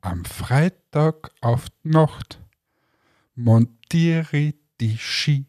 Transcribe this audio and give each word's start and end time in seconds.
Am 0.00 0.24
Freitag 0.24 1.32
auf 1.40 1.66
Nacht 1.82 2.40
montiere 3.34 4.54
die 4.80 4.96
Ski 4.98 5.46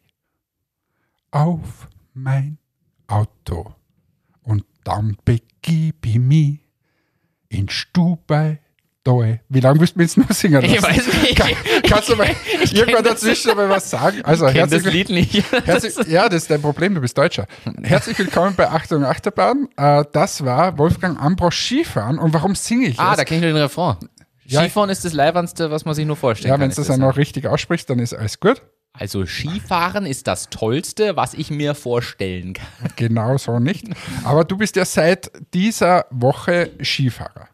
auf 1.30 1.88
mein 2.12 2.58
Auto. 3.06 3.76
Und 4.42 4.64
dann 4.82 5.16
begib 5.24 6.04
ich 6.04 6.18
mich 6.18 6.58
in 7.50 7.68
Stubai 7.68 8.63
Doe. 9.04 9.38
Wie 9.50 9.60
lange 9.60 9.80
willst 9.80 9.96
du 9.96 10.00
jetzt 10.00 10.16
noch 10.16 10.30
singen 10.30 10.62
lassen? 10.62 10.74
Ich 10.74 10.82
weiß 10.82 11.22
nicht. 11.22 11.36
Kann, 11.36 11.50
kannst 11.86 12.08
du 12.08 12.16
mal 12.16 12.26
Ich 12.62 12.74
irgendwann 12.74 13.04
dazwischen 13.04 13.54
mal 13.54 13.68
was 13.68 13.90
sagen? 13.90 14.22
Also 14.24 14.46
Ich 14.46 14.54
kenn 14.54 14.62
das 14.70 14.82
herzlich, 14.82 14.94
Lied 14.94 15.10
nicht. 15.10 15.52
herzlich, 15.66 15.94
ja, 16.08 16.26
das 16.28 16.42
ist 16.44 16.50
dein 16.50 16.62
Problem, 16.62 16.94
du 16.94 17.02
bist 17.02 17.16
Deutscher. 17.18 17.46
Herzlich 17.82 18.18
willkommen 18.18 18.54
bei 18.56 18.66
Achtung 18.70 19.04
Achterbahn. 19.04 19.68
Äh, 19.76 20.04
das 20.12 20.42
war 20.44 20.78
Wolfgang 20.78 21.20
Ambros 21.22 21.54
Skifahren. 21.54 22.18
Und 22.18 22.32
warum 22.32 22.54
singe 22.54 22.86
ich 22.86 22.98
Ah, 22.98 23.14
da 23.14 23.24
kenne 23.24 23.40
ich 23.40 23.42
nur 23.44 23.52
den 23.52 23.62
Refrain. 23.62 23.96
Ja. 24.46 24.60
Skifahren 24.62 24.88
ist 24.88 25.04
das 25.04 25.12
Leibernste, 25.12 25.70
was 25.70 25.84
man 25.84 25.94
sich 25.94 26.06
nur 26.06 26.16
vorstellen 26.16 26.48
Ja, 26.48 26.54
kann. 26.54 26.62
wenn 26.62 26.70
ist 26.70 26.78
du 26.78 26.82
das 26.82 26.88
dann 26.88 27.00
noch 27.00 27.18
richtig 27.18 27.46
aussprichst, 27.46 27.90
dann 27.90 27.98
ist 27.98 28.14
alles 28.14 28.40
gut. 28.40 28.62
Also 28.94 29.26
Skifahren 29.26 30.06
ist 30.06 30.26
das 30.28 30.48
Tollste, 30.48 31.14
was 31.16 31.34
ich 31.34 31.50
mir 31.50 31.74
vorstellen 31.74 32.54
kann. 32.54 32.66
Genau 32.96 33.36
so 33.36 33.58
nicht. 33.58 33.84
Aber 34.24 34.44
du 34.44 34.56
bist 34.56 34.76
ja 34.76 34.84
seit 34.86 35.30
dieser 35.52 36.06
Woche 36.10 36.70
Skifahrer. 36.82 37.48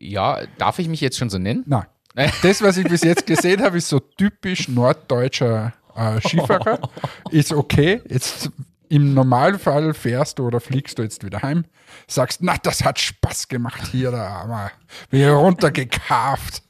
Ja, 0.00 0.40
darf 0.58 0.78
ich 0.78 0.88
mich 0.88 1.00
jetzt 1.00 1.18
schon 1.18 1.30
so 1.30 1.38
nennen? 1.38 1.64
Nein. 1.66 1.86
Das, 2.42 2.60
was 2.60 2.76
ich 2.76 2.88
bis 2.88 3.02
jetzt 3.04 3.24
gesehen 3.26 3.62
habe, 3.62 3.78
ist 3.78 3.88
so 3.88 4.00
typisch 4.00 4.68
norddeutscher 4.68 5.72
äh, 5.94 6.20
Skifahrer. 6.20 6.80
Ist 7.30 7.52
okay. 7.52 8.00
Jetzt 8.08 8.50
im 8.88 9.14
Normalfall 9.14 9.94
fährst 9.94 10.40
du 10.40 10.46
oder 10.46 10.58
fliegst 10.58 10.98
du 10.98 11.02
jetzt 11.04 11.24
wieder 11.24 11.40
heim, 11.42 11.64
sagst, 12.08 12.42
na, 12.42 12.56
das 12.60 12.84
hat 12.84 12.98
Spaß 12.98 13.46
gemacht 13.46 13.86
hier, 13.92 14.10
da 14.10 14.28
haben 14.28 14.70
wir 15.10 15.32
runtergekarft. 15.32 16.64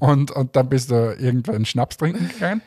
Und, 0.00 0.32
und 0.32 0.56
dann 0.56 0.68
bist 0.68 0.90
du 0.90 1.14
irgendwann 1.16 1.64
Schnaps 1.64 1.96
trinken 1.96 2.28
gegangen. 2.28 2.62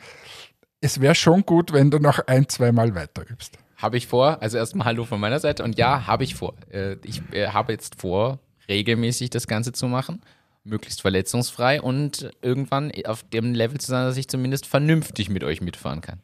Es 0.80 1.00
wäre 1.00 1.14
schon 1.14 1.44
gut, 1.44 1.72
wenn 1.74 1.90
du 1.90 1.98
noch 1.98 2.26
ein, 2.26 2.48
zweimal 2.48 2.94
weiter 2.94 3.28
übst. 3.28 3.58
Habe 3.76 3.98
ich 3.98 4.06
vor. 4.06 4.40
Also 4.40 4.56
erstmal 4.56 4.86
Hallo 4.86 5.04
von 5.04 5.20
meiner 5.20 5.38
Seite. 5.40 5.62
Und 5.62 5.76
ja, 5.76 6.06
habe 6.06 6.24
ich 6.24 6.34
vor. 6.34 6.54
Äh, 6.70 6.96
Ich 7.04 7.22
äh, 7.32 7.48
habe 7.48 7.72
jetzt 7.72 8.00
vor, 8.00 8.38
regelmäßig 8.68 9.30
das 9.30 9.46
Ganze 9.46 9.72
zu 9.72 9.86
machen. 9.86 10.20
Möglichst 10.64 11.00
verletzungsfrei 11.00 11.80
und 11.80 12.30
irgendwann 12.42 12.90
auf 13.04 13.22
dem 13.22 13.54
Level 13.54 13.78
zu 13.78 13.86
sein, 13.88 14.04
dass 14.04 14.16
ich 14.16 14.28
zumindest 14.28 14.66
vernünftig 14.66 15.28
mit 15.30 15.44
euch 15.44 15.60
mitfahren 15.60 16.00
kann. 16.00 16.20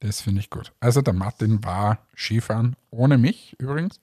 Das 0.00 0.20
finde 0.20 0.40
ich 0.40 0.50
gut. 0.50 0.72
Also 0.80 1.00
der 1.00 1.14
Martin 1.14 1.64
war 1.64 1.98
Skifahren, 2.14 2.76
ohne 2.90 3.16
mich 3.16 3.56
übrigens, 3.58 4.00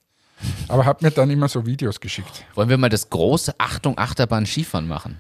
aber 0.68 0.86
hat 0.86 1.04
mir 1.04 1.12
dann 1.12 1.30
immer 1.30 1.48
so 1.48 1.66
Videos 1.66 2.00
geschickt. 2.00 2.44
Wollen 2.56 2.70
wir 2.70 2.78
mal 2.78 2.90
das 2.90 3.10
große 3.10 3.54
Achtung 3.60 3.98
Achterbahn 3.98 4.46
Skifahren 4.48 4.88
machen? 4.88 5.18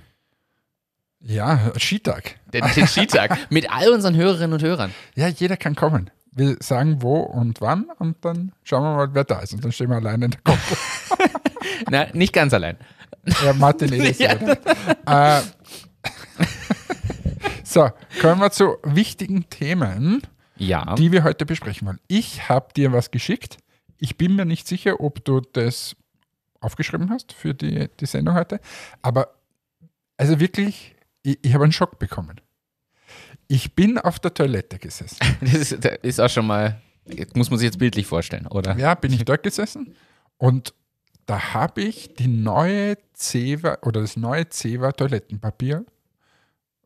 Ja, 1.25 1.71
Skitag. 1.77 2.35
Den, 2.51 2.66
den 2.75 2.88
Skitag 2.88 3.38
mit 3.49 3.71
all 3.71 3.94
unseren 3.94 4.16
Hörerinnen 4.16 4.53
und 4.53 4.61
Hörern. 4.61 4.94
Ja, 5.16 5.27
jeder 5.27 5.55
kann 5.55 5.75
kommen. 5.75 6.09
Wir 6.31 6.57
sagen 6.59 7.01
wo 7.01 7.19
und 7.19 7.61
wann 7.61 7.85
und 7.99 8.17
dann 8.25 8.51
schauen 8.63 8.83
wir 8.83 8.95
mal, 8.95 9.13
wer 9.13 9.23
da 9.23 9.39
ist. 9.39 9.53
Und 9.53 9.63
dann 9.63 9.71
stehen 9.71 9.89
wir 9.89 9.97
alleine 9.97 10.25
in 10.25 10.31
der 10.31 10.41
Gruppe. 10.44 10.77
Na, 11.89 12.08
nicht 12.14 12.33
ganz 12.33 12.53
allein. 12.53 12.78
Ja, 13.44 13.53
Martin 13.53 13.92
Elis. 13.94 14.19
Ja. 14.19 14.33
äh, 15.38 15.42
so, 17.63 17.90
kommen 18.22 18.41
wir 18.41 18.51
zu 18.51 18.78
wichtigen 18.84 19.50
Themen, 19.50 20.22
Ja. 20.57 20.96
die 20.96 21.12
wir 21.12 21.24
heute 21.24 21.46
besprechen 21.46 21.88
wollen. 21.88 22.00
Ich 22.07 22.50
habe 22.50 22.68
dir 22.75 22.91
was 22.91 23.12
geschickt. 23.12 23.57
Ich 23.97 24.18
bin 24.18 24.35
mir 24.35 24.46
nicht 24.46 24.68
sicher, 24.68 25.00
ob 25.00 25.24
du 25.25 25.40
das 25.41 25.96
aufgeschrieben 26.59 27.09
hast 27.09 27.34
für 27.34 27.53
die, 27.53 27.90
die 28.00 28.06
Sendung 28.06 28.35
heute. 28.35 28.59
Aber 29.01 29.30
also 30.18 30.40
wirklich, 30.40 30.95
ich, 31.24 31.40
ich 31.41 31.53
habe 31.53 31.63
einen 31.63 31.74
Schock 31.74 32.00
bekommen. 32.00 32.40
Ich 33.47 33.75
bin 33.75 33.97
auf 33.97 34.19
der 34.19 34.34
Toilette 34.34 34.80
gesessen. 34.80 35.18
Das 35.41 35.53
ist, 35.53 35.84
das 35.85 35.97
ist 36.01 36.19
auch 36.19 36.30
schon 36.30 36.47
mal, 36.47 36.81
muss 37.35 37.50
man 37.50 37.59
sich 37.59 37.66
jetzt 37.68 37.80
bildlich 37.80 38.06
vorstellen, 38.06 38.47
oder? 38.47 38.78
Ja, 38.78 38.95
bin 38.95 39.12
ich 39.13 39.24
dort 39.25 39.44
gesessen 39.44 39.95
und 40.38 40.74
da 41.25 41.53
habe 41.53 41.81
ich 41.81 42.16
die 42.16 42.28
neue 42.28 42.97
Zewa 43.13 43.78
oder 43.81 44.01
das 44.01 44.17
neue 44.17 44.50
Zewa 44.50 44.91
Toilettenpapier 44.91 45.85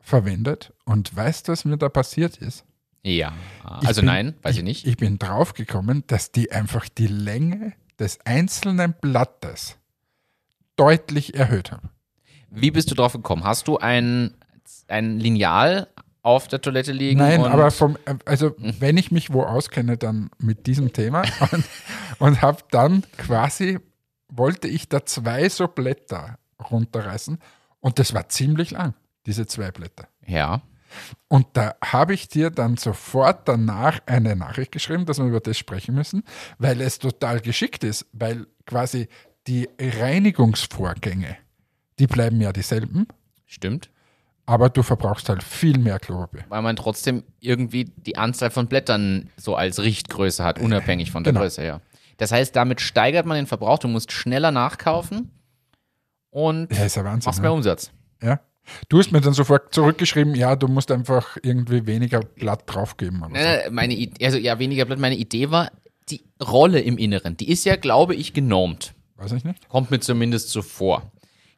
verwendet 0.00 0.72
und 0.84 1.14
weißt 1.14 1.48
du, 1.48 1.52
was 1.52 1.64
mir 1.64 1.76
da 1.76 1.88
passiert 1.88 2.36
ist? 2.38 2.64
Ja. 3.02 3.32
Ich 3.80 3.88
Also 3.88 4.00
bin- 4.00 4.06
nein, 4.06 4.34
weiß 4.42 4.56
ich 4.58 4.62
nicht. 4.62 4.86
Ich 4.86 4.96
bin 4.96 5.18
draufgekommen, 5.18 6.04
dass 6.06 6.32
die 6.32 6.52
einfach 6.52 6.88
die 6.88 7.06
Länge 7.06 7.72
des 7.98 8.18
einzelnen 8.24 8.94
Blattes 9.00 9.76
deutlich 10.76 11.34
erhöht 11.34 11.72
haben. 11.72 11.90
Wie 12.50 12.70
bist 12.70 12.90
du 12.90 12.94
drauf 12.94 13.12
gekommen? 13.12 13.44
Hast 13.44 13.68
du 13.68 13.78
ein, 13.78 14.34
ein 14.86 15.18
Lineal 15.18 15.88
auf 16.22 16.48
der 16.48 16.60
Toilette 16.60 16.92
liegen? 16.92 17.18
Nein, 17.18 17.42
aber 17.44 17.70
vom, 17.70 17.98
also 18.24 18.54
wenn 18.58 18.96
ich 18.96 19.10
mich 19.10 19.32
wo 19.32 19.42
auskenne, 19.42 19.96
dann 19.98 20.30
mit 20.38 20.66
diesem 20.66 20.92
Thema 20.92 21.22
und, 21.52 21.64
und 22.18 22.42
habe 22.42 22.62
dann 22.70 23.02
quasi, 23.18 23.78
wollte 24.28 24.68
ich 24.68 24.88
da 24.88 25.04
zwei 25.06 25.48
so 25.48 25.68
Blätter 25.68 26.38
runterreißen 26.70 27.38
und 27.80 27.98
das 27.98 28.14
war 28.14 28.28
ziemlich 28.28 28.70
lang, 28.72 28.94
diese 29.26 29.46
zwei 29.46 29.70
Blätter. 29.70 30.08
Ja. 30.26 30.62
Und 31.28 31.46
da 31.52 31.74
habe 31.84 32.14
ich 32.14 32.28
dir 32.28 32.50
dann 32.50 32.76
sofort 32.78 33.46
danach 33.46 34.00
eine 34.06 34.34
Nachricht 34.36 34.72
geschrieben, 34.72 35.04
dass 35.04 35.18
wir 35.18 35.26
über 35.26 35.40
das 35.40 35.58
sprechen 35.58 35.94
müssen, 35.94 36.22
weil 36.58 36.80
es 36.80 36.98
total 36.98 37.40
geschickt 37.40 37.84
ist, 37.84 38.06
weil 38.12 38.46
quasi 38.64 39.08
die 39.46 39.68
Reinigungsvorgänge, 39.78 41.36
die 41.98 42.06
bleiben 42.06 42.40
ja 42.40 42.52
dieselben, 42.52 43.06
Stimmt. 43.46 43.90
aber 44.46 44.70
du 44.70 44.82
verbrauchst 44.82 45.28
halt 45.28 45.42
viel 45.42 45.78
mehr 45.78 45.98
Klopapier. 45.98 46.44
Weil 46.48 46.62
man 46.62 46.76
trotzdem 46.76 47.24
irgendwie 47.40 47.84
die 47.84 48.16
Anzahl 48.16 48.50
von 48.50 48.66
Blättern 48.66 49.30
so 49.36 49.56
als 49.56 49.80
Richtgröße 49.80 50.44
hat, 50.44 50.58
unabhängig 50.58 51.10
von 51.10 51.24
der 51.24 51.32
Genau. 51.32 51.42
Größe, 51.44 51.64
ja. 51.64 51.80
Das 52.18 52.30
heißt, 52.32 52.54
damit 52.54 52.80
steigert 52.80 53.26
man 53.26 53.36
den 53.36 53.46
Verbrauch, 53.46 53.78
du 53.78 53.88
musst 53.88 54.12
schneller 54.12 54.50
nachkaufen 54.50 55.30
und 56.30 56.70
Ja, 56.72 56.86
ja 56.86 57.04
Wahnsinn. 57.04 57.26
machst 57.26 57.38
ne? 57.38 57.42
mehr 57.42 57.52
Umsatz. 57.52 57.90
Ja. 58.22 58.40
Du 58.88 58.98
hast 58.98 59.12
mir 59.12 59.20
dann 59.22 59.32
sofort 59.32 59.72
zurückgeschrieben, 59.72 60.34
ja, 60.34 60.54
du 60.54 60.68
musst 60.68 60.90
einfach 60.90 61.38
irgendwie 61.42 61.86
weniger 61.86 62.20
Blatt 62.20 62.64
draufgeben. 62.66 63.22
Oder 63.22 63.64
so. 63.64 63.70
Meine 63.70 64.10
also 64.22 64.36
ja, 64.36 64.58
weniger 64.58 64.84
Blatt. 64.84 64.98
Meine 64.98 65.16
Idee 65.16 65.50
war, 65.50 65.70
die 66.10 66.22
Rolle 66.42 66.80
im 66.80 66.98
Inneren, 66.98 67.36
die 67.36 67.48
ist 67.48 67.64
ja, 67.64 67.76
glaube 67.76 68.14
ich, 68.14 68.34
genormt. 68.34 68.94
Weiß 69.16 69.32
ich 69.32 69.44
nicht. 69.44 69.68
Kommt 69.68 69.90
mir 69.90 70.00
zumindest 70.00 70.50
so 70.50 70.62
vor. 70.62 71.10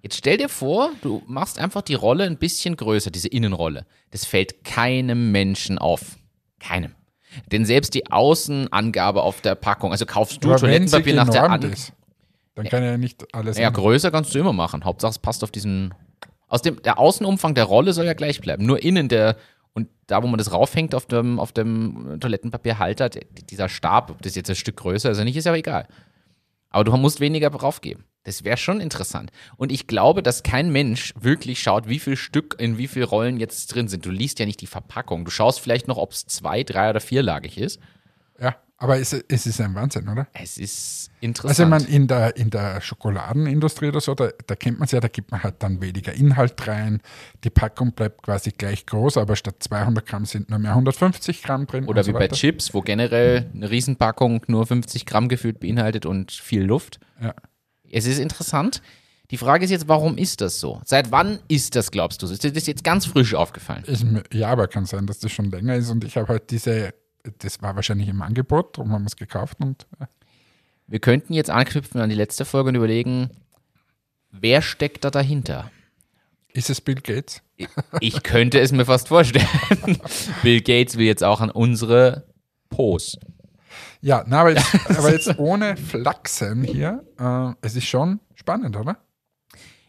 Jetzt 0.03 0.17
stell 0.17 0.39
dir 0.39 0.49
vor, 0.49 0.91
du 1.03 1.23
machst 1.27 1.59
einfach 1.59 1.83
die 1.83 1.95
Rolle 1.95 2.25
ein 2.25 2.39
bisschen 2.39 2.77
größer, 2.77 3.11
diese 3.11 3.29
Innenrolle. 3.29 3.87
Das 4.11 4.25
fällt 4.25 4.65
keinem 4.65 5.31
Menschen 5.31 5.79
auf. 5.79 6.17
Keinem. 6.59 6.95
Denn 7.53 7.65
selbst 7.65 7.95
die 7.95 8.11
Außenangabe 8.11 9.23
auf 9.23 9.41
der 9.41 9.55
Packung, 9.55 9.93
also 9.93 10.07
kaufst 10.07 10.43
du 10.45 10.49
Aber 10.51 10.59
Toilettenpapier 10.59 11.15
nach 11.15 11.29
der 11.29 11.43
genormt 11.43 11.65
An 11.65 11.73
ist, 11.73 11.93
dann 12.55 12.67
kann 12.67 12.83
ja 12.83 12.97
nicht 12.97 13.35
alles. 13.35 13.59
Ja, 13.59 13.71
größer 13.71 14.11
kannst 14.11 14.35
du 14.35 14.39
immer 14.39 14.53
machen. 14.53 14.85
Hauptsache 14.85 15.11
es 15.11 15.19
passt 15.19 15.45
auf 15.45 15.51
diesen. 15.51 15.95
Aus 16.49 16.63
dem 16.63 16.83
der 16.83 16.99
Außenumfang 16.99 17.55
der 17.55 17.65
Rolle 17.65 17.93
soll 17.93 18.07
ja 18.07 18.15
gleich 18.15 18.41
bleiben. 18.41 18.67
Nur 18.67 18.83
innen 18.83 19.09
der 19.09 19.37
und 19.73 19.89
da, 20.09 20.23
wo 20.23 20.27
man 20.27 20.39
das 20.39 20.53
raufhängt 20.53 20.95
auf 20.95 21.07
dem, 21.07 21.39
auf 21.39 21.53
dem 21.53 22.19
Toilettenpapierhalter, 22.21 23.09
dieser 23.09 23.69
Stab, 23.69 24.11
ob 24.11 24.23
das 24.23 24.35
jetzt 24.35 24.51
ein 24.51 24.57
Stück 24.57 24.77
größer 24.77 25.11
ist 25.11 25.19
oder 25.19 25.25
nicht, 25.25 25.37
ist 25.37 25.45
ja 25.45 25.55
egal. 25.55 25.87
Aber 26.71 26.85
du 26.85 26.97
musst 26.97 27.21
weniger 27.21 27.51
draufgeben. 27.51 28.05
Das 28.25 28.45
wäre 28.45 28.59
schon 28.59 28.81
interessant. 28.81 29.31
Und 29.57 29.73
ich 29.73 29.87
glaube, 29.87 30.23
dass 30.23 30.43
kein 30.43 30.71
Mensch 30.71 31.15
wirklich 31.19 31.63
schaut, 31.63 31.89
wie 31.89 31.99
viel 31.99 32.17
Stück 32.17 32.57
in 32.59 32.77
wie 32.77 32.87
viel 32.89 33.05
Rollen 33.05 33.39
jetzt 33.39 33.69
drin 33.69 33.89
sind. 33.89 34.05
Du 34.05 34.11
liest 34.11 34.39
ja 34.39 34.47
nicht 34.47 34.61
die 34.61 34.67
Verpackung. 34.67 35.25
Du 35.25 35.31
schaust 35.31 35.61
vielleicht 35.61 35.89
noch, 35.89 35.97
ob 35.97 36.13
es 36.13 36.27
zwei, 36.27 36.63
drei 36.63 36.91
oder 36.91 37.01
vierlagig 37.01 37.57
ist. 37.57 37.81
Ja, 38.39 38.57
aber 38.77 38.99
es, 38.99 39.13
es 39.13 39.47
ist 39.47 39.61
ein 39.61 39.75
Wahnsinn, 39.75 40.09
oder? 40.09 40.27
Es 40.33 40.57
ist 40.57 41.11
Also 41.11 41.19
interessant. 41.21 41.61
ich 41.61 41.69
meine, 41.89 41.97
in 41.97 42.09
der, 42.09 42.37
in 42.37 42.51
der 42.51 42.81
Schokoladenindustrie 42.81 43.89
oder 43.89 44.01
so, 44.01 44.15
da, 44.15 44.31
da 44.47 44.55
kennt 44.55 44.79
man 44.79 44.87
es 44.87 44.93
ja, 44.93 45.01
da 45.01 45.09
gibt 45.09 45.31
man 45.31 45.43
halt 45.43 45.57
dann 45.63 45.81
weniger 45.83 46.13
Inhalt 46.15 46.67
rein. 46.67 47.03
Die 47.45 47.51
Packung 47.51 47.93
bleibt 47.93 48.23
quasi 48.23 48.51
gleich 48.51 48.87
groß, 48.87 49.17
aber 49.19 49.37
statt 49.37 49.57
200 49.61 50.07
Gramm 50.07 50.25
sind 50.25 50.49
nur 50.51 50.59
mehr 50.59 50.71
150 50.73 51.43
Gramm 51.43 51.67
drin. 51.67 51.85
Oder 51.87 52.01
und 52.01 52.05
so 52.05 52.13
wie 52.15 52.19
bei. 52.19 52.29
Chips, 52.29 52.73
wo 52.75 52.81
generell 52.81 53.51
eine 53.55 53.71
Riesenpackung 53.71 54.43
nur 54.47 54.67
50 54.67 55.05
Gramm 55.07 55.29
gefühlt 55.29 55.61
beinhaltet 55.61 56.07
und 56.07 56.33
viel 56.33 56.63
Luft. 56.63 57.01
Ja. 57.23 57.35
Es 57.93 58.07
ist 58.07 58.19
interessant. 58.19 58.83
Die 59.31 59.37
Frage 59.37 59.65
ist 59.65 59.71
jetzt, 59.71 59.87
warum 59.87 60.19
ist 60.19 60.41
das 60.41 60.59
so? 60.59 60.81
Seit 60.85 61.13
wann 61.13 61.39
ist 61.47 61.77
das, 61.77 61.91
glaubst 61.91 62.21
du? 62.23 62.27
Ist 62.27 62.43
dir 62.43 62.53
das 62.53 62.67
jetzt 62.67 62.83
ganz 62.83 63.07
frisch 63.07 63.35
aufgefallen? 63.35 63.85
Mir, 64.05 64.25
ja, 64.33 64.49
aber 64.49 64.67
kann 64.67 64.87
sein, 64.87 65.07
dass 65.07 65.21
das 65.21 65.31
schon 65.31 65.51
länger 65.51 65.77
ist 65.77 65.91
und 65.91 66.05
ich 66.05 66.17
habe 66.17 66.29
halt 66.29 66.51
diese, 66.51 66.93
das 67.39 67.63
war 67.63 67.77
wahrscheinlich 67.77 68.09
im 68.09 68.23
Angebot, 68.23 68.77
darum 68.77 68.93
haben 68.93 69.03
wir 69.03 69.07
es 69.09 69.17
gekauft 69.17 69.59
und 69.61 69.87
äh, 70.01 70.07
Wir 70.89 70.99
könnten 70.99 71.33
jetzt 71.33 71.51
anknüpfen 71.51 72.01
an 72.01 72.11
die 72.11 72.17
letzte 72.17 72.45
Folge 72.45 72.71
und 72.71 72.75
überlegen, 72.75 73.31
wer 74.33 74.63
steckt 74.63 75.05
da 75.05 75.11
dahinter? 75.11 75.71
ist 76.53 76.71
es 76.71 76.81
Bill 76.81 76.97
Gates? 76.97 77.43
Ich 78.01 78.23
könnte 78.23 78.59
es 78.59 78.73
mir 78.73 78.85
fast 78.85 79.09
vorstellen. 79.09 79.47
Bill 80.43 80.61
Gates 80.61 80.97
will 80.97 81.07
jetzt 81.07 81.23
auch 81.23 81.41
an 81.41 81.51
unsere 81.51 82.25
Pos. 82.69 83.19
Ja, 84.01 84.25
na, 84.27 84.41
aber, 84.41 84.51
jetzt, 84.51 84.67
aber 84.99 85.13
jetzt 85.13 85.39
ohne 85.39 85.77
Flachsen 85.77 86.63
hier, 86.63 87.05
äh, 87.19 87.53
es 87.61 87.77
ist 87.77 87.87
schon 87.87 88.21
spannend, 88.35 88.77
oder? 88.77 88.99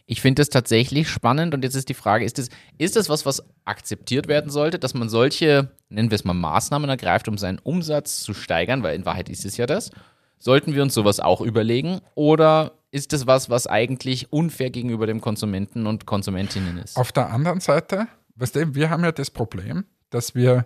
Ich 0.05 0.19
finde 0.19 0.41
das 0.41 0.49
tatsächlich 0.49 1.07
spannend 1.07 1.53
und 1.53 1.63
jetzt 1.63 1.75
ist 1.75 1.87
die 1.87 1.93
Frage, 1.93 2.25
ist 2.25 2.37
das, 2.37 2.49
ist 2.77 2.97
das 2.97 3.07
was, 3.07 3.25
was 3.25 3.43
akzeptiert 3.63 4.27
werden 4.27 4.51
sollte, 4.51 4.77
dass 4.77 4.93
man 4.93 5.07
solche, 5.07 5.71
nennen 5.87 6.11
wir 6.11 6.15
es 6.15 6.25
mal, 6.25 6.33
Maßnahmen 6.33 6.89
ergreift, 6.89 7.29
um 7.29 7.37
seinen 7.37 7.59
Umsatz 7.59 8.19
zu 8.21 8.33
steigern, 8.33 8.83
weil 8.83 8.95
in 8.95 9.05
Wahrheit 9.05 9.29
ist 9.29 9.45
es 9.45 9.55
ja 9.55 9.65
das. 9.65 9.89
Sollten 10.37 10.75
wir 10.75 10.81
uns 10.81 10.93
sowas 10.95 11.21
auch 11.21 11.39
überlegen 11.39 12.01
oder 12.13 12.73
ist 12.91 13.13
das 13.13 13.25
was, 13.25 13.49
was 13.49 13.67
eigentlich 13.67 14.33
unfair 14.33 14.69
gegenüber 14.69 15.07
dem 15.07 15.21
Konsumenten 15.21 15.87
und 15.87 16.05
Konsumentinnen 16.05 16.77
ist? 16.77 16.97
Auf 16.97 17.13
der 17.13 17.29
anderen 17.29 17.61
Seite, 17.61 18.07
weißt 18.35 18.55
du, 18.57 18.75
wir 18.75 18.89
haben 18.89 19.05
ja 19.05 19.13
das 19.13 19.29
Problem, 19.29 19.85
dass 20.09 20.35
wir 20.35 20.65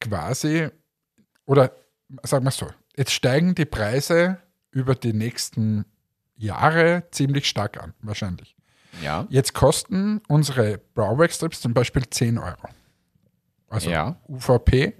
quasi, 0.00 0.68
oder 1.46 1.70
sagen 2.22 2.44
wir 2.44 2.50
so, 2.50 2.68
jetzt 2.96 3.12
steigen 3.12 3.54
die 3.54 3.64
Preise 3.64 4.38
über 4.70 4.94
die 4.94 5.12
nächsten 5.12 5.84
Jahre 6.36 7.04
ziemlich 7.10 7.48
stark 7.48 7.82
an, 7.82 7.94
wahrscheinlich. 8.00 8.56
Ja. 9.02 9.26
Jetzt 9.30 9.54
kosten 9.54 10.20
unsere 10.28 10.78
Brauwerkstrips 10.94 11.60
zum 11.60 11.72
Beispiel 11.74 12.08
10 12.08 12.38
Euro. 12.38 12.68
Also 13.68 13.90
Ja. 13.90 14.16
UVP. 14.28 14.94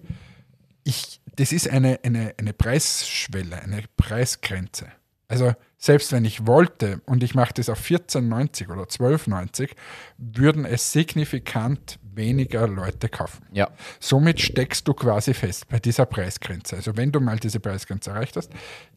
Ich, 0.85 1.21
das 1.37 1.53
ist 1.53 1.69
eine, 1.69 2.01
eine, 2.03 2.35
eine 2.39 2.53
Preisschwelle, 2.53 3.61
eine 3.63 3.85
Preisgrenze. 3.97 4.89
Also 5.29 5.53
selbst 5.83 6.13
wenn 6.13 6.25
ich 6.25 6.47
wollte 6.47 7.01
und 7.07 7.25
ich 7.25 7.35
mache 7.35 7.55
das 7.55 7.69
auf 7.69 7.85
14,90 7.85 8.71
oder 8.71 8.85
12,90, 8.85 9.71
würden 10.17 10.65
es 10.65 10.93
signifikant 10.93 11.99
weniger 12.03 12.69
Leute 12.69 13.09
kaufen. 13.09 13.45
Ja. 13.51 13.69
Somit 13.99 14.41
steckst 14.41 14.87
du 14.87 14.95
quasi 14.95 15.35
fest 15.35 15.67
bei 15.69 15.81
dieser 15.81 16.07
Preisgrenze. 16.07 16.77
Also 16.77 16.97
wenn 16.97 17.11
du 17.11 17.19
mal 17.19 17.37
diese 17.41 17.59
Preisgrenze 17.59 18.11
erreicht 18.11 18.37
hast, 18.37 18.53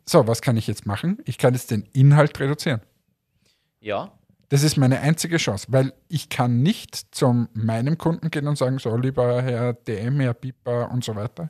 so, 0.05 0.27
was 0.27 0.43
kann 0.43 0.57
ich 0.57 0.67
jetzt 0.67 0.85
machen? 0.85 1.17
Ich 1.25 1.39
kann 1.39 1.55
jetzt 1.55 1.71
den 1.71 1.87
Inhalt 1.93 2.39
reduzieren. 2.39 2.81
Ja. 3.79 4.11
Das 4.49 4.61
ist 4.61 4.77
meine 4.77 4.99
einzige 4.99 5.37
Chance, 5.37 5.65
weil 5.71 5.91
ich 6.07 6.29
kann 6.29 6.61
nicht 6.61 7.15
zu 7.15 7.47
meinem 7.53 7.97
Kunden 7.97 8.29
gehen 8.29 8.47
und 8.47 8.59
sagen, 8.59 8.77
so 8.77 8.95
lieber 8.95 9.41
Herr 9.41 9.73
DM, 9.73 10.19
Herr 10.19 10.35
Piper 10.35 10.91
und 10.91 11.03
so 11.03 11.15
weiter, 11.15 11.49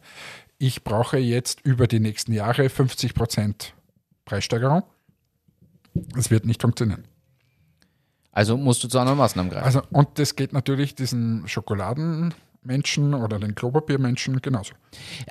ich 0.60 0.86
brauche 0.86 1.18
jetzt 1.18 1.60
über 1.66 1.88
die 1.88 2.00
nächsten 2.00 2.32
Jahre 2.32 2.68
50% 2.68 3.74
Preissteigerung. 4.24 4.84
Das 6.14 6.30
wird 6.30 6.46
nicht 6.46 6.62
funktionieren. 6.62 7.06
Also 8.32 8.58
musst 8.58 8.84
du 8.84 8.90
zu 8.90 9.00
anderen 9.00 9.18
Maßnahmen 9.18 9.50
greifen. 9.52 9.66
Also, 9.66 9.82
und 9.92 10.20
das 10.20 10.36
geht 10.36 10.52
natürlich 10.52 10.94
diesen 10.94 11.48
Schokoladenmenschen 11.48 13.14
oder 13.14 13.40
den 13.40 13.56
Klopapiermenschen 13.56 14.42
genauso. 14.42 14.74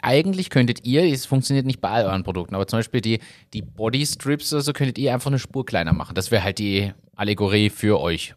Eigentlich 0.01 0.49
könntet 0.49 0.87
ihr, 0.87 1.05
es 1.05 1.27
funktioniert 1.27 1.67
nicht 1.67 1.83
bei 1.83 1.91
all 1.91 2.07
euren 2.07 2.25
Produkten, 2.25 2.55
aber 2.55 2.67
zum 2.67 2.79
Beispiel 2.79 3.03
die, 3.03 3.21
die 3.53 3.61
Bodystrips 3.61 4.55
oder 4.55 4.63
so, 4.63 4.73
könntet 4.73 4.97
ihr 4.97 5.13
einfach 5.13 5.31
eine 5.31 5.39
Spur 5.39 5.67
kleiner 5.67 5.93
machen. 5.93 6.15
Das 6.15 6.31
wäre 6.31 6.43
halt 6.43 6.59
die 6.59 6.95
Allegorie 7.15 7.69
für 7.69 8.01
euch. 8.01 8.35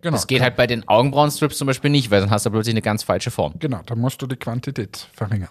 Genau. 0.00 0.16
Das 0.16 0.26
geht 0.26 0.42
halt 0.42 0.56
bei 0.56 0.66
den 0.66 0.86
Augenbrauenstrips 0.88 1.56
zum 1.56 1.66
Beispiel 1.66 1.90
nicht, 1.90 2.10
weil 2.10 2.20
dann 2.20 2.30
hast 2.30 2.44
du 2.44 2.50
plötzlich 2.50 2.74
eine 2.74 2.82
ganz 2.82 3.04
falsche 3.04 3.30
Form. 3.30 3.54
Genau, 3.60 3.82
da 3.86 3.94
musst 3.94 4.20
du 4.20 4.26
die 4.26 4.36
Quantität 4.36 5.08
verringern. 5.12 5.50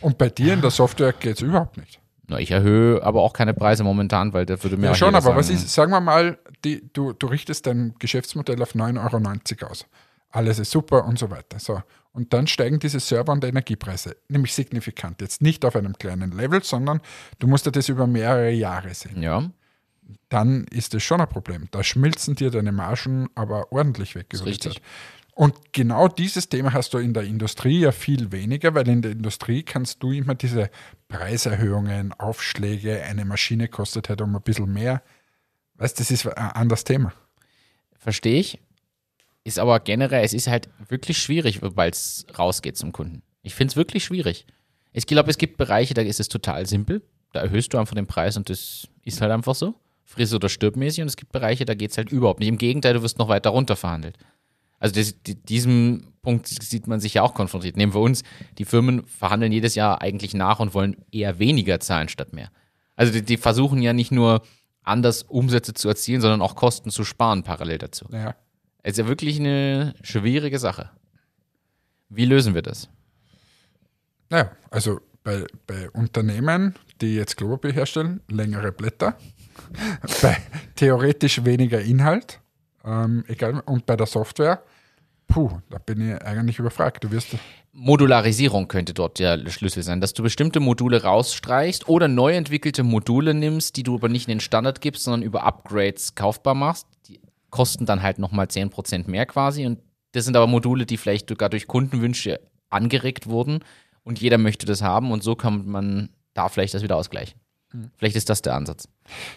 Und 0.00 0.18
bei 0.18 0.28
dir 0.28 0.54
in 0.54 0.60
der 0.60 0.70
Software 0.70 1.12
geht 1.12 1.36
es 1.36 1.42
überhaupt 1.42 1.76
nicht. 1.76 2.00
Na, 2.26 2.38
ich 2.40 2.50
erhöhe 2.50 3.02
aber 3.02 3.22
auch 3.22 3.32
keine 3.34 3.52
Preise 3.54 3.84
momentan, 3.84 4.32
weil 4.32 4.46
da 4.46 4.62
würde 4.62 4.76
mir 4.76 4.86
Ja, 4.88 4.94
schon, 4.94 5.14
aber 5.14 5.20
sagen, 5.22 5.36
was 5.36 5.50
ist, 5.50 5.72
sagen 5.72 5.90
wir 5.92 6.00
mal, 6.00 6.38
die, 6.64 6.88
du, 6.92 7.12
du 7.12 7.26
richtest 7.26 7.66
dein 7.66 7.94
Geschäftsmodell 7.98 8.62
auf 8.62 8.74
9,90 8.74 9.62
Euro 9.62 9.70
aus. 9.72 9.86
Alles 10.30 10.58
ist 10.58 10.70
super 10.70 11.04
und 11.04 11.18
so 11.18 11.30
weiter. 11.30 11.58
So. 11.58 11.82
Und 12.12 12.32
dann 12.32 12.46
steigen 12.46 12.78
diese 12.78 12.98
Server- 12.98 13.32
und 13.32 13.44
Energiepreise, 13.44 14.16
nämlich 14.28 14.54
signifikant. 14.54 15.20
Jetzt 15.20 15.42
nicht 15.42 15.64
auf 15.64 15.76
einem 15.76 15.92
kleinen 15.98 16.32
Level, 16.32 16.62
sondern 16.62 17.00
du 17.38 17.46
musst 17.46 17.66
dir 17.66 17.72
das 17.72 17.88
über 17.88 18.06
mehrere 18.06 18.50
Jahre 18.50 18.94
sehen. 18.94 19.20
Ja, 19.22 19.50
Dann 20.28 20.64
ist 20.70 20.94
das 20.94 21.02
schon 21.02 21.20
ein 21.20 21.28
Problem. 21.28 21.68
Da 21.70 21.82
schmilzen 21.84 22.34
dir 22.34 22.50
deine 22.50 22.72
Margen 22.72 23.28
aber 23.34 23.70
ordentlich 23.72 24.14
weg. 24.14 24.26
richtig. 24.44 24.74
Zeit. 24.74 24.82
Und 25.34 25.72
genau 25.72 26.06
dieses 26.06 26.48
Thema 26.48 26.72
hast 26.72 26.94
du 26.94 26.98
in 26.98 27.12
der 27.12 27.24
Industrie 27.24 27.80
ja 27.80 27.90
viel 27.90 28.30
weniger, 28.30 28.72
weil 28.74 28.86
in 28.88 29.02
der 29.02 29.10
Industrie 29.10 29.64
kannst 29.64 30.00
du 30.02 30.12
immer 30.12 30.36
diese 30.36 30.70
Preiserhöhungen, 31.08 32.12
Aufschläge, 32.12 33.02
eine 33.02 33.24
Maschine 33.24 33.66
kostet 33.66 34.08
halt 34.08 34.20
um 34.20 34.36
ein 34.36 34.42
bisschen 34.42 34.72
mehr. 34.72 35.02
Weißt 35.74 35.98
du, 35.98 36.02
das 36.02 36.12
ist 36.12 36.26
ein 36.26 36.52
anderes 36.52 36.84
Thema. 36.84 37.12
verstehe 37.98 38.38
ich. 38.38 38.60
Ist 39.42 39.58
aber 39.58 39.80
generell, 39.80 40.24
es 40.24 40.34
ist 40.34 40.46
halt 40.46 40.68
wirklich 40.88 41.18
schwierig, 41.18 41.58
sobald 41.60 41.94
es 41.94 42.26
rausgeht 42.38 42.76
zum 42.76 42.92
Kunden. 42.92 43.22
Ich 43.42 43.54
finde 43.54 43.72
es 43.72 43.76
wirklich 43.76 44.04
schwierig. 44.04 44.46
Ich 44.92 45.06
glaube, 45.06 45.30
es 45.30 45.38
gibt 45.38 45.56
Bereiche, 45.56 45.94
da 45.94 46.02
ist 46.02 46.20
es 46.20 46.28
total 46.28 46.66
simpel. 46.66 47.02
Da 47.32 47.40
erhöhst 47.40 47.74
du 47.74 47.78
einfach 47.78 47.96
den 47.96 48.06
Preis 48.06 48.36
und 48.36 48.48
das 48.48 48.88
ist 49.02 49.20
halt 49.20 49.32
einfach 49.32 49.56
so. 49.56 49.74
Friss 50.04 50.32
oder 50.32 50.48
stirb 50.48 50.76
mäßig. 50.76 51.02
Und 51.02 51.08
es 51.08 51.16
gibt 51.16 51.32
Bereiche, 51.32 51.64
da 51.64 51.74
geht 51.74 51.90
es 51.90 51.96
halt 51.98 52.12
überhaupt 52.12 52.38
nicht. 52.40 52.48
Im 52.48 52.58
Gegenteil, 52.58 52.94
du 52.94 53.02
wirst 53.02 53.18
noch 53.18 53.28
weiter 53.28 53.50
runter 53.50 53.74
verhandelt. 53.74 54.16
Also 54.78 54.94
das, 54.94 55.22
die, 55.22 55.34
diesem 55.34 56.12
Punkt 56.22 56.48
sieht 56.48 56.86
man 56.86 57.00
sich 57.00 57.14
ja 57.14 57.22
auch 57.22 57.34
konfrontiert. 57.34 57.76
Nehmen 57.76 57.94
wir 57.94 58.00
uns, 58.00 58.22
die 58.58 58.64
Firmen 58.64 59.04
verhandeln 59.06 59.52
jedes 59.52 59.74
Jahr 59.74 60.02
eigentlich 60.02 60.34
nach 60.34 60.60
und 60.60 60.74
wollen 60.74 60.96
eher 61.12 61.38
weniger 61.38 61.80
zahlen 61.80 62.08
statt 62.08 62.32
mehr. 62.32 62.50
Also 62.96 63.12
die, 63.12 63.22
die 63.22 63.36
versuchen 63.36 63.82
ja 63.82 63.92
nicht 63.92 64.10
nur 64.10 64.42
anders 64.82 65.22
Umsätze 65.22 65.74
zu 65.74 65.88
erzielen, 65.88 66.20
sondern 66.20 66.42
auch 66.42 66.56
Kosten 66.56 66.90
zu 66.90 67.04
sparen 67.04 67.42
parallel 67.42 67.78
dazu. 67.78 68.06
Naja. 68.10 68.34
Es 68.82 68.92
ist 68.92 68.98
ja 68.98 69.08
wirklich 69.08 69.38
eine 69.40 69.94
schwierige 70.02 70.58
Sache. 70.58 70.90
Wie 72.08 72.26
lösen 72.26 72.54
wir 72.54 72.62
das? 72.62 72.88
Naja, 74.28 74.52
also 74.70 75.00
bei, 75.22 75.46
bei 75.66 75.90
Unternehmen, 75.90 76.74
die 77.00 77.14
jetzt 77.14 77.36
Klopapier 77.36 77.72
herstellen, 77.72 78.20
längere 78.28 78.72
Blätter, 78.72 79.16
bei 80.22 80.36
theoretisch 80.76 81.44
weniger 81.44 81.80
Inhalt, 81.80 82.40
ähm, 82.84 83.24
egal, 83.28 83.60
und 83.66 83.86
bei 83.86 83.96
der 83.96 84.06
Software, 84.06 84.62
puh, 85.26 85.50
da 85.70 85.78
bin 85.78 86.08
ich 86.08 86.22
eigentlich 86.22 86.58
überfragt. 86.58 87.04
Du 87.04 87.10
wirst 87.10 87.36
Modularisierung 87.72 88.68
könnte 88.68 88.94
dort 88.94 89.18
der 89.18 89.50
Schlüssel 89.50 89.82
sein, 89.82 90.00
dass 90.00 90.14
du 90.14 90.22
bestimmte 90.22 90.60
Module 90.60 91.02
rausstreichst 91.02 91.88
oder 91.88 92.06
neu 92.06 92.34
entwickelte 92.34 92.84
Module 92.84 93.34
nimmst, 93.34 93.76
die 93.76 93.82
du 93.82 93.96
aber 93.96 94.08
nicht 94.08 94.28
in 94.28 94.36
den 94.36 94.40
Standard 94.40 94.80
gibst, 94.80 95.02
sondern 95.02 95.22
über 95.22 95.42
Upgrades 95.42 96.14
kaufbar 96.14 96.54
machst. 96.54 96.86
Die 97.08 97.20
kosten 97.50 97.84
dann 97.86 98.02
halt 98.02 98.18
nochmal 98.18 98.46
10% 98.46 99.10
mehr 99.10 99.26
quasi. 99.26 99.66
Und 99.66 99.80
das 100.12 100.24
sind 100.24 100.36
aber 100.36 100.46
Module, 100.46 100.86
die 100.86 100.96
vielleicht 100.96 101.28
sogar 101.28 101.48
durch 101.48 101.66
Kundenwünsche 101.66 102.40
angeregt 102.70 103.26
wurden 103.26 103.60
und 104.04 104.20
jeder 104.20 104.38
möchte 104.38 104.66
das 104.66 104.82
haben 104.82 105.10
und 105.10 105.22
so 105.22 105.34
kann 105.34 105.66
man 105.66 106.10
da 106.34 106.48
vielleicht 106.48 106.74
das 106.74 106.82
wieder 106.82 106.96
ausgleichen. 106.96 107.40
Vielleicht 107.96 108.16
ist 108.16 108.30
das 108.30 108.42
der 108.42 108.54
Ansatz. 108.54 108.88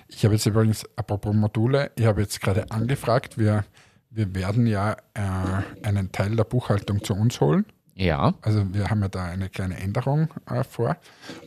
Ich 0.07 0.23
habe 0.23 0.35
jetzt 0.35 0.45
übrigens, 0.45 0.85
apropos 0.95 1.35
Module, 1.35 1.91
ich 1.95 2.05
habe 2.05 2.21
jetzt 2.21 2.39
gerade 2.41 2.71
angefragt, 2.71 3.37
wir, 3.37 3.65
wir 4.09 4.33
werden 4.35 4.65
ja 4.67 4.95
äh, 5.13 5.85
einen 5.85 6.11
Teil 6.11 6.35
der 6.35 6.43
Buchhaltung 6.45 7.03
zu 7.03 7.13
uns 7.13 7.39
holen. 7.41 7.65
Ja, 7.95 8.35
Also 8.41 8.73
wir 8.73 8.89
haben 8.89 9.01
ja 9.01 9.07
da 9.09 9.25
eine 9.25 9.49
kleine 9.49 9.77
Änderung 9.77 10.29
äh, 10.49 10.63
vor. 10.63 10.97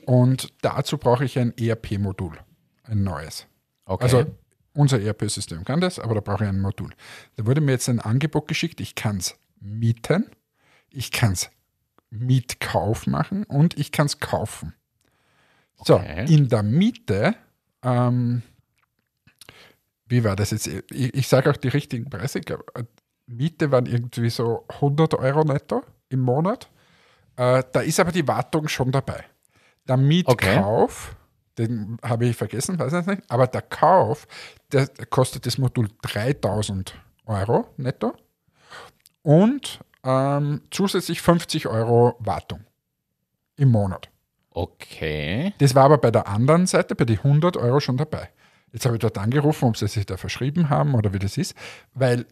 Und 0.06 0.52
dazu 0.62 0.98
brauche 0.98 1.24
ich 1.24 1.38
ein 1.38 1.56
ERP-Modul, 1.56 2.36
ein 2.84 3.02
neues. 3.04 3.46
okay. 3.84 4.02
Also 4.04 4.24
unser 4.74 5.00
ERP-System 5.00 5.64
kann 5.64 5.80
das, 5.80 5.98
aber 5.98 6.14
da 6.16 6.20
brauche 6.20 6.44
ich 6.44 6.48
ein 6.50 6.60
Modul. 6.60 6.90
Da 7.36 7.46
wurde 7.46 7.60
mir 7.60 7.72
jetzt 7.72 7.88
ein 7.88 8.00
Angebot 8.00 8.48
geschickt, 8.48 8.80
ich 8.80 8.94
kann 8.94 9.18
es 9.18 9.36
mieten, 9.60 10.26
ich 10.90 11.10
kann 11.12 11.32
es 11.32 11.50
Mietkauf 12.10 13.06
machen 13.06 13.44
und 13.44 13.78
ich 13.78 13.92
kann 13.92 14.06
es 14.06 14.18
kaufen. 14.20 14.74
So, 15.84 15.94
Okay. 15.96 16.26
in 16.32 16.48
der 16.48 16.62
Miete, 16.62 17.34
ähm, 17.82 18.42
wie 20.06 20.24
war 20.24 20.36
das 20.36 20.50
jetzt? 20.50 20.66
Ich, 20.66 21.14
ich 21.14 21.28
sage 21.28 21.50
auch 21.50 21.56
die 21.56 21.68
richtigen 21.68 22.10
Preise. 22.10 22.40
Glaub, 22.40 22.70
äh, 22.76 22.84
Miete 23.26 23.70
waren 23.70 23.86
irgendwie 23.86 24.30
so 24.30 24.64
100 24.68 25.14
Euro 25.14 25.44
netto 25.44 25.82
im 26.08 26.20
Monat. 26.20 26.68
Äh, 27.36 27.62
da 27.72 27.80
ist 27.80 28.00
aber 28.00 28.12
die 28.12 28.26
Wartung 28.26 28.68
schon 28.68 28.90
dabei. 28.90 29.24
Der 29.86 29.96
Mietkauf, 29.96 31.16
den 31.58 31.98
habe 32.02 32.26
ich 32.26 32.36
vergessen, 32.36 32.78
weiß 32.78 32.92
ich 32.92 33.06
nicht, 33.06 33.22
aber 33.28 33.46
der 33.46 33.62
Kauf, 33.62 34.26
der 34.72 34.88
kostet 35.08 35.46
das 35.46 35.58
Modul 35.58 35.88
3000 36.02 36.94
Euro 37.26 37.68
netto 37.76 38.14
und 39.22 39.80
ähm, 40.02 40.62
zusätzlich 40.70 41.22
50 41.22 41.66
Euro 41.66 42.16
Wartung 42.18 42.64
im 43.56 43.70
Monat. 43.70 44.10
Okay. 44.50 45.54
Das 45.58 45.74
war 45.74 45.84
aber 45.84 45.98
bei 45.98 46.10
der 46.10 46.28
anderen 46.28 46.66
Seite, 46.66 46.94
bei 46.94 47.04
den 47.04 47.18
100 47.18 47.56
Euro 47.56 47.80
schon 47.80 47.96
dabei. 47.96 48.28
Jetzt 48.72 48.84
habe 48.84 48.96
ich 48.96 49.00
dort 49.00 49.18
angerufen, 49.18 49.66
ob 49.66 49.76
sie 49.76 49.88
sich 49.88 50.06
da 50.06 50.16
verschrieben 50.16 50.70
haben 50.70 50.94
oder 50.94 51.12
wie 51.12 51.18
das 51.18 51.36
ist, 51.36 51.54
weil 51.94 52.26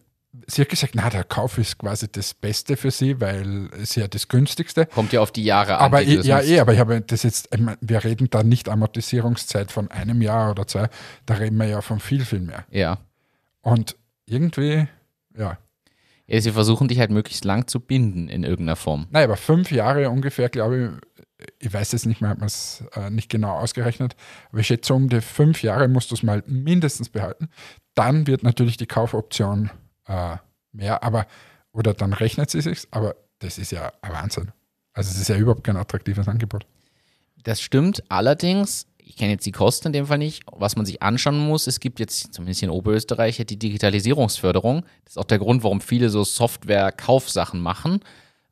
sie 0.47 0.63
hat 0.63 0.69
gesagt, 0.69 0.95
na, 0.95 1.11
der 1.11 1.25
Kauf 1.25 1.59
ist 1.59 1.79
quasi 1.79 2.11
das 2.11 2.35
Beste 2.35 2.77
für 2.77 2.91
sie, 2.91 3.21
weil 3.21 3.71
es 3.81 3.95
ja 3.95 4.09
das 4.09 4.29
günstigste. 4.29 4.87
Kommt 4.87 5.13
ja 5.13 5.21
auf 5.21 5.33
die 5.33 5.45
Jahre 5.45 5.79
an. 5.79 5.85
Aber 5.85 6.03
ich, 6.03 6.17
das 6.17 6.27
ja, 6.27 6.41
eh, 6.41 6.61
aber 6.61 6.75
ich 6.75 6.79
habe 6.79 7.01
das 7.01 7.23
jetzt, 7.23 7.49
wir 7.81 8.05
reden 8.05 8.29
da 8.31 8.43
nicht 8.43 8.69
Amortisierungszeit 8.69 9.73
von 9.73 9.91
einem 9.91 10.23
Jahr 10.23 10.51
oder 10.51 10.67
zwei, 10.67 10.89
da 11.27 11.35
reden 11.35 11.57
wir 11.57 11.67
ja 11.67 11.81
von 11.81 12.01
viel, 12.01 12.25
viel 12.25 12.41
mehr. 12.41 12.65
Ja. 12.71 12.99
Und 13.63 13.97
irgendwie, 14.27 14.87
ja, 15.37 15.59
ja. 16.27 16.41
Sie 16.41 16.53
versuchen 16.53 16.89
dich 16.89 17.01
halt 17.01 17.11
möglichst 17.11 17.45
lang 17.45 17.67
zu 17.67 17.81
binden 17.81 18.29
in 18.29 18.45
irgendeiner 18.45 18.77
Form. 18.77 19.07
Nein, 19.11 19.25
aber 19.25 19.37
fünf 19.37 19.71
Jahre 19.71 20.11
ungefähr, 20.11 20.51
glaube 20.51 20.79
ich 20.79 21.08
weiß 21.62 21.92
es 21.92 22.07
nicht 22.07 22.21
mehr, 22.21 22.30
hat 22.30 22.38
man 22.38 22.49
es 22.49 22.85
äh, 22.95 23.11
nicht 23.11 23.28
genau 23.28 23.59
ausgerechnet, 23.59 24.16
aber 24.50 24.61
ich 24.61 24.66
schätze, 24.66 24.95
um 24.95 25.09
die 25.09 25.21
fünf 25.21 25.62
Jahre 25.62 25.88
musst 25.88 26.11
du 26.11 26.14
es 26.14 26.23
mal 26.23 26.42
mindestens 26.47 27.09
behalten. 27.09 27.49
Dann 27.95 28.26
wird 28.26 28.42
natürlich 28.42 28.76
die 28.76 28.87
Kaufoption 28.87 29.71
äh, 30.07 30.37
mehr, 30.73 31.02
aber 31.02 31.26
oder 31.73 31.95
dann 31.95 32.12
rechnet 32.12 32.50
sie 32.50 32.61
sich, 32.61 32.88
aber 32.90 33.14
das 33.38 33.59
ist 33.59 33.71
ja 33.71 33.92
ein 34.02 34.12
Wahnsinn. 34.12 34.52
Also 34.92 35.11
es 35.11 35.21
ist 35.21 35.28
ja 35.28 35.37
überhaupt 35.37 35.62
kein 35.62 35.76
attraktives 35.76 36.26
Angebot. 36.26 36.66
Das 37.45 37.61
stimmt. 37.61 38.02
Allerdings, 38.09 38.87
ich 38.99 39.16
kenne 39.16 39.33
jetzt 39.33 39.47
die 39.47 39.52
Kosten 39.52 39.88
in 39.88 39.92
dem 39.92 40.07
Fall 40.07 40.18
nicht. 40.18 40.42
Was 40.50 40.75
man 40.75 40.87
sich 40.87 41.02
anschauen 41.02 41.38
muss, 41.38 41.68
es 41.68 41.78
gibt 41.78 42.00
jetzt 42.00 42.35
zumindest 42.35 42.64
in 42.64 42.71
Oberösterreich 42.71 43.37
die 43.47 43.59
Digitalisierungsförderung. 43.59 44.83
Das 45.04 45.12
ist 45.12 45.18
auch 45.18 45.25
der 45.25 45.38
Grund, 45.38 45.62
warum 45.62 45.80
viele 45.80 46.11
so 46.11 46.25
Software-Kaufsachen 46.25 47.61
machen, 47.61 48.00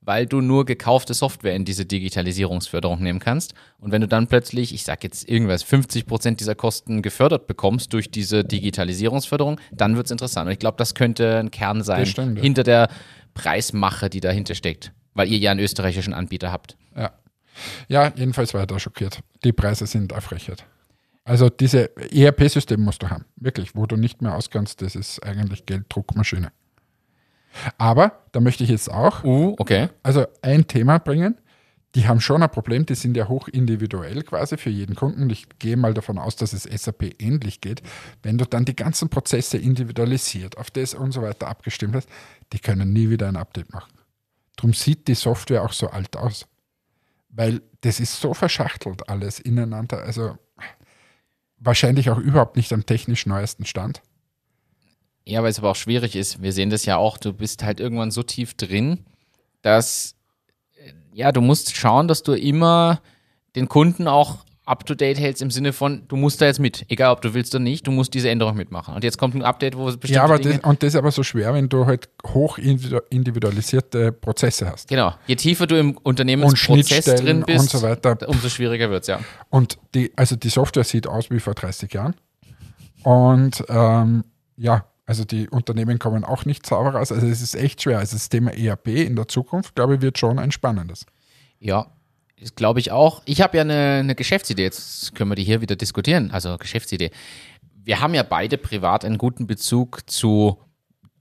weil 0.07 0.25
du 0.25 0.41
nur 0.41 0.65
gekaufte 0.65 1.13
Software 1.13 1.55
in 1.55 1.67
diese 1.67 1.85
Digitalisierungsförderung 1.85 3.03
nehmen 3.03 3.19
kannst. 3.19 3.55
Und 3.79 3.91
wenn 3.93 4.01
du 4.01 4.09
dann 4.09 4.29
plötzlich, 4.29 4.73
ich 4.73 4.85
sage 4.85 5.01
jetzt 5.03 5.29
irgendwas, 5.29 5.65
50 5.65 6.07
Prozent 6.07 6.41
dieser 6.41 6.55
Kosten 6.55 7.03
gefördert 7.03 7.47
bekommst 7.47 7.93
durch 7.93 8.11
diese 8.11 8.45
Digitalisierungsförderung, 8.45 9.61
dann 9.73 9.97
wird 9.97 10.07
es 10.07 10.13
interessant. 10.13 10.47
Und 10.47 10.53
ich 10.53 10.61
glaube, 10.61 10.79
das 10.79 10.95
könnte 10.95 11.39
ein 11.39 11.51
Kern 11.51 11.83
sein 11.83 12.07
stimmt, 12.07 12.39
ja. 12.39 12.43
hinter 12.43 12.63
der 12.63 12.89
Preismache, 13.35 14.09
die 14.09 14.21
dahinter 14.21 14.55
steckt, 14.55 14.93
weil 15.15 15.29
ihr 15.29 15.39
ja 15.39 15.51
einen 15.51 15.61
österreichischen 15.61 16.15
Anbieter 16.15 16.53
habt. 16.53 16.77
Ja. 16.97 17.13
Ja, 17.89 18.13
jedenfalls 18.15 18.55
war 18.55 18.61
ich 18.61 18.67
da 18.67 18.79
schockiert. 18.79 19.21
Die 19.43 19.53
Preise 19.53 19.87
sind 19.87 20.13
Frechheit. 20.13 20.65
Also 21.25 21.49
diese 21.49 21.91
ERP-System 22.13 22.81
musst 22.81 23.03
du 23.03 23.11
haben, 23.11 23.25
wirklich, 23.35 23.75
wo 23.75 23.87
du 23.87 23.97
nicht 23.97 24.23
mehr 24.23 24.37
auskannst, 24.37 24.81
das 24.83 24.95
ist 24.95 25.21
eigentlich 25.25 25.67
Gelddruckmaschine. 25.67 26.53
Aber 27.79 28.23
da 28.33 28.41
möchte 28.41 28.65
ich 28.65 28.71
jetzt 28.71 28.91
auch 28.91 29.25
Uh, 29.25 29.55
okay. 29.59 29.89
also 30.03 30.27
ein 30.43 30.67
Thema 30.67 30.99
bringen. 30.99 31.37
Die 31.95 32.07
haben 32.07 32.21
schon 32.21 32.43
ein 32.43 32.51
Problem, 32.51 32.85
die 32.85 32.95
sind 32.95 33.17
ja 33.17 33.27
hoch 33.27 33.49
individuell 33.49 34.23
quasi 34.23 34.59
für 34.59 34.69
jeden 34.69 34.95
Kunden. 34.95 35.31
Ich 35.31 35.49
gehe 35.59 35.79
mal 35.79 35.95
davon 35.95 36.19
aus, 36.19 36.37
dass 36.37 36.53
es 36.53 36.65
SAP 36.65 37.23
ähnlich 37.23 37.63
geht. 37.63 37.81
Wenn 38.23 38.37
du 38.37 38.45
dann 38.45 38.67
die 38.67 38.77
ganzen 38.77 39.09
Prozesse 39.09 39.57
individualisiert, 39.57 40.59
auf 40.59 40.71
das 40.71 40.93
und 40.93 41.13
so 41.13 41.23
weiter 41.23 41.49
abgestimmt 41.49 41.95
hast, 41.95 42.09
die 42.53 42.59
können 42.59 42.93
nie 42.93 43.09
wieder 43.09 43.29
ein 43.29 43.37
Update 43.37 43.73
machen. 43.73 43.93
Darum 44.57 44.75
sieht 44.75 45.09
die 45.09 45.15
Software 45.15 45.63
auch 45.63 45.73
so 45.73 45.89
alt 45.89 46.19
aus. 46.19 46.47
Weil 47.31 47.63
das 47.81 47.99
ist 48.01 48.21
so 48.21 48.35
verschachtelt 48.35 49.09
alles 49.09 49.41
ineinander. 49.41 50.03
Also 50.03 50.37
wahrscheinlich 51.59 52.11
auch 52.11 52.19
überhaupt 52.19 52.57
nicht 52.57 52.73
am 52.73 52.85
technisch 52.85 53.25
neuesten 53.27 53.65
Stand. 53.65 54.03
Ja, 55.27 55.43
weil 55.43 55.51
es 55.51 55.59
aber 55.59 55.71
auch 55.71 55.77
schwierig 55.77 56.15
ist. 56.15 56.41
Wir 56.41 56.53
sehen 56.53 56.71
das 56.71 56.85
ja 56.85 56.97
auch. 56.97 57.19
Du 57.19 57.33
bist 57.33 57.65
halt 57.65 57.81
irgendwann 57.81 58.11
so 58.11 58.23
tief 58.23 58.55
drin, 58.55 59.01
dass 59.63 60.15
äh, 60.77 60.93
ja, 61.13 61.33
du 61.33 61.41
musst 61.41 61.77
schauen, 61.77 62.07
dass 62.07 62.23
du 62.23 62.33
immer 62.33 63.01
den 63.57 63.69
Kunden 63.69 64.07
auch 64.07 64.45
up 64.67 64.85
to 64.85 64.95
date 64.95 65.19
hältst 65.19 65.43
im 65.43 65.51
Sinne 65.51 65.73
von, 65.73 66.03
du 66.09 66.17
musst 66.17 66.41
da 66.41 66.47
jetzt 66.47 66.59
mit, 66.59 66.85
egal 66.89 67.13
ob 67.13 67.23
du 67.23 67.35
willst 67.35 67.55
oder 67.55 67.63
nicht, 67.63 67.87
du 67.87 67.93
musst 67.93 68.15
diese 68.15 68.29
Änderung 68.29 68.57
mitmachen. 68.57 68.95
Und 68.95 69.05
jetzt 69.05 69.17
kommt 69.17 69.35
ein 69.37 69.43
Update, 69.43 69.77
wo 69.77 69.85
bestimmte 69.85 70.15
Ja, 70.15 70.25
aber 70.25 70.39
Dinge 70.39 70.59
das, 70.59 70.65
und 70.65 70.83
das 70.83 70.89
ist 70.89 70.97
aber 70.97 71.13
so 71.13 71.23
schwer, 71.23 71.55
wenn 71.55 71.69
du 71.69 71.87
halt 71.87 72.09
hoch 72.27 72.59
individu- 72.59 73.03
individualisierte 73.11 74.11
Prozesse 74.13 74.69
hast. 74.71 74.89
Genau. 74.89 75.15
Je 75.29 75.37
tiefer 75.37 75.69
du 75.69 75.79
im 75.79 75.97
Unternehmensprozess 75.97 77.05
drin 77.05 77.45
bist, 77.47 77.61
und 77.61 77.71
so 77.81 77.83
weiter. 77.83 78.29
umso 78.29 78.49
schwieriger 78.49 78.91
wird's 78.91 79.07
ja. 79.07 79.21
Und 79.51 79.79
die, 79.95 80.13
also 80.17 80.35
die 80.35 80.49
Software 80.51 80.85
sieht 80.85 81.07
aus 81.07 81.31
wie 81.31 81.39
vor 81.41 81.55
30 81.55 81.93
Jahren. 81.93 82.17
Und 83.05 83.65
ähm, 83.69 84.25
ja, 84.57 84.85
also 85.07 85.25
die 85.25 85.49
Unternehmen 85.49 85.99
kommen 86.01 86.25
auch 86.25 86.45
nicht 86.45 86.67
sauber 86.67 86.91
raus. 86.91 87.13
Also 87.13 87.27
es 87.27 87.41
ist 87.41 87.55
echt 87.55 87.83
schwer. 87.83 88.01
Also 88.01 88.17
das 88.17 88.29
Thema 88.29 88.53
ERP 88.53 88.89
in 88.89 89.15
der 89.15 89.29
Zukunft, 89.29 89.77
glaube 89.77 89.95
ich, 89.95 90.01
wird 90.01 90.19
schon 90.19 90.39
ein 90.41 90.51
spannendes. 90.51 91.07
Ja, 91.61 91.87
das 92.41 92.57
glaube 92.57 92.81
ich 92.81 92.91
auch. 92.91 93.23
Ich 93.25 93.41
habe 93.41 93.57
ja 93.57 93.63
eine, 93.63 94.01
eine 94.01 94.15
Geschäftsidee, 94.17 94.65
jetzt 94.65 95.15
können 95.15 95.31
wir 95.31 95.37
die 95.37 95.45
hier 95.45 95.61
wieder 95.61 95.77
diskutieren. 95.77 96.33
Also 96.33 96.59
Geschäftsidee. 96.59 97.13
Wir 97.85 98.01
haben 98.01 98.15
ja 98.15 98.25
beide 98.25 98.59
privat 98.59 99.05
einen 99.05 99.17
guten 99.17 99.47
Bezug 99.47 100.11
zu 100.11 100.59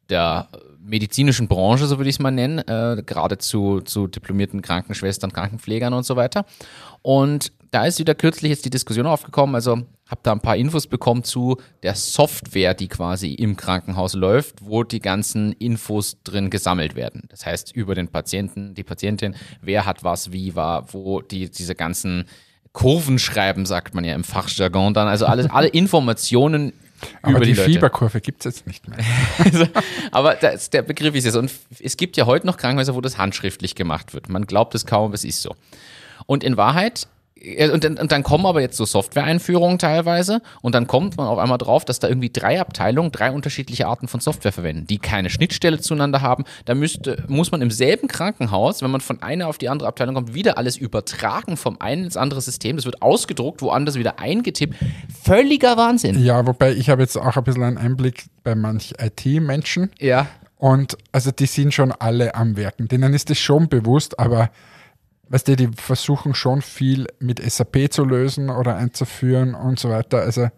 der 0.09 0.49
medizinischen 0.79 1.47
Branche, 1.47 1.85
so 1.85 1.97
würde 1.97 2.09
ich 2.09 2.15
es 2.17 2.19
mal 2.19 2.31
nennen, 2.31 2.59
äh, 2.59 3.01
gerade 3.05 3.37
zu, 3.37 3.81
zu 3.81 4.07
diplomierten 4.07 4.61
Krankenschwestern, 4.61 5.31
Krankenpflegern 5.31 5.93
und 5.93 6.05
so 6.05 6.15
weiter. 6.15 6.45
Und 7.01 7.51
da 7.75 7.85
ist 7.85 7.99
wieder 7.99 8.15
kürzlich 8.15 8.51
jetzt 8.51 8.63
die 8.63 8.69
Diskussion 8.69 9.05
aufgekommen, 9.05 9.53
also 9.53 9.81
habe 10.07 10.21
da 10.23 10.31
ein 10.31 10.39
paar 10.39 10.55
Infos 10.55 10.87
bekommen 10.87 11.25
zu 11.25 11.57
der 11.83 11.93
Software, 11.93 12.73
die 12.73 12.87
quasi 12.87 13.33
im 13.33 13.57
Krankenhaus 13.57 14.13
läuft, 14.13 14.65
wo 14.65 14.83
die 14.83 15.01
ganzen 15.01 15.51
Infos 15.51 16.15
drin 16.23 16.49
gesammelt 16.49 16.95
werden. 16.95 17.23
Das 17.27 17.45
heißt, 17.45 17.75
über 17.75 17.93
den 17.93 18.07
Patienten, 18.07 18.75
die 18.75 18.85
Patientin, 18.85 19.35
wer 19.61 19.85
hat 19.85 20.05
was, 20.05 20.31
wie 20.31 20.55
war, 20.55 20.93
wo 20.93 21.19
die, 21.19 21.51
diese 21.51 21.75
ganzen 21.75 22.29
Kurven 22.71 23.19
schreiben, 23.19 23.65
sagt 23.65 23.93
man 23.93 24.05
ja 24.05 24.15
im 24.15 24.23
Fachjargon 24.23 24.93
dann, 24.93 25.09
also 25.09 25.25
alles, 25.25 25.49
alle 25.49 25.67
Informationen 25.73 26.71
Aber 27.23 27.33
über 27.35 27.45
die, 27.45 27.55
die. 27.55 27.59
Fieberkurve 27.59 28.21
gibt 28.21 28.45
es 28.45 28.55
jetzt 28.55 28.67
nicht 28.67 28.87
mehr. 28.87 28.99
Also, 29.43 29.67
aber 30.11 30.35
das, 30.35 30.69
der 30.69 30.83
Begriff 30.83 31.13
ist 31.13 31.25
es. 31.25 31.35
Und 31.35 31.51
es 31.81 31.97
gibt 31.97 32.15
ja 32.15 32.25
heute 32.25 32.47
noch 32.47 32.55
Krankenhäuser, 32.55 32.95
wo 32.95 33.01
das 33.01 33.17
handschriftlich 33.17 33.75
gemacht 33.75 34.13
wird. 34.13 34.29
Man 34.29 34.45
glaubt 34.45 34.75
es 34.75 34.85
kaum, 34.85 35.07
aber 35.07 35.15
es 35.15 35.25
ist 35.25 35.41
so. 35.41 35.57
Und 36.25 36.41
in 36.41 36.55
Wahrheit, 36.55 37.09
und 37.71 37.83
dann, 37.83 37.97
und 37.97 38.11
dann 38.13 38.23
kommen 38.23 38.45
aber 38.45 38.61
jetzt 38.61 38.77
so 38.77 38.85
Software-Einführungen 38.85 39.77
teilweise 39.77 40.41
und 40.61 40.73
dann 40.73 40.87
kommt 40.87 41.17
man 41.17 41.27
auf 41.27 41.37
einmal 41.37 41.57
drauf, 41.57 41.83
dass 41.83 41.99
da 41.99 42.07
irgendwie 42.07 42.29
drei 42.29 42.61
Abteilungen 42.61 43.11
drei 43.11 43.29
unterschiedliche 43.29 43.87
Arten 43.87 44.07
von 44.07 44.21
Software 44.21 44.53
verwenden, 44.53 44.87
die 44.87 44.99
keine 44.99 45.29
Schnittstelle 45.29 45.79
zueinander 45.79 46.21
haben. 46.21 46.45
Da 46.63 46.75
müsste, 46.75 47.23
muss 47.27 47.51
man 47.51 47.61
im 47.61 47.71
selben 47.71 48.07
Krankenhaus, 48.07 48.81
wenn 48.81 48.89
man 48.89 49.01
von 49.01 49.21
einer 49.21 49.47
auf 49.49 49.57
die 49.57 49.67
andere 49.67 49.89
Abteilung 49.89 50.15
kommt, 50.15 50.33
wieder 50.33 50.57
alles 50.57 50.77
übertragen 50.77 51.57
vom 51.57 51.79
einen 51.81 52.05
ins 52.05 52.15
andere 52.15 52.39
System. 52.39 52.77
Das 52.77 52.85
wird 52.85 53.01
ausgedruckt, 53.01 53.61
woanders 53.61 53.95
wieder 53.95 54.17
eingetippt. 54.17 54.75
Völliger 55.23 55.75
Wahnsinn. 55.75 56.23
Ja, 56.23 56.47
wobei 56.47 56.73
ich 56.73 56.89
habe 56.89 57.01
jetzt 57.01 57.17
auch 57.17 57.35
ein 57.35 57.43
bisschen 57.43 57.63
einen 57.63 57.77
Einblick 57.77 58.25
bei 58.45 58.55
manch 58.55 58.93
IT-Menschen. 58.97 59.91
Ja. 59.99 60.27
Und 60.57 60.97
also 61.11 61.31
die 61.31 61.47
sind 61.47 61.73
schon 61.73 61.91
alle 61.91 62.33
am 62.33 62.55
Werken. 62.55 62.87
Denen 62.87 63.13
ist 63.13 63.29
das 63.29 63.37
schon 63.37 63.67
bewusst, 63.67 64.17
aber 64.19 64.49
weißt 65.29 65.47
du, 65.47 65.55
die 65.55 65.69
versuchen 65.75 66.35
schon 66.35 66.61
viel 66.61 67.07
mit 67.19 67.39
SAP 67.39 67.91
zu 67.91 68.03
lösen 68.03 68.49
oder 68.49 68.75
einzuführen 68.75 69.55
und 69.55 69.79
so 69.79 69.89
weiter. 69.89 70.21
Also 70.21 70.49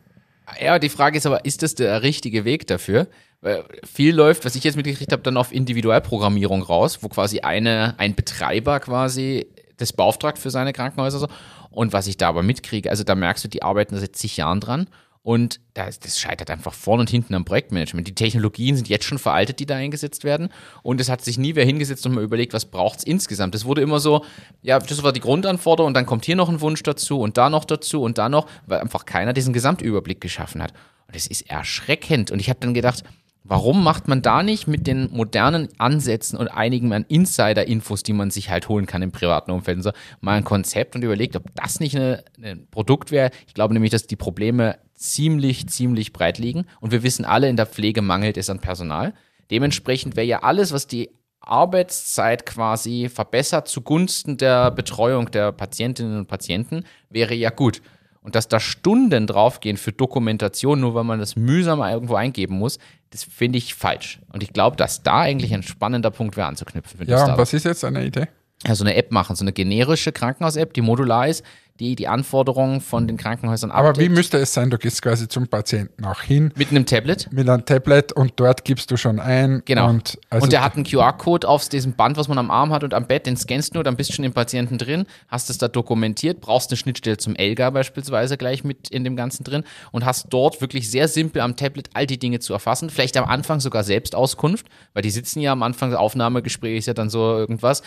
Ja, 0.62 0.80
die 0.80 0.90
Frage 0.90 1.18
ist 1.18 1.26
aber, 1.26 1.46
ist 1.46 1.64
das 1.64 1.76
der 1.76 2.04
richtige 2.04 2.46
Weg 2.46 2.68
dafür? 2.68 3.08
Weil 3.42 3.64
viel 3.86 4.16
läuft, 4.16 4.46
was 4.46 4.56
ich 4.56 4.64
jetzt 4.64 4.76
mitgekriegt 4.76 5.12
habe, 5.12 5.22
dann 5.22 5.38
auf 5.38 5.52
Individualprogrammierung 5.52 6.64
raus, 6.64 7.00
wo 7.02 7.08
quasi 7.08 7.42
eine, 7.42 7.96
ein 7.98 8.16
Betreiber 8.16 8.80
quasi 8.80 9.48
das 9.78 9.94
beauftragt 9.94 10.40
für 10.40 10.50
seine 10.50 10.74
Krankenhäuser. 10.74 11.28
Und 11.70 11.94
was 11.94 12.08
ich 12.08 12.18
da 12.18 12.30
aber 12.30 12.42
mitkriege, 12.42 12.90
also 12.90 13.04
da 13.04 13.14
merkst 13.14 13.44
du, 13.44 13.48
die 13.48 13.62
arbeiten 13.62 13.98
seit 13.98 14.16
zig 14.16 14.38
Jahren 14.38 14.60
dran. 14.60 14.88
Und 15.28 15.60
das, 15.74 16.00
das 16.00 16.18
scheitert 16.18 16.50
einfach 16.50 16.74
vorne 16.74 17.02
und 17.02 17.10
hinten 17.10 17.34
am 17.34 17.44
Projektmanagement. 17.44 18.08
Die 18.08 18.16
Technologien 18.16 18.78
sind 18.78 18.88
jetzt 18.88 19.04
schon 19.04 19.18
veraltet, 19.18 19.60
die 19.60 19.66
da 19.66 19.76
eingesetzt 19.76 20.24
werden. 20.24 20.48
Und 20.84 21.02
es 21.02 21.10
hat 21.10 21.22
sich 21.22 21.38
nie 21.38 21.54
wer 21.56 21.66
hingesetzt 21.66 22.06
und 22.06 22.14
mal 22.14 22.24
überlegt, 22.24 22.54
was 22.54 22.64
braucht 22.64 23.00
es 23.00 23.04
insgesamt. 23.04 23.54
Es 23.54 23.66
wurde 23.66 23.82
immer 23.82 24.00
so, 24.00 24.24
ja, 24.62 24.80
das 24.80 25.04
war 25.04 25.12
die 25.12 25.20
Grundanforderung 25.20 25.88
und 25.90 25.96
dann 25.96 26.06
kommt 26.06 26.24
hier 26.24 26.38
noch 26.38 26.48
ein 26.48 26.62
Wunsch 26.62 26.82
dazu 26.82 27.20
und 27.20 27.36
da 27.38 27.50
noch 27.50 27.66
dazu 27.66 28.04
und 28.04 28.18
da 28.18 28.30
noch, 28.30 28.48
weil 28.68 28.80
einfach 28.80 29.04
keiner 29.04 29.34
diesen 29.34 29.52
Gesamtüberblick 29.52 30.22
geschaffen 30.22 30.64
hat. 30.64 30.72
Und 31.08 31.18
das 31.18 31.28
ist 31.28 31.50
erschreckend. 31.50 32.32
Und 32.32 32.40
ich 32.40 32.48
habe 32.50 32.62
dann 32.62 32.74
gedacht, 32.74 33.04
warum 33.48 33.84
macht 33.84 34.08
man 34.08 34.22
da 34.22 34.44
nicht 34.44 34.68
mit 34.68 34.88
den 34.88 35.10
modernen 35.12 35.70
Ansätzen 35.78 36.38
und 36.38 36.48
einigen 36.48 36.94
an 36.94 37.06
Insider-Infos, 37.08 38.04
die 38.04 38.14
man 38.14 38.32
sich 38.32 38.50
halt 38.50 38.70
holen 38.70 38.86
kann 38.86 39.02
im 39.02 39.12
privaten 39.12 39.52
Umfeld 39.52 39.84
so, 39.84 39.92
mal 40.22 40.36
ein 40.36 40.44
Konzept 40.44 40.96
und 40.96 41.04
überlegt, 41.04 41.36
ob 41.36 41.44
das 41.56 41.80
nicht 41.80 41.96
eine, 41.96 42.24
ein 42.42 42.68
Produkt 42.70 43.12
wäre. 43.12 43.32
Ich 43.48 43.54
glaube 43.54 43.74
nämlich, 43.74 43.92
dass 43.92 44.08
die 44.08 44.16
Probleme 44.16 44.78
ziemlich, 44.94 45.68
ziemlich 45.68 46.14
breit 46.14 46.38
liegen. 46.38 46.66
Und 46.82 46.92
wir 46.92 47.04
wissen 47.04 47.26
alle, 47.26 47.50
in 47.50 47.56
der 47.56 47.66
Pflege 47.66 48.02
mangelt 48.02 48.38
es 48.38 48.50
an 48.50 48.60
Personal. 48.60 49.14
Dementsprechend 49.52 50.16
wäre 50.16 50.28
ja 50.28 50.44
alles, 50.44 50.72
was 50.72 50.88
die 50.88 51.10
Arbeitszeit 51.40 52.46
quasi 52.46 53.10
verbessert 53.10 53.68
zugunsten 53.68 54.38
der 54.38 54.72
Betreuung 54.72 55.32
der 55.32 55.52
Patientinnen 55.52 56.18
und 56.20 56.28
Patienten, 56.28 56.84
wäre 57.10 57.34
ja 57.34 57.50
gut. 57.50 57.82
Und 58.22 58.36
dass 58.36 58.50
da 58.50 58.60
Stunden 58.60 59.26
draufgehen 59.26 59.78
für 59.78 59.94
Dokumentation, 59.94 60.82
nur 60.82 60.94
weil 60.96 61.06
man 61.06 61.20
das 61.20 61.38
mühsam 61.38 61.80
irgendwo 61.80 62.16
eingeben 62.16 62.58
muss, 62.58 62.78
das 63.12 63.24
finde 63.24 63.58
ich 63.58 63.76
falsch. 63.76 64.20
Und 64.32 64.44
ich 64.44 64.54
glaube, 64.54 64.76
dass 64.76 65.04
da 65.04 65.22
eigentlich 65.22 65.54
ein 65.54 65.64
spannender 65.64 66.12
Punkt 66.12 66.38
wäre 66.38 66.48
anzuknüpfen. 66.48 67.08
ja, 67.08 67.38
was 67.38 67.54
ist 67.54 67.66
jetzt 67.66 67.84
eine 67.84 68.06
Idee? 68.06 68.28
ja, 68.66 68.76
so 68.76 68.84
eine 68.84 68.96
App 68.96 69.12
machen, 69.12 69.36
so 69.36 69.44
eine 69.44 69.54
generische 69.54 70.12
Krankenhaus-App, 70.12 70.74
die 70.74 70.82
modular 70.82 71.28
ist, 71.28 71.44
die 71.80 71.96
die 71.96 72.08
Anforderungen 72.08 72.82
von 72.82 73.08
den 73.08 73.18
Krankenhäusern 73.18 73.72
Aber 73.72 73.88
wie 73.88 73.90
abdeckt. 73.92 74.12
müsste 74.12 74.38
es 74.38 74.54
sein? 74.54 74.70
Du 74.70 74.78
gehst 74.78 75.02
quasi 75.02 75.28
zum 75.28 75.48
Patienten 75.48 76.06
auch 76.06 76.22
hin 76.22 76.52
Mit 76.56 76.72
einem 76.72 76.86
Tablet. 76.86 77.32
mit 77.32 77.48
einem 77.50 77.66
Tablet 77.66 78.12
und 78.14 78.34
dort 78.38 78.66
gibst 78.66 78.92
du 78.92 78.98
schon 78.98 79.20
ein. 79.20 79.62
Genau. 79.66 79.90
Und, 79.90 80.20
also 80.30 80.44
und 80.44 80.54
der 80.54 80.64
hat 80.64 80.76
einen 80.76 80.86
QR-Code 80.86 81.48
auf 81.48 81.68
diesem 81.70 81.94
Band, 81.94 82.18
was 82.18 82.28
man 82.28 82.38
am 82.38 82.52
Arm 82.52 82.72
hat 82.72 82.84
und 82.84 82.94
am 82.94 83.06
Bett, 83.08 83.26
den 83.26 83.38
scannst 83.38 83.76
du, 83.76 83.84
dann 83.84 83.96
bist 83.96 84.10
du 84.10 84.14
schon 84.14 84.26
im 84.26 84.34
Patienten 84.34 84.78
drin, 84.78 85.06
hast 85.28 85.50
es 85.50 85.58
da 85.58 85.68
dokumentiert, 85.68 86.42
brauchst 86.42 86.70
eine 86.72 86.78
Schnittstelle 86.78 87.18
zum 87.18 87.36
Elga 87.36 87.70
beispielsweise 87.70 88.38
gleich 88.38 88.64
mit 88.64 88.90
in 88.90 89.04
dem 89.04 89.16
Ganzen 89.16 89.44
drin 89.44 89.64
und 89.92 90.06
hast 90.06 90.28
dort 90.30 90.62
wirklich 90.62 90.90
sehr 90.90 91.08
simpel 91.08 91.42
am 91.42 91.56
Tablet 91.56 91.90
all 91.94 92.06
die 92.08 92.18
Dinge 92.20 92.40
zu 92.40 92.54
erfassen. 92.54 92.90
Vielleicht 92.90 93.18
am 93.18 93.26
Anfang 93.26 93.60
sogar 93.60 93.84
Selbstauskunft, 93.84 94.66
weil 94.94 95.04
die 95.04 95.10
sitzen 95.12 95.40
ja 95.42 95.52
am 95.52 95.64
Anfang 95.64 95.90
des 95.90 96.00
Aufnahmegesprächs 96.00 96.86
ja 96.86 96.94
dann 96.94 97.10
so 97.10 97.20
irgendwas. 97.38 97.84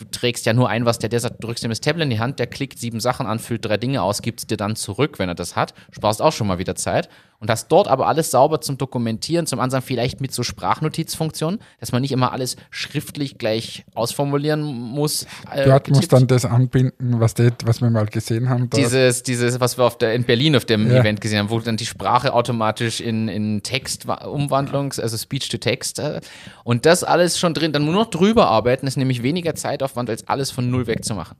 Du 0.00 0.10
trägst 0.10 0.46
ja 0.46 0.52
nur 0.52 0.68
ein, 0.68 0.84
was 0.86 0.98
der, 0.98 1.08
der 1.08 1.20
sagt, 1.20 1.42
drückst 1.44 1.64
ihm 1.64 1.70
das 1.70 1.80
Tablet 1.80 2.04
in 2.04 2.10
die 2.10 2.20
Hand, 2.20 2.38
der 2.38 2.46
klickt 2.46 2.78
sieben 2.78 3.00
Sachen 3.00 3.26
an, 3.26 3.38
füllt 3.38 3.64
drei 3.64 3.76
Dinge 3.76 4.02
aus, 4.02 4.22
gibt 4.22 4.40
es 4.40 4.46
dir 4.46 4.56
dann 4.56 4.76
zurück, 4.76 5.18
wenn 5.18 5.28
er 5.28 5.34
das 5.34 5.56
hat. 5.56 5.74
Sparst 5.92 6.22
auch 6.22 6.32
schon 6.32 6.46
mal 6.46 6.58
wieder 6.58 6.74
Zeit. 6.74 7.08
Und 7.40 7.48
hast 7.48 7.68
dort 7.68 7.88
aber 7.88 8.06
alles 8.06 8.30
sauber 8.30 8.60
zum 8.60 8.76
Dokumentieren, 8.76 9.46
zum 9.46 9.60
Ansatz 9.60 9.84
vielleicht 9.86 10.20
mit 10.20 10.30
so 10.30 10.42
Sprachnotizfunktionen, 10.42 11.58
dass 11.80 11.90
man 11.90 12.02
nicht 12.02 12.12
immer 12.12 12.32
alles 12.32 12.56
schriftlich 12.68 13.38
gleich 13.38 13.86
ausformulieren 13.94 14.62
muss. 14.62 15.26
Äh, 15.50 15.64
Dort 15.64 15.88
muss 15.88 16.06
dann 16.06 16.26
das 16.26 16.44
anbinden, 16.44 17.18
was, 17.18 17.32
das, 17.32 17.52
was 17.64 17.80
wir 17.80 17.88
mal 17.88 18.04
gesehen 18.04 18.50
haben. 18.50 18.68
Dort. 18.68 18.76
Dieses, 18.76 19.22
dieses, 19.22 19.58
was 19.58 19.78
wir 19.78 19.84
auf 19.86 19.96
der, 19.96 20.12
in 20.12 20.24
Berlin 20.24 20.54
auf 20.54 20.66
dem 20.66 20.90
ja. 20.90 20.98
Event 20.98 21.22
gesehen 21.22 21.38
haben, 21.38 21.48
wo 21.48 21.58
dann 21.60 21.78
die 21.78 21.86
Sprache 21.86 22.34
automatisch 22.34 23.00
in, 23.00 23.28
in 23.28 23.62
Textumwandlung, 23.62 24.92
also 24.98 25.16
Speech 25.16 25.48
to 25.48 25.56
Text. 25.56 25.98
Äh, 25.98 26.20
und 26.62 26.84
das 26.84 27.04
alles 27.04 27.38
schon 27.38 27.54
drin, 27.54 27.72
dann 27.72 27.86
nur 27.86 27.94
noch 27.94 28.10
drüber 28.10 28.48
arbeiten, 28.48 28.86
ist 28.86 28.98
nämlich 28.98 29.22
weniger 29.22 29.54
Zeitaufwand, 29.54 30.10
als 30.10 30.28
alles 30.28 30.50
von 30.50 30.70
null 30.70 30.86
wegzumachen. 30.86 31.38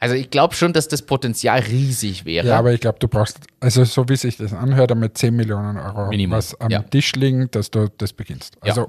Also 0.00 0.14
ich 0.14 0.30
glaube 0.30 0.54
schon, 0.54 0.72
dass 0.72 0.86
das 0.86 1.02
Potenzial 1.02 1.58
riesig 1.60 2.24
wäre. 2.24 2.46
Ja, 2.46 2.58
aber 2.58 2.72
ich 2.72 2.80
glaube, 2.80 2.98
du 3.00 3.08
brauchst, 3.08 3.40
also 3.58 3.82
so 3.84 4.08
wie 4.08 4.16
sich 4.16 4.36
das 4.36 4.52
anhört, 4.52 4.92
damit 4.92 5.18
10 5.18 5.34
Millionen 5.34 5.76
Euro 5.76 6.08
Minimum. 6.08 6.36
was 6.36 6.58
am 6.60 6.70
ja. 6.70 6.82
Tisch 6.82 7.12
liegen, 7.14 7.50
dass 7.50 7.70
du 7.70 7.88
das 7.98 8.12
beginnst. 8.12 8.56
Also 8.60 8.82
ja. 8.82 8.88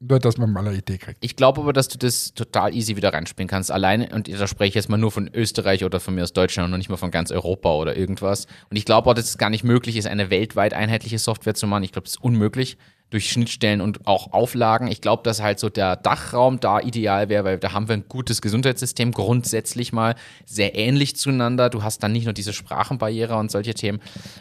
nur, 0.00 0.18
dass 0.18 0.38
man 0.38 0.50
mal 0.50 0.66
eine 0.66 0.78
Idee 0.78 0.96
kriegt. 0.96 1.18
Ich 1.20 1.36
glaube 1.36 1.60
aber, 1.60 1.74
dass 1.74 1.88
du 1.88 1.98
das 1.98 2.32
total 2.32 2.74
easy 2.74 2.96
wieder 2.96 3.12
reinspielen 3.12 3.48
kannst. 3.48 3.70
Alleine, 3.70 4.08
und 4.14 4.32
da 4.32 4.46
spreche 4.46 4.70
ich 4.70 4.74
jetzt 4.76 4.88
mal 4.88 4.96
nur 4.96 5.10
von 5.10 5.28
Österreich 5.34 5.84
oder 5.84 6.00
von 6.00 6.14
mir 6.14 6.22
aus 6.22 6.32
Deutschland 6.32 6.64
und 6.64 6.70
noch 6.70 6.78
nicht 6.78 6.88
mal 6.88 6.96
von 6.96 7.10
ganz 7.10 7.30
Europa 7.30 7.74
oder 7.74 7.94
irgendwas. 7.94 8.46
Und 8.70 8.78
ich 8.78 8.86
glaube 8.86 9.10
auch, 9.10 9.14
dass 9.14 9.26
es 9.26 9.36
gar 9.36 9.50
nicht 9.50 9.62
möglich 9.62 9.96
ist, 9.96 10.06
eine 10.06 10.30
weltweit 10.30 10.72
einheitliche 10.72 11.18
Software 11.18 11.54
zu 11.54 11.66
machen. 11.66 11.82
Ich 11.82 11.92
glaube, 11.92 12.04
das 12.04 12.14
ist 12.14 12.22
unmöglich 12.22 12.78
durch 13.10 13.30
Schnittstellen 13.30 13.80
und 13.80 14.06
auch 14.06 14.32
Auflagen. 14.32 14.88
Ich 14.88 15.00
glaube, 15.00 15.22
dass 15.22 15.40
halt 15.40 15.60
so 15.60 15.68
der 15.68 15.94
Dachraum 15.96 16.58
da 16.58 16.80
ideal 16.80 17.28
wäre, 17.28 17.44
weil 17.44 17.58
da 17.58 17.72
haben 17.72 17.88
wir 17.88 17.94
ein 17.94 18.04
gutes 18.08 18.42
Gesundheitssystem, 18.42 19.12
grundsätzlich 19.12 19.92
mal 19.92 20.16
sehr 20.44 20.74
ähnlich 20.74 21.16
zueinander. 21.16 21.70
Du 21.70 21.84
hast 21.84 22.02
dann 22.02 22.12
nicht 22.12 22.24
nur 22.24 22.32
diese 22.32 22.52
Sprachenbarriere 22.52 23.36
und 23.36 23.50
solche 23.50 23.74
Themen, 23.74 24.00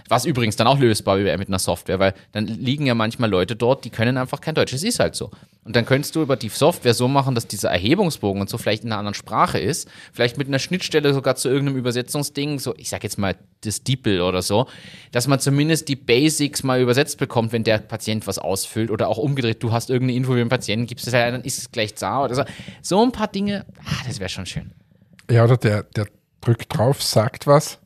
was 0.09 0.25
übrigens 0.25 0.55
dann 0.55 0.65
auch 0.65 0.79
lösbar 0.79 1.19
wäre 1.19 1.37
mit 1.37 1.47
einer 1.47 1.59
Software, 1.59 1.99
weil 1.99 2.15
dann 2.31 2.47
liegen 2.47 2.87
ja 2.87 2.95
manchmal 2.95 3.29
Leute 3.29 3.55
dort, 3.55 3.85
die 3.85 3.91
können 3.91 4.17
einfach 4.17 4.41
kein 4.41 4.55
Deutsch. 4.55 4.73
Es 4.73 4.83
ist 4.83 4.99
halt 4.99 5.15
so. 5.15 5.29
Und 5.63 5.75
dann 5.75 5.85
könntest 5.85 6.15
du 6.15 6.21
über 6.21 6.35
die 6.35 6.49
Software 6.49 6.93
so 6.93 7.07
machen, 7.07 7.33
dass 7.33 7.47
dieser 7.47 7.69
Erhebungsbogen 7.69 8.39
und 8.39 8.49
so 8.49 8.57
vielleicht 8.57 8.83
in 8.83 8.91
einer 8.91 8.99
anderen 8.99 9.15
Sprache 9.15 9.59
ist, 9.59 9.89
vielleicht 10.13 10.37
mit 10.37 10.47
einer 10.47 10.59
Schnittstelle 10.59 11.13
sogar 11.13 11.35
zu 11.35 11.49
irgendeinem 11.49 11.77
Übersetzungsding, 11.77 12.59
so 12.59 12.75
ich 12.77 12.89
sag 12.89 13.03
jetzt 13.03 13.17
mal 13.17 13.35
das 13.61 13.83
DeepL 13.83 14.21
oder 14.21 14.43
so, 14.43 14.67
dass 15.11 15.27
man 15.27 15.39
zumindest 15.39 15.87
die 15.87 15.95
Basics 15.95 16.61
mal 16.61 16.79
übersetzt 16.81 17.17
bekommt, 17.17 17.51
wenn 17.51 17.63
der 17.63 17.79
Patient 17.79 18.27
was 18.27 18.37
ausfüllt 18.55 18.89
oder 18.89 19.09
auch 19.09 19.17
umgedreht, 19.17 19.61
du 19.61 19.73
hast 19.73 19.89
irgendeine 19.89 20.17
Info 20.17 20.31
über 20.31 20.39
den 20.39 20.49
Patienten, 20.49 20.87
gibst 20.87 21.07
es 21.07 21.13
ja, 21.13 21.29
dann 21.29 21.43
ist 21.43 21.57
es 21.57 21.71
gleich 21.71 21.93
da 21.93 22.23
oder 22.23 22.47
so. 22.81 23.03
Ein 23.03 23.11
paar 23.11 23.27
Dinge, 23.27 23.65
ah, 23.83 24.03
das 24.07 24.19
wäre 24.19 24.29
schon 24.29 24.45
schön. 24.45 24.71
Ja, 25.29 25.43
oder 25.43 25.57
der, 25.57 25.83
der 25.83 26.07
drückt 26.39 26.77
drauf, 26.77 27.03
sagt 27.03 27.47
was, 27.47 27.79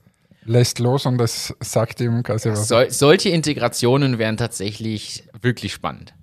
lässt 0.44 0.78
los 0.78 1.08
und 1.08 1.18
das 1.18 1.56
sagt 1.60 2.02
ihm 2.02 2.22
quasi 2.22 2.52
was. 2.52 2.68
So, 2.68 2.84
solche 2.90 3.30
Integrationen 3.30 4.20
wären 4.20 4.38
tatsächlich 4.38 5.24
wirklich 5.42 5.74
spannend. 5.74 6.14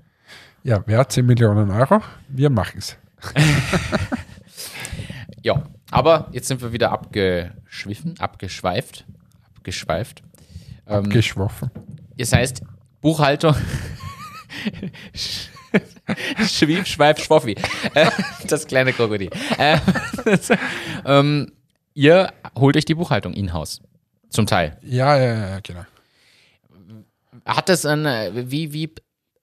Ja, 0.63 0.83
wer 0.87 0.99
hat 0.99 1.13
10 1.13 1.27
Millionen 1.27 1.71
Euro? 1.71 2.03
Wir 2.29 2.51
machen 2.51 2.79
es. 2.79 2.97
ja, 5.43 5.65
aber 5.91 6.29
jetzt 6.33 6.47
sind 6.47 6.63
wir 6.63 6.73
wieder 6.73 6.93
abgeschwiffen, 6.93 8.19
abgeschweift, 8.21 9.05
abgeschweift. 9.57 10.23
Ähm, 10.87 11.05
Abgeschwoffen. 11.05 11.71
Das 12.17 12.33
heißt, 12.33 12.63
Buchhaltung. 13.01 13.55
Schwief, 16.47 16.87
Schweif, 16.87 17.19
Schwoffi. 17.19 17.57
Äh, 17.95 18.11
das 18.49 18.67
kleine 18.67 18.93
Krokodil. 18.93 19.31
Äh, 19.59 19.79
ähm, 21.05 21.53
ihr 21.95 22.33
holt 22.57 22.77
euch 22.77 22.85
die 22.85 22.95
Buchhaltung 22.95 23.33
in-house. 23.33 23.81
Zum 24.31 24.47
Teil. 24.47 24.79
Ja, 24.83 25.17
ja, 25.17 25.49
ja, 25.51 25.61
genau. 25.61 25.85
Hat 27.45 27.69
das 27.69 27.85
ein, 27.87 28.05
wie, 28.51 28.73
wie, 28.73 28.93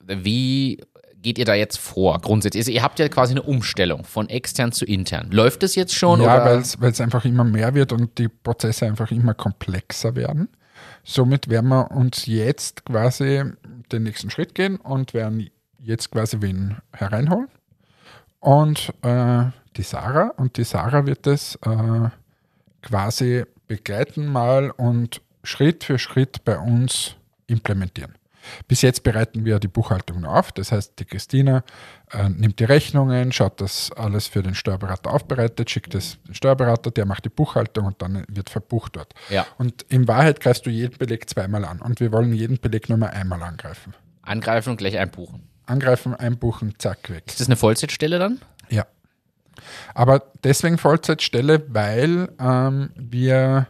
wie 0.00 0.80
geht 1.24 1.38
ihr 1.38 1.44
da 1.44 1.54
jetzt 1.54 1.78
vor 1.78 2.20
grundsätzlich? 2.20 2.60
Also 2.60 2.72
ihr 2.72 2.82
habt 2.82 2.98
ja 2.98 3.08
quasi 3.08 3.32
eine 3.32 3.42
Umstellung 3.42 4.04
von 4.04 4.28
extern 4.28 4.72
zu 4.72 4.84
intern. 4.84 5.30
Läuft 5.30 5.62
das 5.62 5.74
jetzt 5.74 5.94
schon? 5.94 6.20
Ja, 6.20 6.44
weil 6.44 6.90
es 6.90 7.00
einfach 7.00 7.24
immer 7.24 7.44
mehr 7.44 7.74
wird 7.74 7.92
und 7.92 8.18
die 8.18 8.28
Prozesse 8.28 8.86
einfach 8.86 9.10
immer 9.10 9.34
komplexer 9.34 10.14
werden. 10.14 10.48
Somit 11.02 11.48
werden 11.48 11.68
wir 11.68 11.90
uns 11.90 12.26
jetzt 12.26 12.84
quasi 12.84 13.42
den 13.94 14.04
nächsten 14.04 14.30
Schritt 14.30 14.54
gehen 14.54 14.76
und 14.76 15.14
werden 15.14 15.50
jetzt 15.78 16.10
quasi 16.10 16.38
wen 16.40 16.78
hereinholen. 16.92 17.48
Und 18.40 18.92
äh, 19.02 19.44
die 19.76 19.82
Sarah 19.82 20.32
und 20.36 20.56
die 20.56 20.64
Sarah 20.64 21.06
wird 21.06 21.26
das 21.26 21.56
äh, 21.62 22.08
quasi 22.82 23.44
begleiten 23.66 24.26
mal 24.26 24.70
und 24.70 25.22
Schritt 25.42 25.84
für 25.84 25.98
Schritt 25.98 26.44
bei 26.44 26.58
uns 26.58 27.16
implementieren. 27.46 28.14
Bis 28.68 28.82
jetzt 28.82 29.02
bereiten 29.02 29.44
wir 29.44 29.58
die 29.58 29.68
Buchhaltung 29.68 30.24
auf. 30.24 30.52
Das 30.52 30.72
heißt, 30.72 30.98
die 30.98 31.04
Christina 31.04 31.64
äh, 32.12 32.28
nimmt 32.28 32.60
die 32.60 32.64
Rechnungen, 32.64 33.32
schaut, 33.32 33.60
dass 33.60 33.92
alles 33.92 34.26
für 34.26 34.42
den 34.42 34.54
Steuerberater 34.54 35.10
aufbereitet, 35.10 35.70
schickt 35.70 35.94
es 35.94 36.18
den 36.26 36.34
Steuerberater, 36.34 36.90
der 36.90 37.06
macht 37.06 37.24
die 37.24 37.30
Buchhaltung 37.30 37.86
und 37.86 38.02
dann 38.02 38.24
wird 38.28 38.50
verbucht 38.50 38.96
dort. 38.96 39.14
Ja. 39.30 39.46
Und 39.58 39.82
in 39.88 40.08
Wahrheit 40.08 40.40
greifst 40.40 40.66
du 40.66 40.70
jeden 40.70 40.96
Beleg 40.98 41.28
zweimal 41.28 41.64
an 41.64 41.80
und 41.80 42.00
wir 42.00 42.12
wollen 42.12 42.32
jeden 42.32 42.58
Beleg 42.58 42.88
nur 42.88 42.98
mal 42.98 43.10
einmal 43.10 43.42
angreifen. 43.42 43.94
Angreifen 44.22 44.70
und 44.70 44.76
gleich 44.76 44.98
einbuchen. 44.98 45.48
Angreifen, 45.66 46.14
einbuchen, 46.14 46.74
zack, 46.78 47.10
weg. 47.10 47.24
Ist 47.26 47.40
das 47.40 47.48
eine 47.48 47.56
Vollzeitstelle 47.56 48.18
dann? 48.18 48.40
Ja. 48.68 48.86
Aber 49.94 50.32
deswegen 50.42 50.78
Vollzeitstelle, 50.78 51.64
weil 51.68 52.28
ähm, 52.38 52.90
wir 52.96 53.68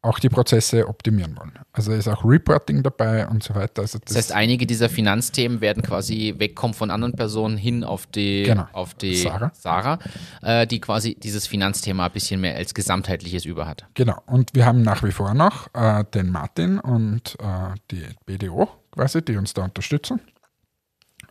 auch 0.00 0.20
die 0.20 0.28
Prozesse 0.28 0.86
optimieren 0.86 1.36
wollen. 1.36 1.58
Also 1.72 1.92
ist 1.92 2.06
auch 2.06 2.24
Reporting 2.24 2.82
dabei 2.82 3.26
und 3.26 3.42
so 3.42 3.54
weiter. 3.54 3.82
Also 3.82 3.98
das, 3.98 4.14
das, 4.14 4.16
heißt, 4.16 4.32
einige 4.32 4.66
dieser 4.66 4.88
Finanzthemen 4.88 5.60
werden 5.60 5.82
quasi 5.82 6.34
wegkommen 6.38 6.74
von 6.74 6.90
anderen 6.90 7.14
Personen 7.14 7.56
hin 7.56 7.82
auf 7.82 8.06
die, 8.06 8.44
genau. 8.44 8.68
auf 8.72 8.94
die 8.94 9.16
Sarah, 9.16 9.50
Sarah 9.54 9.98
äh, 10.42 10.66
die 10.66 10.80
quasi 10.80 11.16
dieses 11.16 11.48
Finanzthema 11.48 12.06
ein 12.06 12.12
bisschen 12.12 12.40
mehr 12.40 12.54
als 12.54 12.74
gesamtheitliches 12.74 13.44
über 13.44 13.66
hat. 13.66 13.86
Genau. 13.94 14.22
Und 14.26 14.54
wir 14.54 14.66
haben 14.66 14.82
nach 14.82 15.02
wie 15.02 15.10
vor 15.12 15.34
noch 15.34 15.68
äh, 15.74 16.04
den 16.14 16.30
Martin 16.30 16.78
und 16.78 17.36
äh, 17.40 17.74
die 17.90 18.06
BDO 18.24 18.68
quasi, 18.92 19.22
die 19.22 19.36
uns 19.36 19.52
da 19.52 19.64
unterstützen. 19.64 20.20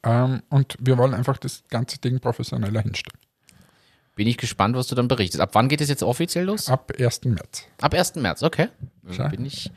Ähm, 0.03 0.41
und 0.49 0.75
wir 0.79 0.97
wollen 0.97 1.13
einfach 1.13 1.37
das 1.37 1.63
ganze 1.69 1.99
Ding 1.99 2.19
professioneller 2.19 2.81
hinstellen. 2.81 3.19
Bin 4.17 4.27
ich 4.27 4.37
gespannt, 4.37 4.75
was 4.75 4.87
du 4.87 4.95
dann 4.95 5.07
berichtest. 5.07 5.39
Ab 5.39 5.51
wann 5.53 5.69
geht 5.69 5.79
es 5.79 5.89
jetzt 5.89 6.01
offiziell 6.01 6.45
los? 6.45 6.69
Ab 6.69 6.91
1. 6.97 7.25
März. 7.25 7.65
Ab 7.79 7.93
1. 7.93 8.15
März, 8.15 8.41
okay. 8.41 8.69
Schau. 9.11 9.29
Bin 9.29 9.45
ich. 9.45 9.71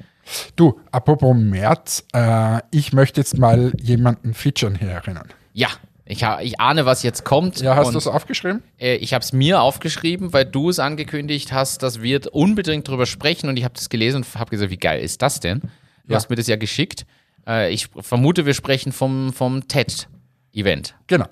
Du, 0.57 0.81
apropos 0.91 1.37
März, 1.37 2.07
äh, 2.15 2.61
ich 2.71 2.95
möchte 2.95 3.21
jetzt 3.21 3.37
mal 3.37 3.73
jemanden 3.79 4.33
featuren 4.33 4.77
hier 4.77 4.89
erinnern. 4.89 5.29
Ja, 5.53 5.69
ich, 6.07 6.25
ich 6.41 6.59
ahne, 6.59 6.87
was 6.87 7.03
jetzt 7.03 7.27
kommt. 7.27 7.61
Ja, 7.61 7.77
hast 7.77 7.93
du 7.93 7.99
es 7.99 8.07
aufgeschrieben? 8.07 8.63
Äh, 8.79 8.97
ich 8.97 9.13
habe 9.13 9.23
es 9.23 9.35
mir 9.35 9.61
aufgeschrieben, 9.61 10.33
weil 10.33 10.47
du 10.47 10.71
es 10.71 10.79
angekündigt 10.79 11.53
hast, 11.53 11.83
dass 11.83 12.01
wir 12.01 12.23
unbedingt 12.33 12.89
drüber 12.89 13.05
sprechen 13.05 13.51
und 13.51 13.59
ich 13.59 13.65
habe 13.65 13.75
das 13.75 13.91
gelesen 13.91 14.17
und 14.17 14.35
habe 14.37 14.51
gesagt, 14.51 14.71
wie 14.71 14.79
geil 14.79 15.03
ist 15.03 15.21
das 15.21 15.41
denn? 15.41 15.61
Du 15.61 16.13
ja. 16.13 16.17
hast 16.17 16.31
mir 16.31 16.37
das 16.37 16.47
ja 16.47 16.57
geschickt. 16.57 17.05
Äh, 17.47 17.75
ich 17.75 17.89
vermute, 18.01 18.47
wir 18.47 18.55
sprechen 18.55 18.93
vom, 18.93 19.35
vom 19.35 19.69
TED-Event. 19.69 20.95
Genau. 21.09 21.27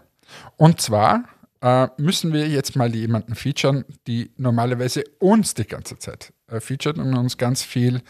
Und 0.58 0.82
zwar 0.82 1.24
äh, 1.60 1.88
müssen 1.96 2.32
wir 2.32 2.48
jetzt 2.48 2.76
mal 2.76 2.94
jemanden 2.94 3.34
featuren, 3.34 3.84
die 4.06 4.30
normalerweise 4.36 5.04
uns 5.18 5.54
die 5.54 5.64
ganze 5.64 5.98
Zeit 5.98 6.32
äh, 6.48 6.60
featuret 6.60 6.98
und 6.98 7.14
uns 7.14 7.36
ganz 7.36 7.62
viel 7.62 8.02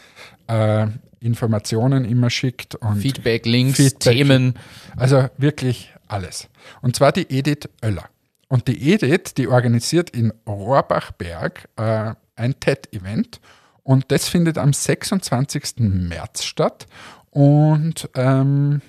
äh, 0.47 0.87
Informationen 1.19 2.05
immer 2.05 2.29
schickt 2.29 2.75
und 2.75 2.97
Feedback, 2.97 3.45
Links, 3.45 3.77
Feedback, 3.77 3.99
Themen. 3.99 4.53
Also 4.95 5.29
wirklich 5.37 5.93
alles. 6.07 6.47
Und 6.81 6.95
zwar 6.95 7.11
die 7.11 7.29
Edith 7.29 7.69
Oeller. 7.83 8.09
Und 8.47 8.67
die 8.67 8.91
Edith, 8.93 9.35
die 9.37 9.47
organisiert 9.47 10.09
in 10.09 10.33
Rohrbachberg 10.47 11.69
äh, 11.75 12.13
ein 12.35 12.59
TED-Event 12.59 13.39
und 13.83 14.11
das 14.11 14.27
findet 14.27 14.57
am 14.57 14.71
26. 14.71 15.79
März 15.79 16.43
statt. 16.43 16.85
Und 17.31 18.09
ähm, 18.15 18.81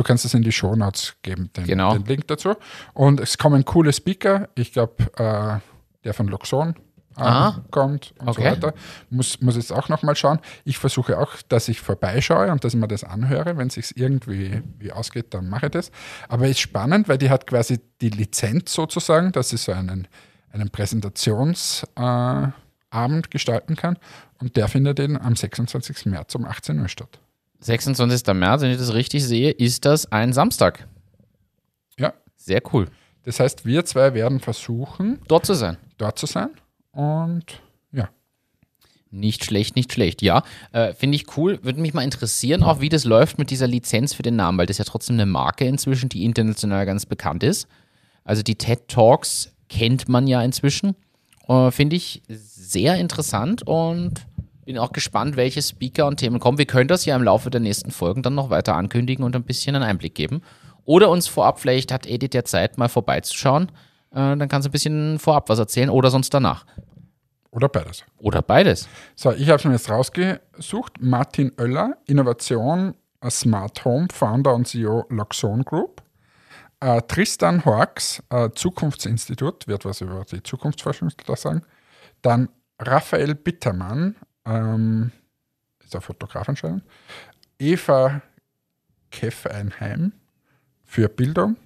Du 0.00 0.04
kannst 0.04 0.24
es 0.24 0.32
in 0.32 0.40
die 0.40 0.50
Show 0.50 0.74
Notes 0.74 1.16
geben, 1.20 1.50
den, 1.54 1.66
genau. 1.66 1.92
den 1.92 2.06
Link 2.06 2.26
dazu. 2.26 2.54
Und 2.94 3.20
es 3.20 3.36
kommen 3.36 3.66
coole 3.66 3.92
Speaker. 3.92 4.48
Ich 4.54 4.72
glaube, 4.72 4.94
äh, 5.18 5.58
der 6.04 6.14
von 6.14 6.26
Luxon 6.26 6.74
äh, 7.18 7.50
kommt 7.70 8.14
und 8.18 8.28
okay. 8.28 8.40
so 8.40 8.50
weiter. 8.50 8.74
Muss, 9.10 9.42
muss 9.42 9.56
jetzt 9.56 9.70
auch 9.74 9.90
nochmal 9.90 10.16
schauen. 10.16 10.38
Ich 10.64 10.78
versuche 10.78 11.18
auch, 11.18 11.34
dass 11.50 11.68
ich 11.68 11.82
vorbeischaue 11.82 12.50
und 12.50 12.64
dass 12.64 12.72
ich 12.72 12.80
mir 12.80 12.88
das 12.88 13.04
anhöre. 13.04 13.58
Wenn 13.58 13.66
es 13.66 13.74
sich 13.74 13.94
irgendwie 13.94 14.62
wie 14.78 14.90
ausgeht, 14.90 15.34
dann 15.34 15.50
mache 15.50 15.66
ich 15.66 15.72
das. 15.72 15.90
Aber 16.30 16.46
es 16.46 16.52
ist 16.52 16.60
spannend, 16.60 17.06
weil 17.10 17.18
die 17.18 17.28
hat 17.28 17.46
quasi 17.46 17.78
die 18.00 18.08
Lizenz 18.08 18.72
sozusagen, 18.72 19.32
dass 19.32 19.50
sie 19.50 19.58
so 19.58 19.72
einen, 19.72 20.08
einen 20.50 20.70
Präsentationsabend 20.70 22.54
äh, 23.26 23.28
gestalten 23.28 23.76
kann. 23.76 23.98
Und 24.38 24.56
der 24.56 24.66
findet 24.68 24.98
eben 24.98 25.20
am 25.20 25.36
26. 25.36 26.06
März 26.06 26.34
um 26.36 26.46
18 26.46 26.80
Uhr 26.80 26.88
statt. 26.88 27.20
26. 27.60 28.26
März, 28.34 28.62
wenn 28.62 28.70
ich 28.70 28.78
das 28.78 28.94
richtig 28.94 29.24
sehe, 29.24 29.50
ist 29.50 29.84
das 29.84 30.10
ein 30.10 30.32
Samstag. 30.32 30.86
Ja. 31.98 32.14
Sehr 32.36 32.62
cool. 32.72 32.88
Das 33.24 33.38
heißt, 33.40 33.66
wir 33.66 33.84
zwei 33.84 34.14
werden 34.14 34.40
versuchen, 34.40 35.18
Dort 35.28 35.44
zu 35.46 35.54
sein. 35.54 35.76
dort 35.98 36.18
zu 36.18 36.26
sein. 36.26 36.48
Und 36.92 37.44
ja, 37.92 38.08
Nicht 39.10 39.44
schlecht, 39.44 39.76
nicht 39.76 39.92
schlecht. 39.92 40.22
Ja, 40.22 40.42
äh, 40.72 40.94
finde 40.94 41.16
ich 41.16 41.36
cool. 41.36 41.58
Würde 41.62 41.80
mich 41.80 41.92
mal 41.94 42.02
interessieren, 42.02 42.62
auch 42.62 42.80
wie 42.80 42.88
das 42.88 43.04
läuft 43.04 43.38
mit 43.38 43.50
dieser 43.50 43.66
Lizenz 43.66 44.14
für 44.14 44.22
den 44.22 44.36
Namen, 44.36 44.56
weil 44.58 44.66
das 44.66 44.78
ja 44.78 44.84
trotzdem 44.84 45.16
eine 45.16 45.26
Marke 45.26 45.66
inzwischen, 45.66 46.08
die 46.08 46.24
international 46.24 46.86
ganz 46.86 47.04
bekannt 47.06 47.42
ist. 47.42 47.68
Also 48.24 48.42
die 48.42 48.54
TED 48.54 48.88
Talks 48.88 49.52
kennt 49.68 50.08
man 50.08 50.26
ja 50.26 50.42
inzwischen. 50.42 50.96
Äh, 51.48 51.70
finde 51.72 51.96
ich 51.96 52.22
sehr 52.28 52.96
interessant 52.96 53.66
und 53.66 54.26
bin 54.70 54.78
auch 54.78 54.92
gespannt, 54.92 55.34
welche 55.34 55.62
Speaker 55.62 56.06
und 56.06 56.18
Themen 56.18 56.38
kommen. 56.38 56.56
Wir 56.56 56.64
können 56.64 56.86
das 56.86 57.04
ja 57.04 57.16
im 57.16 57.24
Laufe 57.24 57.50
der 57.50 57.60
nächsten 57.60 57.90
Folgen 57.90 58.22
dann 58.22 58.36
noch 58.36 58.50
weiter 58.50 58.76
ankündigen 58.76 59.24
und 59.24 59.34
ein 59.34 59.42
bisschen 59.42 59.74
einen 59.74 59.84
Einblick 59.84 60.14
geben. 60.14 60.42
Oder 60.84 61.10
uns 61.10 61.26
vorab, 61.26 61.58
vielleicht 61.58 61.90
hat 61.90 62.06
Edith 62.06 62.30
ja 62.34 62.44
Zeit, 62.44 62.78
mal 62.78 62.88
vorbeizuschauen. 62.88 63.72
Äh, 64.12 64.36
dann 64.36 64.48
kannst 64.48 64.66
du 64.66 64.68
ein 64.68 64.72
bisschen 64.72 65.18
vorab 65.18 65.48
was 65.48 65.58
erzählen 65.58 65.90
oder 65.90 66.08
sonst 66.10 66.32
danach. 66.32 66.66
oder 67.50 67.68
beides. 67.68 68.04
Oder 68.18 68.42
beides. 68.42 68.88
So, 69.16 69.32
ich 69.32 69.48
habe 69.48 69.56
es 69.56 69.64
mir 69.64 69.72
jetzt 69.72 69.90
rausgesucht. 69.90 71.00
Martin 71.00 71.50
Oeller, 71.58 71.96
Innovation, 72.06 72.94
Smart 73.28 73.84
Home, 73.84 74.06
Founder 74.12 74.54
und 74.54 74.68
CEO 74.68 75.04
Loxon 75.08 75.64
Group. 75.64 76.00
Äh, 76.78 77.02
Tristan 77.08 77.64
Horks, 77.64 78.22
äh, 78.30 78.50
Zukunftsinstitut, 78.54 79.66
wird 79.66 79.84
was 79.84 80.00
über 80.00 80.24
die 80.30 80.44
Zukunftsforschung 80.44 81.10
da 81.26 81.34
sagen. 81.34 81.62
Dann 82.22 82.50
Raphael 82.78 83.34
Bittermann, 83.34 84.14
ähm, 84.44 85.12
ist 85.82 85.94
der 85.94 86.00
Fotograf 86.00 86.48
anscheinend. 86.48 86.84
Eva 87.58 88.22
Keffeinheim 89.10 90.12
für 90.84 91.08
Bildung. 91.08 91.56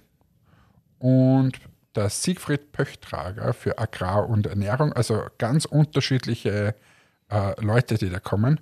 Und 0.99 1.59
der 1.95 2.09
Siegfried 2.09 2.71
Pöchtrager 2.71 3.53
für 3.53 3.77
Agrar 3.77 4.27
und 4.27 4.47
Ernährung. 4.47 4.93
Also 4.93 5.23
ganz 5.37 5.65
unterschiedliche 5.65 6.75
äh, 7.29 7.61
Leute, 7.61 7.97
die 7.97 8.09
da 8.09 8.19
kommen. 8.19 8.59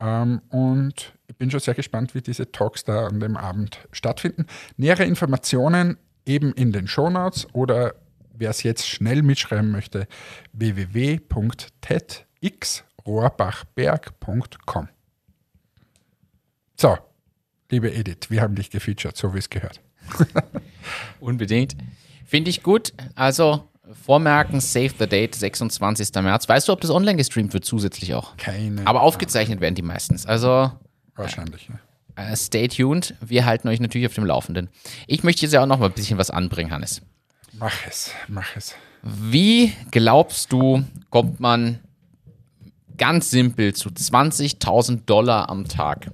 Ähm, 0.00 0.40
und 0.48 1.14
ich 1.28 1.36
bin 1.36 1.50
schon 1.50 1.60
sehr 1.60 1.74
gespannt, 1.74 2.14
wie 2.14 2.20
diese 2.20 2.50
Talks 2.50 2.84
da 2.84 3.06
an 3.06 3.20
dem 3.20 3.36
Abend 3.36 3.78
stattfinden. 3.92 4.46
Nähere 4.76 5.04
Informationen 5.04 5.98
eben 6.26 6.52
in 6.52 6.72
den 6.72 6.88
Shownotes 6.88 7.46
oder 7.52 7.94
wer 8.32 8.50
es 8.50 8.62
jetzt 8.62 8.88
schnell 8.88 9.22
mitschreiben 9.22 9.70
möchte, 9.70 10.08
www.tedxrohrbachberg.com. 13.04 14.88
So, 16.76 16.98
liebe 17.70 17.92
Edith, 17.92 18.30
wir 18.30 18.42
haben 18.42 18.54
dich 18.54 18.70
gefeatured, 18.70 19.16
so 19.16 19.34
wie 19.34 19.38
es 19.38 19.48
gehört. 19.50 19.80
Unbedingt. 21.20 21.76
Finde 22.26 22.50
ich 22.50 22.62
gut. 22.62 22.92
Also 23.14 23.68
vormerken, 24.04 24.60
save 24.60 24.92
the 24.98 25.06
date, 25.06 25.34
26. 25.34 26.12
März. 26.22 26.48
Weißt 26.48 26.68
du, 26.68 26.72
ob 26.72 26.80
das 26.80 26.90
online 26.90 27.16
gestreamt 27.16 27.52
wird 27.52 27.64
zusätzlich 27.64 28.14
auch? 28.14 28.36
Keine. 28.36 28.86
Aber 28.86 29.02
aufgezeichnet 29.02 29.60
werden 29.60 29.74
die 29.74 29.82
meistens. 29.82 30.26
Also 30.26 30.72
wahrscheinlich. 31.14 31.68
Ne? 31.68 31.78
äh, 32.16 32.36
stay 32.36 32.68
tuned. 32.68 33.14
Wir 33.20 33.44
halten 33.44 33.68
euch 33.68 33.80
natürlich 33.80 34.06
auf 34.06 34.14
dem 34.14 34.24
Laufenden. 34.24 34.68
Ich 35.06 35.22
möchte 35.22 35.42
jetzt 35.42 35.52
ja 35.52 35.62
auch 35.62 35.66
noch 35.66 35.78
mal 35.78 35.86
ein 35.86 35.92
bisschen 35.92 36.18
was 36.18 36.30
anbringen, 36.30 36.70
Hannes. 36.70 37.02
Mach 37.52 37.86
es, 37.86 38.10
mach 38.26 38.56
es. 38.56 38.74
Wie 39.02 39.72
glaubst 39.90 40.50
du, 40.52 40.82
kommt 41.10 41.38
man 41.38 41.80
ganz 42.98 43.30
simpel 43.30 43.74
zu 43.74 43.88
20.000 43.90 45.04
Dollar 45.06 45.48
am 45.48 45.66
Tag? 45.68 46.10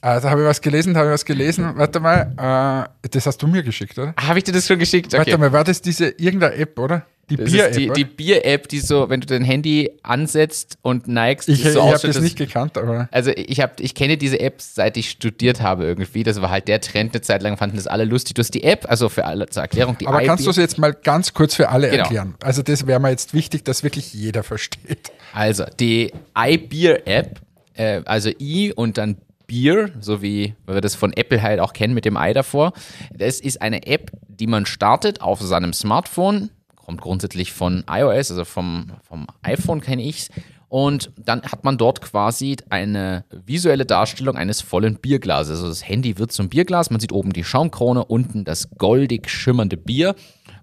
Also 0.00 0.30
habe 0.30 0.40
ich 0.42 0.46
was 0.48 0.60
gelesen, 0.60 0.96
habe 0.96 1.08
ich 1.08 1.12
was 1.14 1.24
gelesen. 1.24 1.72
Warte 1.76 2.00
mal, 2.00 2.88
äh, 3.02 3.08
das 3.08 3.24
hast 3.26 3.38
du 3.40 3.46
mir 3.46 3.62
geschickt, 3.62 3.96
oder? 3.98 4.14
Habe 4.16 4.38
ich 4.38 4.44
dir 4.44 4.52
das 4.52 4.66
schon 4.66 4.78
geschickt? 4.80 5.12
Warte 5.12 5.38
mal, 5.38 5.52
war 5.52 5.62
das 5.62 5.80
diese 5.80 6.08
irgendeine 6.08 6.54
App, 6.56 6.76
oder? 6.78 7.06
Die 7.30 7.36
Bier-App. 7.36 7.72
die, 7.74 7.88
die 7.90 8.04
Bier-App, 8.04 8.68
die 8.68 8.80
so, 8.80 9.08
wenn 9.08 9.20
du 9.20 9.28
dein 9.28 9.44
Handy 9.44 9.90
ansetzt 10.02 10.76
und 10.82 11.06
neigst, 11.06 11.48
ich 11.48 11.62
die 11.62 11.68
ich 11.68 11.72
so 11.72 11.84
habe 11.84 11.96
das 12.04 12.20
nicht 12.20 12.36
gekannt, 12.36 12.76
aber 12.76 13.08
Also 13.12 13.30
ich 13.30 13.60
habe, 13.60 13.74
ich 13.78 13.94
kenne 13.94 14.18
diese 14.18 14.40
App, 14.40 14.60
seit 14.60 14.96
ich 14.96 15.08
studiert 15.10 15.62
habe 15.62 15.84
irgendwie. 15.84 16.24
Das 16.24 16.42
war 16.42 16.50
halt 16.50 16.66
der 16.66 16.80
Trend. 16.80 17.14
Eine 17.14 17.22
Zeit 17.22 17.42
lang 17.42 17.56
fanden 17.56 17.76
das 17.76 17.86
alle 17.86 18.04
lustig. 18.04 18.34
Du 18.34 18.40
hast 18.40 18.52
die 18.54 18.64
App, 18.64 18.90
also 18.90 19.08
für 19.08 19.24
alle 19.24 19.46
zur 19.46 19.62
Erklärung, 19.62 19.96
die 19.98 20.08
aber 20.08 20.20
kannst 20.24 20.44
du 20.44 20.50
es 20.50 20.56
jetzt 20.56 20.78
mal 20.78 20.92
ganz 20.92 21.32
kurz 21.32 21.54
für 21.54 21.68
alle 21.68 21.88
Genau. 21.88 22.02
erklären? 22.02 22.34
Also 22.42 22.62
das 22.62 22.88
wäre 22.88 22.98
mir 22.98 23.10
jetzt 23.10 23.34
wichtig, 23.34 23.64
dass 23.64 23.84
wirklich 23.84 24.12
jeder 24.12 24.42
versteht. 24.42 25.12
Also 25.32 25.64
die 25.78 26.12
iBeer-App, 26.36 27.40
äh, 27.74 28.02
also 28.04 28.30
i 28.38 28.72
und 28.72 28.98
dann 28.98 29.16
Beer, 29.46 29.90
so 30.00 30.22
wie 30.22 30.54
wir 30.66 30.80
das 30.80 30.94
von 30.94 31.12
Apple 31.12 31.42
halt 31.42 31.60
auch 31.60 31.72
kennen 31.72 31.94
mit 31.94 32.04
dem 32.04 32.16
i 32.16 32.32
davor. 32.32 32.72
Das 33.14 33.40
ist 33.40 33.60
eine 33.60 33.86
App, 33.86 34.10
die 34.28 34.46
man 34.46 34.66
startet 34.66 35.20
auf 35.20 35.40
seinem 35.40 35.72
Smartphone, 35.72 36.50
kommt 36.76 37.00
grundsätzlich 37.00 37.52
von 37.52 37.84
iOS, 37.88 38.30
also 38.30 38.44
vom, 38.44 38.92
vom 39.02 39.26
iPhone 39.42 39.80
kenne 39.80 40.02
ich's. 40.02 40.28
Und 40.68 41.12
dann 41.22 41.42
hat 41.42 41.64
man 41.64 41.76
dort 41.76 42.00
quasi 42.00 42.56
eine 42.70 43.26
visuelle 43.44 43.84
Darstellung 43.84 44.36
eines 44.36 44.62
vollen 44.62 44.94
Bierglases. 44.96 45.58
Also 45.58 45.68
das 45.68 45.86
Handy 45.86 46.16
wird 46.16 46.32
zum 46.32 46.48
Bierglas, 46.48 46.90
man 46.90 46.98
sieht 46.98 47.12
oben 47.12 47.34
die 47.34 47.44
Schaumkrone, 47.44 48.06
unten 48.06 48.44
das 48.44 48.70
goldig 48.78 49.28
schimmernde 49.28 49.76
Bier. 49.76 50.14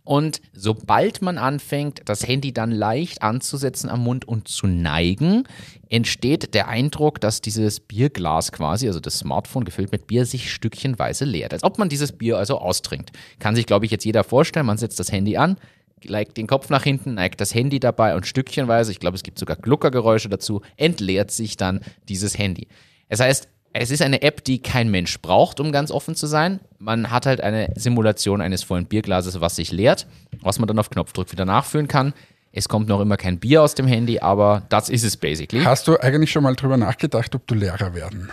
Und 0.10 0.42
sobald 0.54 1.22
man 1.22 1.38
anfängt, 1.38 2.02
das 2.06 2.28
Handy 2.28 2.52
dann 2.52 2.72
leicht 2.72 3.22
anzusetzen 3.22 3.92
am 3.92 4.04
Mund 4.04 4.28
und 4.28 4.48
zu 4.48 4.66
neigen, 4.66 5.44
entsteht 5.88 6.56
der 6.56 6.68
Eindruck, 6.68 7.22
dass 7.22 7.42
dieses 7.42 7.80
Bierglas 7.80 8.52
quasi, 8.52 8.88
also 8.88 9.00
das 9.00 9.20
Smartphone 9.20 9.66
gefüllt 9.66 9.92
mit 9.92 10.08
Bier, 10.08 10.26
sich 10.26 10.52
stückchenweise 10.52 11.26
leert. 11.26 11.54
Als 11.54 11.64
ob 11.64 11.78
man 11.78 11.90
dieses 11.90 12.12
Bier 12.14 12.40
also 12.40 12.58
austrinkt. 12.58 13.12
Kann 13.38 13.56
sich, 13.56 13.68
glaube 13.68 13.86
ich, 13.86 13.92
jetzt 13.92 14.04
jeder 14.04 14.24
vorstellen. 14.24 14.66
Man 14.66 14.80
setzt 14.80 15.00
das 15.00 15.12
Handy 15.12 15.38
an, 15.38 15.58
neigt 16.04 16.38
den 16.38 16.48
Kopf 16.48 16.72
nach 16.72 16.84
hinten, 16.84 17.14
neigt 17.14 17.40
das 17.40 17.54
Handy 17.54 17.80
dabei 17.80 18.16
und 18.16 18.26
stückchenweise, 18.26 18.92
ich 18.92 19.00
glaube, 19.00 19.16
es 19.16 19.22
gibt 19.22 19.38
sogar 19.38 19.58
Gluckergeräusche 19.58 20.28
dazu, 20.28 20.64
entleert 20.76 21.30
sich 21.30 21.56
dann 21.56 21.82
dieses 22.08 22.36
Handy. 22.36 22.68
Das 23.10 23.20
heißt, 23.20 23.48
es 23.74 23.92
ist 23.92 24.02
eine 24.02 24.22
App, 24.22 24.44
die 24.44 24.62
kein 24.62 24.90
Mensch 24.90 25.20
braucht, 25.22 25.60
um 25.60 25.72
ganz 25.72 25.92
offen 25.92 26.16
zu 26.16 26.28
sein. 26.28 26.60
Man 26.80 27.12
hat 27.12 27.26
halt 27.26 27.42
eine 27.42 27.72
Simulation 27.76 28.42
eines 28.42 28.64
vollen 28.64 28.86
Bierglases, 28.86 29.42
was 29.42 29.56
sich 29.56 29.72
leert, 29.72 30.08
was 30.42 30.60
man 30.60 30.68
dann 30.68 30.80
auf 30.80 30.90
Knopfdruck 30.90 31.32
wieder 31.32 31.46
nachfüllen 31.46 31.88
kann. 31.88 32.14
Es 32.52 32.68
kommt 32.68 32.88
noch 32.88 33.00
immer 33.00 33.18
kein 33.18 33.38
Bier 33.40 33.62
aus 33.62 33.76
dem 33.76 33.86
Handy, 33.86 34.20
aber 34.20 34.64
das 34.70 34.90
ist 34.90 35.04
es 35.04 35.18
basically. 35.18 35.64
Hast 35.64 35.88
du 35.88 35.98
eigentlich 36.00 36.32
schon 36.32 36.44
mal 36.44 36.56
drüber 36.56 36.78
nachgedacht, 36.78 37.36
ob 37.36 37.46
du 37.46 37.54
Lehrer 37.54 37.94
werden 37.94 38.32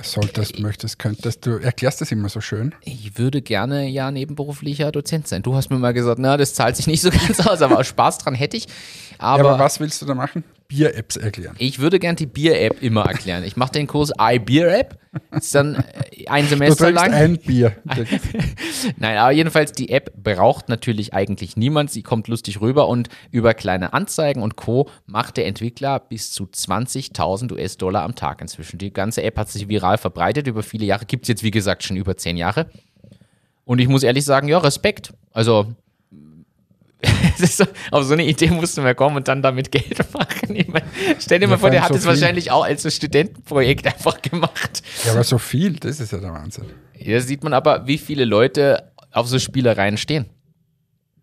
solltest, 0.00 0.60
möchtest, 0.60 1.00
könntest? 1.00 1.44
Du 1.44 1.60
erklärst 1.60 2.00
das 2.00 2.12
immer 2.12 2.28
so 2.28 2.40
schön. 2.40 2.72
Ich 2.82 3.18
würde 3.18 3.42
gerne 3.42 3.88
ja 3.88 4.12
nebenberuflicher 4.12 4.92
Dozent 4.92 5.26
sein. 5.26 5.42
Du 5.42 5.56
hast 5.56 5.70
mir 5.70 5.78
mal 5.78 5.92
gesagt, 5.92 6.20
na, 6.20 6.36
das 6.36 6.54
zahlt 6.54 6.76
sich 6.76 6.86
nicht 6.86 7.02
so 7.02 7.10
ganz 7.26 7.40
aus, 7.40 7.62
aber 7.62 7.82
Spaß 7.82 8.18
dran 8.18 8.34
hätte 8.34 8.56
ich. 8.56 8.68
Aber, 9.18 9.42
Ja, 9.42 9.50
aber 9.50 9.64
was 9.64 9.80
willst 9.80 10.00
du 10.00 10.06
da 10.06 10.14
machen? 10.14 10.44
Bier-Apps 10.72 11.16
erklären. 11.16 11.54
ich 11.58 11.78
würde 11.80 11.98
gern 11.98 12.16
die 12.16 12.26
Bier-App 12.26 12.82
immer 12.82 13.04
erklären. 13.04 13.44
Ich 13.44 13.56
mache 13.56 13.72
den 13.72 13.86
Kurs 13.86 14.10
iBeer-App. 14.18 14.98
Ist 15.32 15.54
dann 15.54 15.74
äh, 15.74 16.26
ein 16.28 16.44
Du 16.44 16.50
Semester 16.50 16.84
trinkst 16.86 17.04
lang. 17.04 17.12
ein 17.12 17.36
Bier. 17.38 17.76
Nein, 18.96 19.18
aber 19.18 19.32
jedenfalls, 19.32 19.72
die 19.72 19.90
App 19.90 20.12
braucht 20.16 20.70
natürlich 20.70 21.12
eigentlich 21.12 21.56
niemand. 21.56 21.90
Sie 21.90 22.02
kommt 22.02 22.28
lustig 22.28 22.62
rüber 22.62 22.88
und 22.88 23.10
über 23.30 23.52
kleine 23.52 23.92
Anzeigen 23.92 24.42
und 24.42 24.56
Co. 24.56 24.88
macht 25.04 25.36
der 25.36 25.46
Entwickler 25.46 26.00
bis 26.00 26.32
zu 26.32 26.44
20.000 26.44 27.52
US-Dollar 27.52 28.02
am 28.02 28.14
Tag 28.14 28.40
inzwischen. 28.40 28.78
Die 28.78 28.92
ganze 28.92 29.22
App 29.22 29.36
hat 29.36 29.50
sich 29.50 29.68
viral 29.68 29.98
verbreitet 29.98 30.46
über 30.46 30.62
viele 30.62 30.86
Jahre. 30.86 31.04
Gibt 31.04 31.24
es 31.24 31.28
jetzt, 31.28 31.42
wie 31.42 31.50
gesagt, 31.50 31.82
schon 31.82 31.98
über 31.98 32.16
zehn 32.16 32.38
Jahre. 32.38 32.70
Und 33.64 33.78
ich 33.78 33.88
muss 33.88 34.02
ehrlich 34.02 34.24
sagen, 34.24 34.48
ja, 34.48 34.58
Respekt. 34.58 35.12
Also, 35.32 35.74
so, 37.38 37.64
auf 37.90 38.04
so 38.04 38.12
eine 38.14 38.24
Idee 38.24 38.50
mussten 38.50 38.84
wir 38.84 38.94
kommen 38.94 39.16
und 39.16 39.28
dann 39.28 39.42
damit 39.42 39.70
Geld 39.72 39.98
machen. 40.14 40.54
Ich 40.54 40.68
mein, 40.68 40.82
stell 41.18 41.38
dir 41.38 41.46
Ja, 41.46 41.50
mal 41.50 41.58
vor, 41.58 41.70
der 41.70 41.82
hat 41.82 41.90
es 41.90 42.02
so 42.02 42.10
viel. 42.10 42.20
wahrscheinlich 42.20 42.50
auch 42.50 42.64
als 42.64 42.82
so 42.82 42.90
Studentenprojekt 42.90 43.86
einfach 43.92 44.20
gemacht. 44.22 44.82
Ja, 45.04 45.12
aber 45.12 45.24
so 45.24 45.38
viel, 45.38 45.74
das 45.74 46.00
ist 46.00 46.12
ja 46.12 46.18
der 46.18 46.32
Wahnsinn. 46.32 46.66
Hier 46.92 47.20
sieht 47.20 47.42
man 47.42 47.52
aber, 47.54 47.86
wie 47.86 47.98
viele 47.98 48.24
Leute 48.24 48.92
auf 49.10 49.26
so 49.28 49.38
Spielereien 49.38 49.96
stehen. 49.96 50.26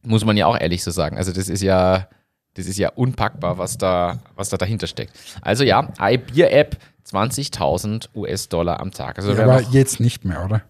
Muss 0.02 0.26
man 0.26 0.38
ja 0.38 0.46
auch 0.48 0.60
ehrlich 0.60 0.84
so 0.84 0.92
sagen. 0.92 1.18
Also 1.18 1.32
das 1.32 1.50
ist 1.50 1.62
ja, 1.62 2.08
das 2.56 2.66
ist 2.68 2.78
ja 2.78 2.90
unpackbar, 2.90 3.58
was 3.58 3.78
da, 3.78 4.20
was 4.36 4.50
da 4.50 4.58
dahinter 4.58 4.88
steckt. 4.88 5.14
Also 5.42 5.64
ja, 5.64 5.92
iBeer-App 6.00 6.78
20.000 7.10 8.10
US-Dollar 8.16 8.80
am 8.80 8.92
Tag. 8.92 9.18
Also 9.18 9.34
Ja, 9.34 9.44
aber 9.44 9.62
jetzt 9.72 10.00
nicht 10.00 10.26
mehr, 10.26 10.44
oder? 10.46 10.62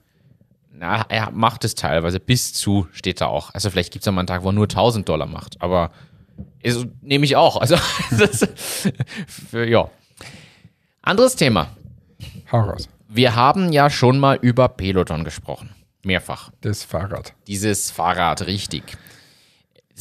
Na, 0.79 1.05
er 1.09 1.31
macht 1.31 1.65
es 1.65 1.75
teilweise 1.75 2.21
bis 2.21 2.53
zu, 2.53 2.87
steht 2.93 3.19
da 3.19 3.27
auch. 3.27 3.53
Also 3.53 3.69
vielleicht 3.69 3.91
gibt 3.91 4.03
es 4.03 4.05
ja 4.05 4.13
mal 4.13 4.21
einen 4.21 4.27
Tag, 4.27 4.43
wo 4.43 4.49
er 4.49 4.53
nur 4.53 4.65
1.000 4.65 5.03
Dollar 5.03 5.27
macht. 5.27 5.61
Aber 5.61 5.91
ist, 6.63 6.87
nehme 7.01 7.25
ich 7.25 7.35
auch. 7.35 7.57
Also 7.57 7.75
das, 8.11 8.47
für, 9.27 9.67
ja. 9.67 9.89
Anderes 11.01 11.35
Thema. 11.35 11.75
Hau 12.49 12.61
raus. 12.61 12.87
Wir 13.09 13.35
haben 13.35 13.73
ja 13.73 13.89
schon 13.89 14.19
mal 14.19 14.37
über 14.41 14.69
Peloton 14.69 15.25
gesprochen. 15.25 15.71
Mehrfach. 16.03 16.51
Das 16.61 16.85
Fahrrad. 16.85 17.33
Dieses 17.47 17.91
Fahrrad, 17.91 18.47
richtig. 18.47 18.97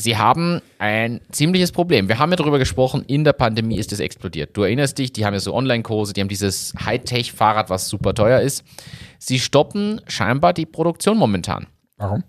Sie 0.00 0.16
haben 0.16 0.60
ein 0.78 1.20
ziemliches 1.32 1.72
Problem. 1.72 2.08
Wir 2.08 2.20
haben 2.20 2.30
ja 2.30 2.36
darüber 2.36 2.60
gesprochen, 2.60 3.02
in 3.08 3.24
der 3.24 3.32
Pandemie 3.32 3.76
ist 3.78 3.92
es 3.92 3.98
explodiert. 3.98 4.56
Du 4.56 4.62
erinnerst 4.62 4.96
dich, 4.98 5.12
die 5.12 5.24
haben 5.26 5.34
ja 5.34 5.40
so 5.40 5.52
Online-Kurse, 5.52 6.12
die 6.12 6.20
haben 6.20 6.28
dieses 6.28 6.72
Hightech-Fahrrad, 6.84 7.68
was 7.68 7.88
super 7.88 8.14
teuer 8.14 8.40
ist. 8.40 8.62
Sie 9.18 9.40
stoppen 9.40 10.00
scheinbar 10.06 10.52
die 10.52 10.66
Produktion 10.66 11.18
momentan. 11.18 11.66
Warum? 11.96 12.22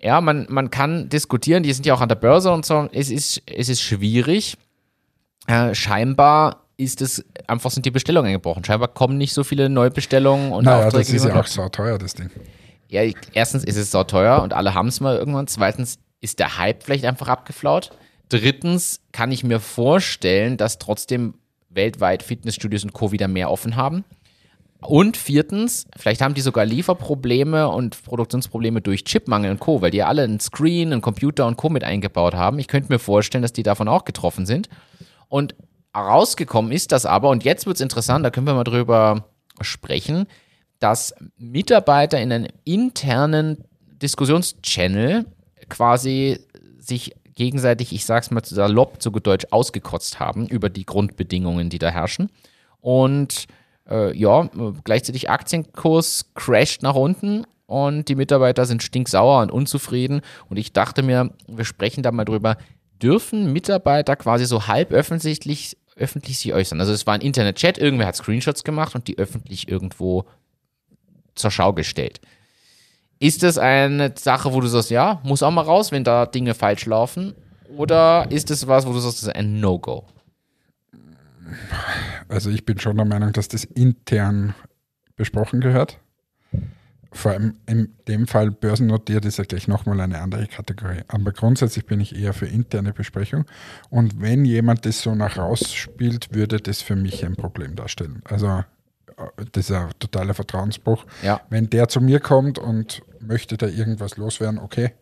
Ja, 0.00 0.20
man, 0.20 0.46
man 0.48 0.70
kann 0.70 1.08
diskutieren, 1.08 1.64
die 1.64 1.72
sind 1.72 1.84
ja 1.84 1.94
auch 1.94 2.00
an 2.00 2.08
der 2.08 2.14
Börse 2.14 2.52
und 2.52 2.64
so. 2.64 2.88
Es 2.92 3.10
ist, 3.10 3.42
es 3.46 3.68
ist 3.68 3.80
schwierig. 3.82 4.56
Äh, 5.48 5.74
scheinbar 5.74 6.64
ist 6.76 7.02
es 7.02 7.24
einfach 7.48 7.72
sind 7.72 7.86
die 7.86 7.90
Bestellungen 7.90 8.28
eingebrochen. 8.28 8.62
Scheinbar 8.62 8.86
kommen 8.86 9.18
nicht 9.18 9.34
so 9.34 9.42
viele 9.42 9.68
Neubestellungen 9.68 10.52
und 10.52 10.64
Naja, 10.66 10.86
Aufträge. 10.86 11.04
das 11.06 11.12
ist 11.12 11.24
ja 11.24 11.40
auch 11.40 11.46
so 11.48 11.68
teuer, 11.70 11.98
das 11.98 12.14
Ding. 12.14 12.30
Ja, 12.86 13.02
ich- 13.02 13.16
erstens 13.32 13.64
ist 13.64 13.76
es 13.76 13.90
so 13.90 14.04
teuer 14.04 14.40
und 14.44 14.52
alle 14.52 14.74
haben 14.74 14.86
es 14.86 15.00
mal 15.00 15.16
irgendwann. 15.16 15.48
Zweitens 15.48 15.98
ist 16.20 16.38
der 16.38 16.58
Hype 16.58 16.82
vielleicht 16.82 17.04
einfach 17.04 17.28
abgeflaut. 17.28 17.90
Drittens 18.28 19.00
kann 19.12 19.32
ich 19.32 19.44
mir 19.44 19.60
vorstellen, 19.60 20.56
dass 20.56 20.78
trotzdem 20.78 21.34
weltweit 21.70 22.22
Fitnessstudios 22.22 22.84
und 22.84 22.92
Co. 22.92 23.12
wieder 23.12 23.28
mehr 23.28 23.50
offen 23.50 23.76
haben. 23.76 24.04
Und 24.80 25.16
viertens, 25.16 25.86
vielleicht 25.96 26.20
haben 26.20 26.34
die 26.34 26.40
sogar 26.40 26.64
Lieferprobleme 26.64 27.68
und 27.68 28.00
Produktionsprobleme 28.04 28.80
durch 28.80 29.04
Chipmangel 29.04 29.50
und 29.50 29.60
Co., 29.60 29.82
weil 29.82 29.90
die 29.90 29.98
ja 29.98 30.06
alle 30.06 30.22
einen 30.22 30.38
Screen, 30.38 30.92
einen 30.92 31.02
Computer 31.02 31.46
und 31.46 31.56
Co. 31.56 31.68
mit 31.68 31.82
eingebaut 31.82 32.34
haben. 32.34 32.58
Ich 32.60 32.68
könnte 32.68 32.92
mir 32.92 33.00
vorstellen, 33.00 33.42
dass 33.42 33.52
die 33.52 33.64
davon 33.64 33.88
auch 33.88 34.04
getroffen 34.04 34.46
sind. 34.46 34.68
Und 35.28 35.56
rausgekommen 35.96 36.70
ist 36.70 36.92
das 36.92 37.06
aber, 37.06 37.30
und 37.30 37.44
jetzt 37.44 37.66
wird 37.66 37.76
es 37.76 37.80
interessant, 37.80 38.24
da 38.24 38.30
können 38.30 38.46
wir 38.46 38.54
mal 38.54 38.64
drüber 38.64 39.28
sprechen, 39.60 40.26
dass 40.78 41.12
Mitarbeiter 41.36 42.20
in 42.20 42.32
einem 42.32 42.48
internen 42.64 43.64
Diskussionschannel 44.00 45.26
quasi 45.68 46.40
sich 46.78 47.14
gegenseitig, 47.34 47.92
ich 47.92 48.04
sag's 48.04 48.30
mal 48.30 48.44
salopp, 48.44 49.00
zu 49.00 49.10
Deutsch, 49.10 49.46
ausgekotzt 49.50 50.18
haben 50.18 50.48
über 50.48 50.70
die 50.70 50.84
Grundbedingungen, 50.84 51.70
die 51.70 51.78
da 51.78 51.90
herrschen. 51.90 52.30
Und 52.80 53.46
äh, 53.88 54.16
ja, 54.16 54.50
gleichzeitig 54.84 55.30
Aktienkurs 55.30 56.30
crasht 56.34 56.82
nach 56.82 56.94
unten 56.94 57.44
und 57.66 58.08
die 58.08 58.16
Mitarbeiter 58.16 58.64
sind 58.64 58.82
stinksauer 58.82 59.42
und 59.42 59.52
unzufrieden. 59.52 60.22
Und 60.48 60.56
ich 60.56 60.72
dachte 60.72 61.02
mir, 61.02 61.30
wir 61.46 61.64
sprechen 61.64 62.02
da 62.02 62.10
mal 62.10 62.24
drüber, 62.24 62.56
dürfen 63.02 63.52
Mitarbeiter 63.52 64.16
quasi 64.16 64.46
so 64.46 64.66
halb 64.66 64.90
öffentlich, 64.90 65.76
öffentlich 65.96 66.38
sich 66.38 66.52
äußern? 66.52 66.80
Also 66.80 66.92
es 66.92 67.06
war 67.06 67.14
ein 67.14 67.20
Internet-Chat, 67.20 67.78
irgendwer 67.78 68.06
hat 68.06 68.16
Screenshots 68.16 68.64
gemacht 68.64 68.94
und 68.94 69.06
die 69.06 69.18
öffentlich 69.18 69.68
irgendwo 69.68 70.24
zur 71.34 71.50
Schau 71.50 71.72
gestellt. 71.72 72.20
Ist 73.20 73.42
das 73.42 73.58
eine 73.58 74.14
Sache, 74.16 74.52
wo 74.52 74.60
du 74.60 74.68
sagst, 74.68 74.90
ja, 74.90 75.20
muss 75.24 75.42
auch 75.42 75.50
mal 75.50 75.62
raus, 75.62 75.90
wenn 75.90 76.04
da 76.04 76.26
Dinge 76.26 76.54
falsch 76.54 76.86
laufen? 76.86 77.34
Oder 77.76 78.30
ist 78.30 78.50
es 78.50 78.66
was, 78.66 78.86
wo 78.86 78.92
du 78.92 78.98
sagst, 78.98 79.18
das 79.18 79.28
ist 79.28 79.34
ein 79.34 79.60
No-Go? 79.60 80.04
Also 82.28 82.50
ich 82.50 82.64
bin 82.64 82.78
schon 82.78 82.96
der 82.96 83.06
Meinung, 83.06 83.32
dass 83.32 83.48
das 83.48 83.64
intern 83.64 84.54
besprochen 85.16 85.60
gehört. 85.60 85.98
Vor 87.10 87.32
allem 87.32 87.54
in 87.66 87.94
dem 88.06 88.26
Fall 88.26 88.50
börsennotiert 88.50 89.24
ist 89.24 89.38
ja 89.38 89.44
gleich 89.44 89.66
nochmal 89.66 90.00
eine 90.00 90.20
andere 90.20 90.46
Kategorie. 90.46 91.00
Aber 91.08 91.32
grundsätzlich 91.32 91.86
bin 91.86 92.00
ich 92.00 92.14
eher 92.14 92.34
für 92.34 92.46
interne 92.46 92.92
Besprechung. 92.92 93.46
Und 93.88 94.20
wenn 94.20 94.44
jemand 94.44 94.84
das 94.84 95.00
so 95.00 95.14
nach 95.14 95.38
raus 95.38 95.72
spielt, 95.72 96.34
würde 96.34 96.58
das 96.58 96.82
für 96.82 96.96
mich 96.96 97.24
ein 97.24 97.34
Problem 97.34 97.76
darstellen. 97.76 98.22
Also 98.24 98.46
äh, 99.16 99.44
das 99.52 99.70
ist 99.70 99.76
ein 99.76 99.90
totaler 99.98 100.34
Vertrauensbruch. 100.34 101.06
Ja. 101.22 101.40
Wenn 101.48 101.70
der 101.70 101.88
zu 101.88 102.00
mir 102.00 102.20
kommt 102.20 102.58
und 102.58 103.02
möchte 103.20 103.56
da 103.56 103.66
irgendwas 103.66 104.16
loswerden, 104.16 104.58
okay, 104.58 104.92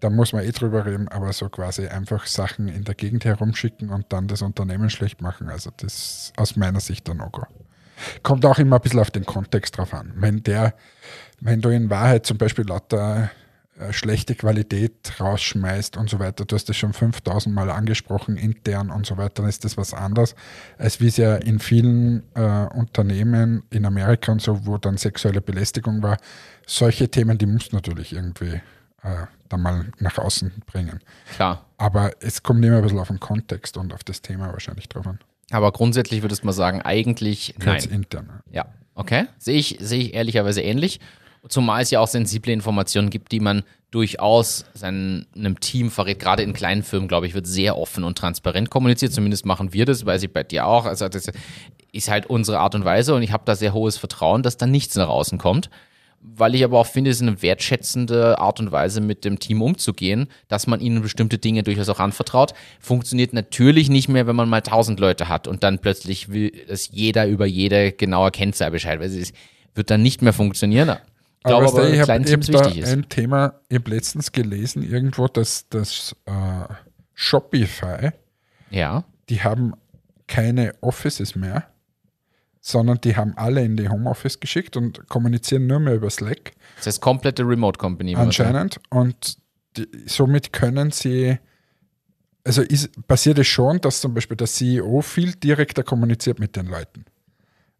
da 0.00 0.10
muss 0.10 0.32
man 0.32 0.44
eh 0.44 0.52
drüber 0.52 0.86
reden, 0.86 1.08
aber 1.08 1.32
so 1.32 1.48
quasi 1.48 1.86
einfach 1.86 2.26
Sachen 2.26 2.68
in 2.68 2.84
der 2.84 2.94
Gegend 2.94 3.24
herumschicken 3.24 3.90
und 3.90 4.06
dann 4.12 4.28
das 4.28 4.42
Unternehmen 4.42 4.90
schlecht 4.90 5.20
machen, 5.20 5.48
also 5.48 5.70
das 5.76 5.94
ist 5.94 6.32
aus 6.36 6.56
meiner 6.56 6.80
Sicht 6.80 7.08
ein 7.10 7.16
No-Go. 7.16 7.46
Kommt 8.22 8.46
auch 8.46 8.58
immer 8.58 8.76
ein 8.76 8.82
bisschen 8.82 9.00
auf 9.00 9.10
den 9.10 9.26
Kontext 9.26 9.76
drauf 9.76 9.92
an. 9.92 10.12
Wenn 10.16 10.44
der, 10.44 10.74
wenn 11.40 11.60
du 11.60 11.70
in 11.70 11.90
Wahrheit 11.90 12.26
zum 12.26 12.38
Beispiel 12.38 12.64
lauter 12.64 13.30
schlechte 13.92 14.34
Qualität 14.34 15.20
rausschmeißt 15.20 15.96
und 15.96 16.10
so 16.10 16.18
weiter, 16.18 16.44
du 16.44 16.54
hast 16.54 16.68
das 16.68 16.76
schon 16.76 16.92
5000 16.92 17.54
Mal 17.54 17.70
angesprochen, 17.70 18.36
intern 18.36 18.90
und 18.90 19.06
so 19.06 19.16
weiter, 19.16 19.42
dann 19.42 19.48
ist 19.48 19.64
das 19.64 19.76
was 19.76 19.94
anderes, 19.94 20.34
als 20.78 21.00
wie 21.00 21.08
es 21.08 21.16
ja 21.16 21.36
in 21.36 21.58
vielen 21.58 22.22
äh, 22.34 22.66
Unternehmen 22.74 23.62
in 23.70 23.84
Amerika 23.86 24.32
und 24.32 24.42
so, 24.42 24.66
wo 24.66 24.78
dann 24.78 24.96
sexuelle 24.96 25.40
Belästigung 25.40 26.02
war, 26.02 26.18
solche 26.66 27.08
Themen, 27.08 27.38
die 27.38 27.46
musst 27.46 27.72
du 27.72 27.76
natürlich 27.76 28.12
irgendwie 28.12 28.60
äh, 29.02 29.26
dann 29.48 29.62
mal 29.62 29.86
nach 29.98 30.18
außen 30.18 30.62
bringen. 30.66 31.00
Klar. 31.34 31.64
Aber 31.78 32.12
es 32.20 32.42
kommt 32.42 32.64
immer 32.64 32.76
ein 32.76 32.82
bisschen 32.82 32.98
auf 32.98 33.08
den 33.08 33.20
Kontext 33.20 33.76
und 33.76 33.92
auf 33.92 34.04
das 34.04 34.22
Thema 34.22 34.52
wahrscheinlich 34.52 34.88
drauf 34.88 35.06
an. 35.06 35.18
Aber 35.50 35.72
grundsätzlich 35.72 36.22
würdest 36.22 36.42
du 36.42 36.46
mal 36.46 36.52
sagen, 36.52 36.82
eigentlich 36.82 37.54
Kurz 37.62 37.86
nein. 37.86 37.94
intern. 38.00 38.42
Ja, 38.50 38.66
okay. 38.94 39.26
Sehe 39.38 39.58
ich, 39.58 39.78
sehe 39.80 40.00
ich 40.00 40.14
ehrlicherweise 40.14 40.60
ähnlich. 40.62 41.00
Zumal 41.48 41.82
es 41.82 41.90
ja 41.90 42.00
auch 42.00 42.08
sensible 42.08 42.52
Informationen 42.52 43.10
gibt, 43.10 43.32
die 43.32 43.40
man 43.40 43.62
durchaus 43.90 44.66
seinem 44.74 45.26
Team 45.60 45.90
verrät. 45.90 46.18
Gerade 46.18 46.42
in 46.42 46.52
kleinen 46.52 46.82
Firmen, 46.82 47.08
glaube 47.08 47.26
ich, 47.26 47.34
wird 47.34 47.46
sehr 47.46 47.78
offen 47.78 48.04
und 48.04 48.18
transparent 48.18 48.70
kommuniziert. 48.70 49.12
Zumindest 49.12 49.46
machen 49.46 49.72
wir 49.72 49.86
das, 49.86 50.04
weiß 50.04 50.22
ich 50.24 50.32
bei 50.32 50.42
dir 50.42 50.66
auch. 50.66 50.84
Also 50.84 51.08
das 51.08 51.30
ist 51.92 52.10
halt 52.10 52.26
unsere 52.26 52.58
Art 52.58 52.74
und 52.74 52.84
Weise 52.84 53.14
und 53.14 53.22
ich 53.22 53.32
habe 53.32 53.44
da 53.46 53.54
sehr 53.54 53.72
hohes 53.72 53.96
Vertrauen, 53.96 54.42
dass 54.42 54.56
da 54.56 54.66
nichts 54.66 54.96
nach 54.96 55.08
außen 55.08 55.38
kommt. 55.38 55.70
Weil 56.20 56.56
ich 56.56 56.64
aber 56.64 56.80
auch 56.80 56.86
finde, 56.86 57.12
es 57.12 57.18
ist 57.18 57.22
eine 57.22 57.40
wertschätzende 57.42 58.40
Art 58.40 58.58
und 58.58 58.72
Weise, 58.72 59.00
mit 59.00 59.24
dem 59.24 59.38
Team 59.38 59.62
umzugehen, 59.62 60.26
dass 60.48 60.66
man 60.66 60.80
ihnen 60.80 61.00
bestimmte 61.00 61.38
Dinge 61.38 61.62
durchaus 61.62 61.88
auch 61.88 62.00
anvertraut. 62.00 62.54
Funktioniert 62.80 63.32
natürlich 63.32 63.88
nicht 63.88 64.08
mehr, 64.08 64.26
wenn 64.26 64.34
man 64.34 64.48
mal 64.48 64.60
tausend 64.60 64.98
Leute 64.98 65.28
hat 65.28 65.46
und 65.46 65.62
dann 65.62 65.78
plötzlich 65.78 66.28
will, 66.28 66.50
dass 66.66 66.90
jeder 66.90 67.28
über 67.28 67.46
jede 67.46 67.92
genaue 67.92 68.32
Kennzahl 68.32 68.72
Bescheid 68.72 68.98
weiß. 68.98 69.12
Es 69.12 69.32
wird 69.74 69.90
dann 69.90 70.02
nicht 70.02 70.20
mehr 70.20 70.32
funktionieren. 70.32 70.96
Ich 71.38 71.44
glaube 71.44 71.66
du, 71.66 71.72
aber, 71.72 71.88
ich 71.88 72.02
kleinen 72.02 72.24
habe 72.24 72.30
Teams 72.30 72.48
hab 72.48 72.54
da 72.54 72.66
wichtig 72.66 72.82
ist. 72.82 72.92
ein 72.92 73.08
Thema, 73.08 73.60
ich 73.68 73.78
habe 73.78 73.90
letztens 73.90 74.32
gelesen 74.32 74.82
irgendwo, 74.82 75.28
dass 75.28 75.68
das 75.68 76.16
äh, 76.26 76.74
Shopify, 77.14 78.10
Ja, 78.70 79.04
die 79.28 79.42
haben 79.42 79.74
keine 80.26 80.74
Offices 80.80 81.34
mehr, 81.36 81.68
sondern 82.60 83.00
die 83.00 83.16
haben 83.16 83.34
alle 83.36 83.64
in 83.64 83.76
die 83.76 83.88
Homeoffice 83.88 84.40
geschickt 84.40 84.76
und 84.76 85.08
kommunizieren 85.08 85.66
nur 85.66 85.80
mehr 85.80 85.94
über 85.94 86.10
Slack 86.10 86.52
das 86.76 86.86
heißt 86.86 87.00
komplette 87.00 87.42
Remote 87.42 87.78
Company. 87.78 88.14
anscheinend. 88.14 88.80
Und 88.90 89.38
die, 89.76 89.86
somit 90.06 90.52
können 90.52 90.90
sie, 90.90 91.38
also 92.44 92.62
ist, 92.62 93.06
passiert 93.06 93.38
es 93.38 93.46
schon, 93.46 93.80
dass 93.80 94.00
zum 94.00 94.14
Beispiel 94.14 94.36
der 94.36 94.46
CEO 94.46 95.00
viel 95.00 95.32
direkter 95.32 95.82
kommuniziert 95.82 96.38
mit 96.38 96.56
den 96.56 96.66
Leuten. 96.66 97.04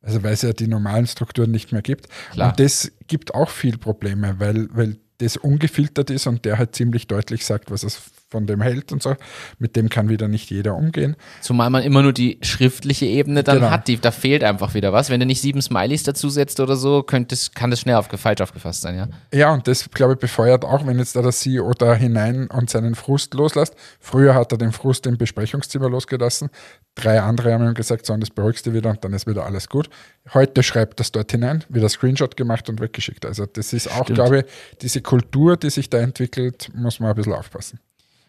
Also 0.03 0.23
weil 0.23 0.33
es 0.33 0.43
ja 0.43 0.53
die 0.53 0.69
normalen 0.69 1.07
Strukturen 1.07 1.51
nicht 1.51 1.73
mehr 1.73 1.83
gibt. 1.83 2.09
Klar. 2.33 2.51
Und 2.51 2.61
das 2.61 2.93
gibt 3.07 3.35
auch 3.35 3.51
viel 3.51 3.79
Probleme, 3.79 4.37
weil, 4.39 4.69
weil 4.73 4.99
das 5.19 5.37
ungefiltert 5.37 6.11
ist 6.11 6.27
und 6.27 6.45
der 6.45 6.59
halt 6.59 6.75
ziemlich 6.75 7.09
deutlich 7.09 7.45
sagt, 7.45 7.71
was 7.71 7.83
es 7.83 8.01
von 8.31 8.47
dem 8.47 8.61
hält 8.61 8.93
und 8.93 9.03
so. 9.03 9.17
Mit 9.59 9.75
dem 9.75 9.89
kann 9.89 10.09
wieder 10.09 10.29
nicht 10.29 10.51
jeder 10.51 10.75
umgehen. 10.77 11.17
Zumal 11.41 11.71
man 11.71 11.83
immer 11.83 12.03
nur 12.03 12.13
die 12.13 12.39
schriftliche 12.43 13.07
Ebene 13.07 13.43
dann 13.43 13.59
Genau. 13.59 13.71
hat, 13.71 13.89
die, 13.89 13.99
da 13.99 14.11
fehlt 14.11 14.45
einfach 14.45 14.75
wieder 14.75 14.93
was. 14.93 15.09
Wenn 15.11 15.21
du 15.21 15.27
nicht 15.27 15.41
sieben 15.41 15.63
Smileys 15.63 16.03
dazusetzt 16.03 16.61
oder 16.61 16.77
so, 16.77 17.03
könnte 17.03 17.37
kann 17.55 17.71
das 17.71 17.81
schnell 17.81 17.95
auf, 17.97 18.09
falsch 18.09 18.41
aufgefasst 18.43 18.83
sein, 18.83 18.97
ja. 18.97 19.09
Ja, 19.33 19.53
und 19.53 19.67
das, 19.67 19.89
glaube 19.91 20.13
ich, 20.15 20.19
befeuert 20.19 20.65
auch, 20.65 20.87
wenn 20.87 20.99
jetzt 20.99 21.17
da 21.17 21.23
der 21.23 21.33
CEO 21.33 21.73
da 21.73 21.95
hinein 21.95 22.49
und 22.49 22.69
seinen 22.69 22.95
Frust 22.95 23.33
loslässt. 23.35 23.75
Früher 24.01 24.35
hat 24.35 24.53
er 24.53 24.59
den 24.59 24.73
Frust 24.73 25.07
im 25.07 25.17
Besprechungszimmer 25.17 25.89
losgelassen. 25.89 26.51
Drei 26.95 27.21
andere 27.21 27.53
haben 27.53 27.65
ihm 27.67 27.75
gesagt, 27.75 28.05
so, 28.07 28.13
und 28.13 28.21
das 28.21 28.31
beruhigst 28.31 28.67
du 28.67 28.73
wieder 28.75 28.91
und 28.91 29.03
dann 29.05 29.13
ist 29.15 29.27
wieder 29.27 29.47
alles 29.47 29.69
gut. 29.69 29.89
Heute 30.35 30.63
schreibt 30.63 31.01
das 31.01 31.13
dort 31.13 31.31
hinein, 31.31 31.65
wieder 31.69 31.89
Screenshot 31.89 32.37
gemacht 32.37 32.69
und 32.69 32.81
weggeschickt. 32.81 33.25
Also 33.25 33.47
das 33.47 33.73
ist 33.73 33.89
auch, 33.91 34.03
Stimmt. 34.05 34.17
glaube 34.17 34.39
ich, 34.41 34.45
diese 34.83 35.01
Kultur, 35.01 35.57
die 35.57 35.71
sich 35.71 35.89
da 35.89 35.99
entwickelt, 35.99 36.69
muss 36.75 37.01
man 37.01 37.11
ein 37.11 37.17
bisschen 37.17 37.33
aufpassen. 37.33 37.81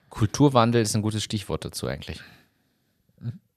Kulturwandel 0.09 0.81
ist 0.81 0.95
ein 0.95 1.01
gutes 1.01 1.23
Stichwort 1.23 1.65
dazu 1.65 1.87
eigentlich. 1.87 2.21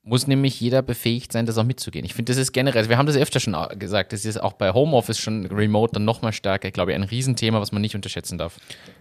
Muss 0.05 0.27
nämlich 0.27 0.61
jeder 0.61 0.83
befähigt 0.83 1.31
sein, 1.31 1.47
das 1.47 1.59
auch 1.59 1.65
mitzugehen. 1.65 2.05
Ich 2.05 2.15
finde, 2.15 2.33
das 2.33 2.41
ist 2.41 2.51
generell, 2.53 2.89
wir 2.89 2.99
haben 2.99 3.07
das 3.07 3.17
öfter 3.17 3.39
schon 3.39 3.55
gesagt, 3.79 4.13
das 4.13 4.25
ist 4.25 4.37
auch 4.41 4.55
bei 4.55 4.73
Homeoffice 4.73 5.19
schon 5.19 5.47
remote 5.47 5.93
dann 5.93 6.05
nochmal 6.05 6.33
stärker, 6.33 6.73
glaube 6.73 6.91
ich, 6.91 6.97
ein 6.97 7.05
Riesenthema, 7.05 7.61
was 7.61 7.71
man 7.71 7.83
nicht 7.83 7.95
unterschätzen 7.95 8.37
darf. 8.37 8.59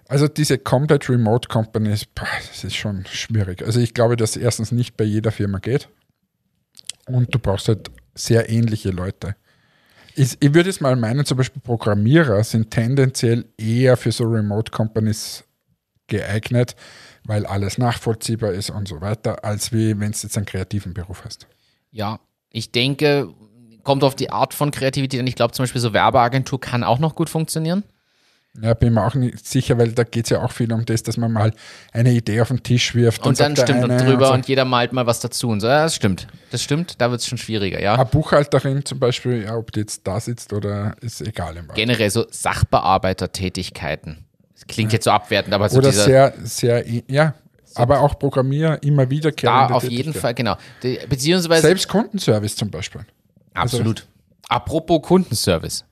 Also 0.07 0.27
diese 0.27 0.59
Combat 0.59 1.09
Remote 1.09 1.49
Companies, 1.49 2.05
das 2.13 2.63
ist 2.63 2.75
schon 2.75 3.05
schwierig. 3.07 3.63
Also 3.63 3.79
ich 3.79 3.95
glaube, 3.95 4.15
dass 4.15 4.37
erstens 4.37 4.71
nicht 4.71 4.95
bei 4.95 5.03
jeder 5.03 5.31
Firma 5.31 5.57
geht 5.57 5.89
und 7.07 7.33
du 7.33 7.39
brauchst 7.39 7.67
halt 7.67 7.89
sehr 8.13 8.49
ähnliche 8.49 8.91
Leute. 8.91 9.35
Ich, 10.15 10.37
ich 10.39 10.53
würde 10.53 10.69
es 10.69 10.81
mal 10.81 10.95
meinen, 10.95 11.25
zum 11.25 11.37
Beispiel 11.37 11.61
Programmierer 11.61 12.43
sind 12.43 12.69
tendenziell 12.69 13.45
eher 13.57 13.97
für 13.97 14.11
so 14.11 14.25
Remote 14.25 14.71
Companies 14.71 15.45
geeignet, 16.07 16.75
weil 17.23 17.45
alles 17.45 17.77
nachvollziehbar 17.77 18.51
ist 18.51 18.69
und 18.69 18.87
so 18.87 19.01
weiter, 19.01 19.43
als 19.43 19.71
wie 19.71 19.99
wenn 19.99 20.11
du 20.11 20.17
jetzt 20.21 20.37
einen 20.37 20.45
kreativen 20.45 20.93
Beruf 20.93 21.23
hast. 21.25 21.47
Ja, 21.91 22.19
ich 22.49 22.71
denke, 22.71 23.29
kommt 23.83 24.03
auf 24.03 24.15
die 24.15 24.29
Art 24.29 24.53
von 24.53 24.71
Kreativität 24.71 25.19
an. 25.19 25.27
Ich 25.27 25.35
glaube 25.35 25.53
zum 25.53 25.63
Beispiel 25.63 25.81
so 25.81 25.93
Werbeagentur 25.93 26.59
kann 26.59 26.83
auch 26.83 26.99
noch 26.99 27.15
gut 27.15 27.29
funktionieren. 27.29 27.83
Ja, 28.61 28.73
bin 28.73 28.93
mir 28.93 29.05
auch 29.05 29.15
nicht 29.15 29.47
sicher, 29.47 29.77
weil 29.77 29.93
da 29.93 30.03
geht 30.03 30.25
es 30.25 30.31
ja 30.31 30.43
auch 30.43 30.51
viel 30.51 30.73
um 30.73 30.83
das, 30.83 31.03
dass 31.03 31.15
man 31.15 31.31
mal 31.31 31.53
eine 31.93 32.11
Idee 32.11 32.41
auf 32.41 32.49
den 32.49 32.61
Tisch 32.61 32.93
wirft. 32.95 33.25
Und 33.25 33.39
dann 33.39 33.55
sagt 33.55 33.69
der 33.69 33.75
stimmt 33.75 33.85
und 33.85 33.91
eine 33.91 34.03
drüber 34.03 34.27
so. 34.27 34.33
und 34.33 34.45
jeder 34.45 34.65
malt 34.65 34.91
mal 34.91 35.05
was 35.05 35.21
dazu 35.21 35.47
und 35.47 35.61
so. 35.61 35.67
Ja, 35.67 35.83
das 35.83 35.95
stimmt. 35.95 36.27
Das 36.51 36.61
stimmt, 36.61 36.99
da 36.99 37.11
wird 37.11 37.21
es 37.21 37.27
schon 37.27 37.37
schwieriger, 37.37 37.81
ja. 37.81 37.93
Eine 37.93 38.05
Buchhalterin 38.05 38.83
zum 38.83 38.99
Beispiel, 38.99 39.43
ja, 39.43 39.55
ob 39.55 39.71
die 39.71 39.79
jetzt 39.79 40.05
da 40.05 40.19
sitzt 40.19 40.51
oder 40.51 40.97
ist 40.99 41.21
egal. 41.21 41.63
Generell 41.75 42.09
so 42.09 42.25
Sachbearbeitertätigkeiten 42.29 44.25
Das 44.61 44.67
klingt 44.67 44.93
jetzt 44.93 45.05
so 45.05 45.11
abwertend, 45.11 45.53
aber 45.53 45.69
so 45.69 45.79
Oder 45.79 45.89
dieser, 45.89 46.03
sehr, 46.03 46.33
sehr, 46.43 46.85
ja, 47.07 47.33
aber 47.75 48.01
auch 48.01 48.19
Programmier 48.19 48.79
immer 48.83 49.05
da 49.05 49.09
wiederkehrende 49.09 49.73
auf 49.73 49.83
jeden. 49.83 50.13
Fall, 50.13 50.33
genau. 50.33 50.55
Die, 50.83 50.99
beziehungsweise 51.09 51.61
Selbst 51.63 51.87
Kundenservice 51.87 52.55
zum 52.55 52.69
Beispiel. 52.69 53.01
Absolut. 53.53 54.07
Apropos 54.47 55.01
Kundenservice. 55.01 55.85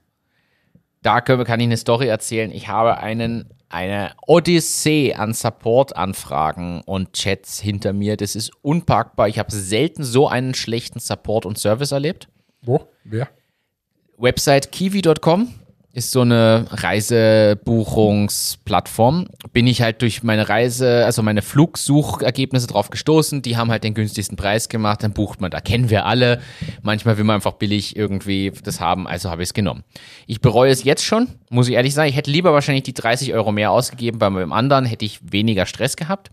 Da 1.02 1.22
können, 1.22 1.46
kann 1.46 1.60
ich 1.60 1.66
eine 1.66 1.78
Story 1.78 2.08
erzählen. 2.08 2.52
Ich 2.52 2.68
habe 2.68 2.98
einen, 2.98 3.50
eine 3.70 4.12
Odyssee 4.28 5.14
an 5.14 5.34
Support-Anfragen 5.34 6.82
und 6.82 7.14
Chats 7.14 7.60
hinter 7.60 7.94
mir. 7.94 8.18
Das 8.18 8.36
ist 8.36 8.52
unpackbar. 8.62 9.30
Ich 9.30 9.40
habe 9.40 9.52
selten 9.52 10.04
so 10.04 10.28
einen 10.28 10.54
schlechten 10.54 11.00
Support 11.00 11.46
und 11.46 11.58
Service 11.58 11.92
erlebt. 11.92 12.28
Wo? 12.62 12.88
Wer? 13.04 13.30
Website 14.18 14.74
kiwi.com 14.74 15.59
ist 16.00 16.12
so 16.12 16.22
eine 16.22 16.66
Reisebuchungsplattform. 16.72 19.28
Bin 19.54 19.68
ich 19.68 19.82
halt 19.82 20.02
durch 20.02 20.24
meine 20.24 20.50
Reise, 20.50 21.06
also 21.06 21.22
meine 21.22 21.42
Flugsuchergebnisse 21.42 22.68
drauf 22.68 22.90
gestoßen. 22.90 23.42
Die 23.42 23.58
haben 23.58 23.70
halt 23.70 23.84
den 23.84 23.94
günstigsten 23.94 24.38
Preis 24.38 24.70
gemacht. 24.70 25.04
Dann 25.04 25.12
bucht 25.14 25.42
man, 25.42 25.52
da 25.52 25.60
kennen 25.60 25.90
wir 25.90 26.06
alle. 26.06 26.42
Manchmal 26.82 27.18
will 27.18 27.26
man 27.26 27.36
einfach 27.36 27.52
billig 27.54 27.96
irgendwie 27.96 28.52
das 28.64 28.80
haben, 28.80 29.08
also 29.08 29.30
habe 29.30 29.44
ich 29.44 29.50
es 29.50 29.54
genommen. 29.54 29.84
Ich 30.26 30.42
bereue 30.42 30.72
es 30.72 30.84
jetzt 30.84 31.04
schon, 31.04 31.28
muss 31.50 31.68
ich 31.68 31.76
ehrlich 31.76 31.94
sagen. 31.94 32.10
Ich 32.10 32.16
hätte 32.16 32.32
lieber 32.32 32.54
wahrscheinlich 32.54 32.84
die 32.84 32.94
30 32.94 33.34
Euro 33.34 33.52
mehr 33.52 33.72
ausgegeben. 33.72 34.20
Bei 34.20 34.30
meinem 34.30 34.54
anderen 34.54 34.86
hätte 34.86 35.06
ich 35.06 35.20
weniger 35.32 35.66
Stress 35.66 35.98
gehabt. 35.98 36.32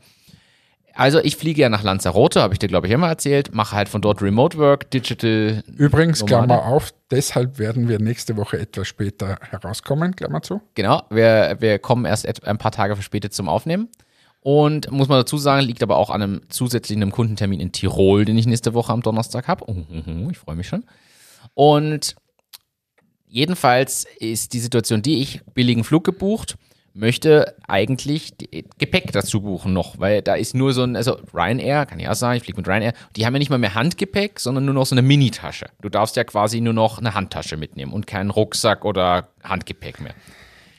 Also 0.97 1.19
ich 1.19 1.37
fliege 1.37 1.63
ja 1.63 1.69
nach 1.69 1.83
Lanzarote, 1.83 2.41
habe 2.41 2.55
ich 2.55 2.59
dir 2.59 2.69
glaube 2.69 2.87
ich 2.87 2.93
immer 2.93 3.09
erzählt, 3.09 3.55
mache 3.55 3.77
halt 3.77 3.89
von 3.89 4.01
dort 4.01 4.23
Remote 4.23 4.57
Work, 4.57 4.91
Digital 4.91 5.63
Übrigens, 5.77 6.21
Nomade. 6.21 6.47
Klammer 6.47 6.65
auf, 6.65 6.95
deshalb 7.11 7.59
werden 7.59 7.89
wir 7.89 7.99
nächste 7.99 8.37
Woche 8.37 8.59
etwas 8.59 8.89
später 8.89 9.39
herauskommen, 9.51 10.17
Klammer 10.17 10.43
zu. 10.43 10.63
Genau, 10.75 11.03
wir, 11.11 11.57
wir 11.61 11.79
kommen 11.79 12.07
erst 12.07 12.47
ein 12.47 12.59
paar 12.59 12.73
Tage 12.73 12.97
verspätet 12.97 13.35
zum 13.35 13.49
Aufnehmen. 13.49 13.89
Und 14.41 14.93
muss 14.93 15.09
man 15.09 15.19
dazu 15.19 15.39
sagen, 15.39 15.67
liegt 15.67 15.83
aber 15.83 15.97
auch 15.97 16.09
an 16.09 16.23
einem 16.23 16.41
zusätzlichen 16.49 17.03
einem 17.03 17.11
Kundentermin 17.11 17.59
in 17.59 17.73
Tirol, 17.73 18.25
den 18.25 18.39
ich 18.39 18.47
nächste 18.47 18.75
Woche 18.75 18.93
am 18.93 19.03
Donnerstag 19.03 19.49
habe. 19.49 19.65
Oh, 19.67 19.75
ich 20.31 20.39
freue 20.39 20.55
mich 20.55 20.69
schon. 20.69 20.85
Und 21.55 22.15
jedenfalls 23.27 24.07
ist 24.21 24.53
die 24.53 24.61
Situation 24.61 25.03
die, 25.03 25.21
ich 25.21 25.43
billigen 25.53 25.83
Flug 25.83 26.05
gebucht, 26.05 26.57
möchte 26.97 27.55
eigentlich 27.69 28.35
Gepäck 28.79 29.13
dazu 29.13 29.43
buchen 29.43 29.73
noch, 29.73 29.99
weil 29.99 30.23
da 30.23 30.35
ist 30.35 30.55
nur 30.55 30.73
so 30.73 30.83
ein, 30.83 30.97
also 30.97 31.19
Ryanair, 31.35 31.87
kann 31.87 31.99
ich 32.01 32.09
auch 32.09 32.15
sagen, 32.15 32.37
ich 32.39 32.43
fliege 32.43 32.59
mit 32.59 32.67
Ryanair, 32.67 32.95
die 33.17 33.27
haben 33.27 33.35
ja 33.35 33.39
nicht 33.39 33.51
mal 33.51 33.59
mehr 33.59 33.75
Handgepäck, 33.75 34.41
sondern 34.41 34.65
nur 34.65 34.75
noch 34.75 34.87
so 34.87 34.95
eine 34.95 35.03
Mini-Tasche. 35.03 35.67
Du 35.83 35.89
darfst 35.89 36.17
ja 36.17 36.25
quasi 36.25 36.61
nur 36.61 36.73
noch 36.73 36.99
eine 36.99 37.15
Handtasche 37.15 37.57
mitnehmen 37.57 37.93
und 37.93 38.07
keinen 38.07 38.31
Rucksack 38.31 38.85
oder 38.85 39.29
Handgepäck 39.45 40.01
mehr. 40.01 40.15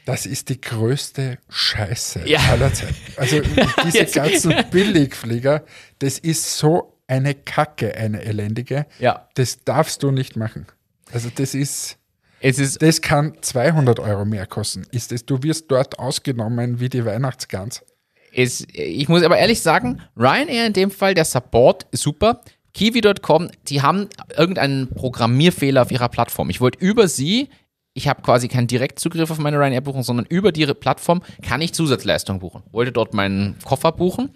Das 0.06 0.26
ist 0.26 0.50
die 0.50 0.60
größte 0.62 1.38
Scheiße 1.50 2.28
Ja. 2.28 2.40
aller 2.52 2.74
Zeiten. 2.74 2.96
Also 3.18 3.42
diese 3.86 4.06
ganzen 4.06 4.54
Billigflieger, 4.72 5.64
das 6.00 6.18
ist 6.18 6.58
so 6.58 6.98
eine 7.08 7.36
Kacke, 7.36 7.96
eine 7.96 8.22
elendige. 8.24 8.86
Ja. 9.00 9.28
Das 9.36 9.64
darfst 9.66 10.04
du 10.04 10.12
nicht 10.12 10.36
machen. 10.36 10.66
Also 11.12 11.30
das 11.34 11.54
ist, 11.54 11.98
Es 12.40 12.60
ist 12.60 12.82
das 12.82 13.02
kann 13.02 13.34
200 13.42 14.00
Euro 14.00 14.26
mehr 14.26 14.46
kosten. 14.46 14.86
Ist 14.92 15.12
es, 15.12 15.26
du 15.26 15.42
wirst 15.44 15.72
dort 15.72 16.00
ausgenommen 16.00 16.80
wie 16.80 16.90
die 16.90 17.04
Weihnachtsgans. 17.06 17.84
ist, 18.32 18.68
ich 18.74 19.10
muss 19.10 19.24
aber 19.24 19.38
ehrlich 19.38 19.62
sagen, 19.62 20.02
Ryanair 20.16 20.68
in 20.68 20.74
dem 20.74 20.92
Fall, 20.92 21.14
der 21.14 21.26
Support 21.26 21.88
ist 21.92 22.04
super. 22.04 22.42
Kiwi.com, 22.74 23.50
die 23.70 23.82
haben 23.82 24.08
irgendeinen 24.38 24.90
Programmierfehler 24.90 25.82
auf 25.82 25.92
ihrer 25.92 26.10
Plattform. 26.10 26.52
Ich 26.52 26.62
wollte 26.62 26.78
über 26.86 27.08
sie, 27.08 27.50
ich 27.96 28.08
habe 28.08 28.22
quasi 28.22 28.48
keinen 28.48 28.68
Direktzugriff 28.68 29.32
auf 29.32 29.40
meine 29.40 29.58
Ryanair-Buchung, 29.58 30.04
sondern 30.04 30.28
über 30.28 30.52
die 30.52 30.68
Plattform 30.68 31.24
kann 31.42 31.62
ich 31.62 31.74
Zusatzleistungen 31.74 32.40
buchen. 32.40 32.62
Wollte 32.72 32.92
dort 32.92 33.16
meinen 33.16 33.58
Koffer 33.66 33.92
buchen. 33.92 34.30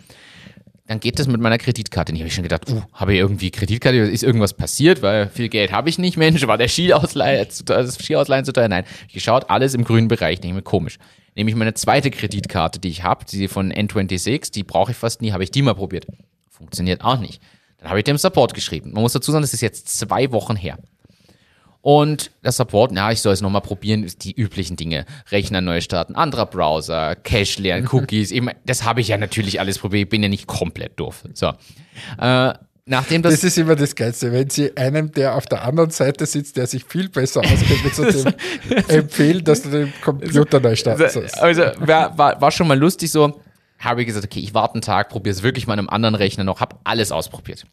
Dann 0.91 0.99
geht 0.99 1.19
das 1.19 1.27
mit 1.27 1.39
meiner 1.39 1.57
Kreditkarte 1.57 2.11
nicht. 2.11 2.19
Habe 2.19 2.27
ich 2.27 2.35
schon 2.35 2.43
gedacht, 2.43 2.69
uh, 2.69 2.81
habe 2.91 3.13
ich 3.13 3.19
irgendwie 3.19 3.49
Kreditkarte, 3.49 3.97
ist 3.99 4.23
irgendwas 4.23 4.53
passiert, 4.53 5.01
weil 5.01 5.29
viel 5.29 5.47
Geld 5.47 5.71
habe 5.71 5.87
ich 5.87 5.97
nicht, 5.97 6.17
Mensch, 6.17 6.45
war 6.45 6.57
der 6.57 6.67
Skiausleihe, 6.67 7.47
zu 7.47 7.63
das 7.63 7.95
Skiausleihen 7.95 8.43
zu 8.43 8.51
teuer? 8.51 8.67
Nein, 8.67 8.83
ich 9.07 9.13
geschaut, 9.13 9.49
alles 9.49 9.73
im 9.73 9.85
grünen 9.85 10.09
Bereich, 10.09 10.41
denke 10.41 10.55
mir 10.55 10.63
komisch. 10.63 10.97
Nehme 11.33 11.49
ich 11.49 11.55
meine 11.55 11.73
zweite 11.75 12.11
Kreditkarte, 12.11 12.79
die 12.79 12.89
ich 12.89 13.03
habe, 13.03 13.23
die 13.23 13.47
von 13.47 13.71
N26, 13.71 14.51
die 14.51 14.63
brauche 14.63 14.91
ich 14.91 14.97
fast 14.97 15.21
nie, 15.21 15.31
habe 15.31 15.45
ich 15.45 15.51
die 15.51 15.61
mal 15.61 15.75
probiert. 15.75 16.07
Funktioniert 16.49 17.05
auch 17.05 17.19
nicht. 17.19 17.41
Dann 17.77 17.87
habe 17.87 17.99
ich 17.99 18.03
dem 18.03 18.17
Support 18.17 18.53
geschrieben. 18.53 18.91
Man 18.91 19.03
muss 19.03 19.13
dazu 19.13 19.31
sagen, 19.31 19.43
das 19.43 19.53
ist 19.53 19.61
jetzt 19.61 19.97
zwei 19.97 20.33
Wochen 20.33 20.57
her. 20.57 20.77
Und 21.81 22.29
der 22.43 22.51
Support, 22.51 22.91
ja, 22.95 23.11
ich 23.11 23.21
soll 23.21 23.33
es 23.33 23.41
nochmal 23.41 23.61
probieren, 23.61 24.03
ist 24.03 24.23
die 24.23 24.33
üblichen 24.33 24.77
Dinge. 24.77 25.05
Rechner 25.31 25.61
neu 25.61 25.81
starten, 25.81 26.15
anderer 26.15 26.45
Browser, 26.45 27.15
Cache 27.15 27.59
leeren, 27.59 27.87
Cookies. 27.91 28.31
Eben, 28.31 28.49
das 28.65 28.83
habe 28.83 29.01
ich 29.01 29.07
ja 29.07 29.17
natürlich 29.17 29.59
alles 29.59 29.79
probiert. 29.79 30.03
Ich 30.03 30.09
bin 30.09 30.21
ja 30.21 30.29
nicht 30.29 30.45
komplett 30.45 30.99
doof. 30.99 31.23
So. 31.33 31.53
Äh, 32.19 32.53
nachdem 32.85 33.23
das. 33.23 33.33
Das 33.33 33.43
ist 33.43 33.57
immer 33.57 33.75
das 33.75 33.95
Geilste, 33.95 34.31
wenn 34.31 34.49
sie 34.49 34.77
einem, 34.77 35.11
der 35.11 35.35
auf 35.35 35.47
der 35.47 35.63
anderen 35.63 35.89
Seite 35.89 36.27
sitzt, 36.27 36.55
der 36.57 36.67
sich 36.67 36.83
viel 36.83 37.09
besser 37.09 37.41
auskennt, 37.41 37.83
mit 37.83 37.95
so 37.95 38.03
dem 38.05 38.33
empfehlen, 38.87 39.43
dass 39.43 39.63
du 39.63 39.69
den 39.69 39.93
Computer 40.03 40.59
neu 40.59 40.75
starten 40.75 41.09
sollst. 41.09 41.41
Also 41.41 41.63
war, 41.79 42.15
war, 42.15 42.39
war 42.39 42.51
schon 42.51 42.67
mal 42.67 42.77
lustig 42.77 43.11
so. 43.11 43.41
Habe 43.79 44.01
ich 44.01 44.07
gesagt, 44.07 44.25
okay, 44.25 44.39
ich 44.39 44.53
warte 44.53 44.75
einen 44.75 44.83
Tag, 44.83 45.09
probiere 45.09 45.33
es 45.33 45.41
wirklich 45.41 45.65
mal 45.65 45.73
an 45.73 45.79
einem 45.79 45.89
anderen 45.89 46.13
Rechner 46.13 46.43
noch, 46.43 46.59
habe 46.59 46.75
alles 46.83 47.11
ausprobiert. 47.11 47.65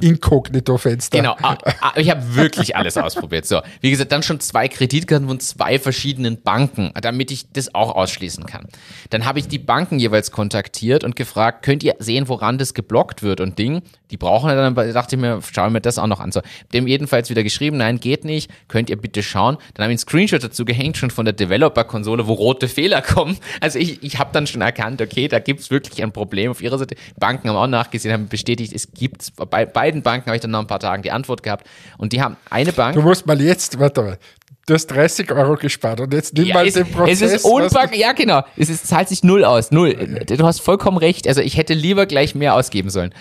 Inkognito-Fenster. 0.00 1.18
Genau, 1.18 1.36
ah, 1.42 1.56
ah, 1.80 1.92
ich 1.96 2.10
habe 2.10 2.34
wirklich 2.34 2.76
alles 2.76 2.96
ausprobiert. 2.96 3.46
So, 3.46 3.60
wie 3.80 3.90
gesagt, 3.90 4.12
dann 4.12 4.22
schon 4.22 4.40
zwei 4.40 4.68
Kreditkarten 4.68 5.28
von 5.28 5.40
zwei 5.40 5.78
verschiedenen 5.78 6.42
Banken, 6.42 6.92
damit 7.00 7.30
ich 7.30 7.52
das 7.52 7.74
auch 7.74 7.94
ausschließen 7.94 8.46
kann. 8.46 8.66
Dann 9.10 9.24
habe 9.24 9.38
ich 9.38 9.48
die 9.48 9.58
Banken 9.58 9.98
jeweils 9.98 10.30
kontaktiert 10.30 11.04
und 11.04 11.16
gefragt, 11.16 11.64
könnt 11.64 11.82
ihr 11.82 11.94
sehen, 11.98 12.28
woran 12.28 12.58
das 12.58 12.74
geblockt 12.74 13.22
wird 13.22 13.40
und 13.40 13.58
Ding. 13.58 13.82
Die 14.10 14.16
brauchen 14.16 14.48
ja 14.50 14.54
dann, 14.54 14.74
dachte 14.74 15.16
ich 15.16 15.20
mir, 15.20 15.40
schauen 15.52 15.72
wir 15.72 15.80
das 15.80 15.98
auch 15.98 16.06
noch 16.06 16.20
an. 16.20 16.30
So, 16.30 16.40
dem 16.72 16.86
jedenfalls 16.86 17.30
wieder 17.30 17.42
geschrieben, 17.42 17.78
nein, 17.78 17.98
geht 17.98 18.24
nicht, 18.24 18.50
könnt 18.68 18.90
ihr 18.90 18.96
bitte 18.96 19.22
schauen. 19.22 19.56
Dann 19.74 19.84
habe 19.84 19.92
ich 19.92 19.96
einen 19.96 19.98
Screenshot 19.98 20.44
dazu 20.44 20.64
gehängt, 20.64 20.96
schon 20.96 21.10
von 21.10 21.24
der 21.24 21.34
Developer-Konsole, 21.34 22.26
wo 22.26 22.34
rote 22.34 22.68
Fehler 22.68 23.02
kommen. 23.02 23.38
Also 23.60 23.78
ich, 23.78 24.02
ich 24.02 24.18
habe 24.18 24.30
dann 24.32 24.46
schon 24.46 24.60
erkannt, 24.60 25.00
okay, 25.00 25.28
da 25.28 25.38
gibt 25.38 25.60
es 25.60 25.70
wirklich 25.70 26.02
ein 26.02 26.12
Problem 26.12 26.50
auf 26.50 26.62
ihrer 26.62 26.78
Seite. 26.78 26.96
Banken 27.18 27.48
haben 27.48 27.56
auch 27.56 27.66
nachgesehen, 27.66 28.12
haben 28.12 28.28
bestätigt, 28.28 28.72
es 28.72 28.92
gibt 28.92 29.32
bei 29.50 29.63
beiden 29.66 30.02
Banken 30.02 30.26
habe 30.26 30.36
ich 30.36 30.42
dann 30.42 30.50
nach 30.50 30.60
ein 30.60 30.66
paar 30.66 30.80
Tagen 30.80 31.02
die 31.02 31.10
Antwort 31.10 31.42
gehabt. 31.42 31.66
Und 31.98 32.12
die 32.12 32.22
haben 32.22 32.36
eine 32.50 32.72
Bank. 32.72 32.94
Du 32.94 33.02
musst 33.02 33.26
mal 33.26 33.40
jetzt, 33.40 33.78
warte 33.78 34.02
mal, 34.02 34.18
du 34.66 34.74
hast 34.74 34.86
30 34.88 35.30
Euro 35.32 35.56
gespart 35.56 36.00
und 36.00 36.12
jetzt 36.12 36.34
nimm 36.34 36.46
Ja, 36.46 36.54
mal 36.54 36.66
es, 36.66 36.74
den 36.74 36.90
Prozess. 36.90 37.20
es 37.20 37.32
ist 37.32 37.44
was 37.44 37.50
unpackbar. 37.50 37.94
Ja, 37.98 38.12
genau. 38.12 38.42
Es 38.56 38.68
ist, 38.68 38.86
zahlt 38.86 39.08
sich 39.08 39.22
null 39.24 39.44
aus. 39.44 39.70
Null. 39.70 39.94
Du 40.26 40.44
hast 40.46 40.60
vollkommen 40.60 40.96
recht. 40.98 41.26
Also 41.28 41.40
ich 41.40 41.56
hätte 41.56 41.74
lieber 41.74 42.06
gleich 42.06 42.34
mehr 42.34 42.54
ausgeben 42.54 42.90
sollen. 42.90 43.14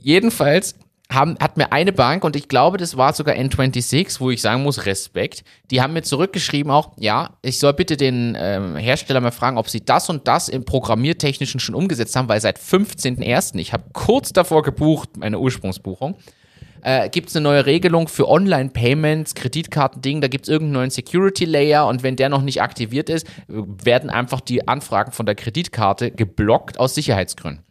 Jedenfalls 0.00 0.74
haben, 1.10 1.36
hat 1.40 1.56
mir 1.56 1.72
eine 1.72 1.92
Bank, 1.92 2.24
und 2.24 2.36
ich 2.36 2.48
glaube, 2.48 2.76
das 2.76 2.96
war 2.96 3.12
sogar 3.14 3.34
N26, 3.34 4.20
wo 4.20 4.30
ich 4.30 4.42
sagen 4.42 4.62
muss, 4.62 4.84
Respekt, 4.84 5.42
die 5.70 5.80
haben 5.80 5.94
mir 5.94 6.02
zurückgeschrieben 6.02 6.70
auch, 6.70 6.92
ja, 6.98 7.30
ich 7.42 7.58
soll 7.58 7.72
bitte 7.72 7.96
den 7.96 8.36
ähm, 8.38 8.76
Hersteller 8.76 9.20
mal 9.20 9.30
fragen, 9.30 9.56
ob 9.56 9.68
sie 9.68 9.84
das 9.84 10.10
und 10.10 10.28
das 10.28 10.48
im 10.48 10.64
Programmiertechnischen 10.64 11.60
schon 11.60 11.74
umgesetzt 11.74 12.14
haben, 12.14 12.28
weil 12.28 12.40
seit 12.40 12.58
15.01., 12.58 13.56
ich 13.56 13.72
habe 13.72 13.84
kurz 13.94 14.32
davor 14.32 14.62
gebucht, 14.62 15.16
meine 15.16 15.38
Ursprungsbuchung, 15.38 16.16
äh, 16.82 17.08
gibt 17.08 17.30
es 17.30 17.36
eine 17.36 17.44
neue 17.44 17.64
Regelung 17.64 18.06
für 18.08 18.28
Online-Payments, 18.28 19.34
Kreditkartending, 19.34 20.20
da 20.20 20.28
gibt 20.28 20.44
es 20.44 20.48
irgendeinen 20.50 20.74
neuen 20.74 20.90
Security-Layer 20.90 21.86
und 21.86 22.02
wenn 22.02 22.16
der 22.16 22.28
noch 22.28 22.42
nicht 22.42 22.60
aktiviert 22.60 23.08
ist, 23.08 23.26
werden 23.48 24.10
einfach 24.10 24.42
die 24.42 24.68
Anfragen 24.68 25.12
von 25.12 25.24
der 25.24 25.34
Kreditkarte 25.34 26.10
geblockt 26.10 26.78
aus 26.78 26.94
Sicherheitsgründen. 26.94 27.64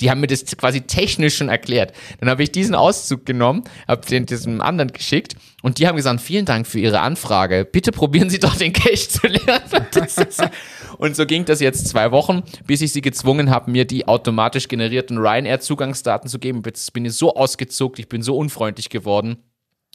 Die 0.00 0.10
haben 0.10 0.20
mir 0.20 0.28
das 0.28 0.44
quasi 0.56 0.82
technisch 0.82 1.36
schon 1.36 1.48
erklärt. 1.48 1.92
Dann 2.20 2.30
habe 2.30 2.42
ich 2.42 2.52
diesen 2.52 2.74
Auszug 2.74 3.26
genommen, 3.26 3.64
habe 3.86 4.06
den 4.06 4.26
diesem 4.26 4.60
anderen 4.60 4.92
geschickt 4.92 5.34
und 5.62 5.78
die 5.78 5.88
haben 5.88 5.96
gesagt, 5.96 6.20
vielen 6.20 6.44
Dank 6.44 6.66
für 6.66 6.78
Ihre 6.78 7.00
Anfrage. 7.00 7.64
Bitte 7.64 7.90
probieren 7.90 8.30
Sie 8.30 8.38
doch 8.38 8.54
den 8.54 8.72
Cache 8.72 9.08
zu 9.08 9.26
lernen. 9.26 9.64
Und 10.98 11.14
so 11.14 11.26
ging 11.26 11.44
das 11.44 11.60
jetzt 11.60 11.86
zwei 11.88 12.10
Wochen, 12.10 12.42
bis 12.66 12.80
ich 12.80 12.92
sie 12.92 13.00
gezwungen 13.00 13.50
habe, 13.50 13.70
mir 13.70 13.84
die 13.84 14.08
automatisch 14.08 14.66
generierten 14.66 15.18
Ryanair-Zugangsdaten 15.18 16.28
zu 16.28 16.38
geben. 16.38 16.62
Jetzt 16.64 16.92
bin 16.92 17.04
ich 17.04 17.12
so 17.12 17.34
ausgezuckt, 17.34 17.98
ich 17.98 18.08
bin 18.08 18.22
so 18.22 18.36
unfreundlich 18.36 18.88
geworden. 18.88 19.36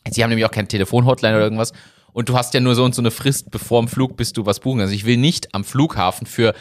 Sie 0.10 0.24
haben 0.24 0.30
nämlich 0.30 0.46
auch 0.46 0.52
kein 0.52 0.68
Telefon-Hotline 0.68 1.36
oder 1.36 1.44
irgendwas. 1.44 1.74
Und 2.14 2.30
du 2.30 2.38
hast 2.38 2.54
ja 2.54 2.60
nur 2.60 2.76
so 2.76 2.84
und 2.84 2.96
so 2.96 3.02
eine 3.02 3.12
Frist, 3.12 3.52
bevor 3.52 3.80
im 3.80 3.88
Flug 3.88 4.16
bist 4.16 4.38
du 4.38 4.46
was 4.46 4.60
buchen. 4.60 4.82
Also 4.82 4.94
ich 4.94 5.06
will 5.06 5.18
nicht 5.18 5.54
am 5.54 5.64
Flughafen 5.64 6.28
für 6.28 6.54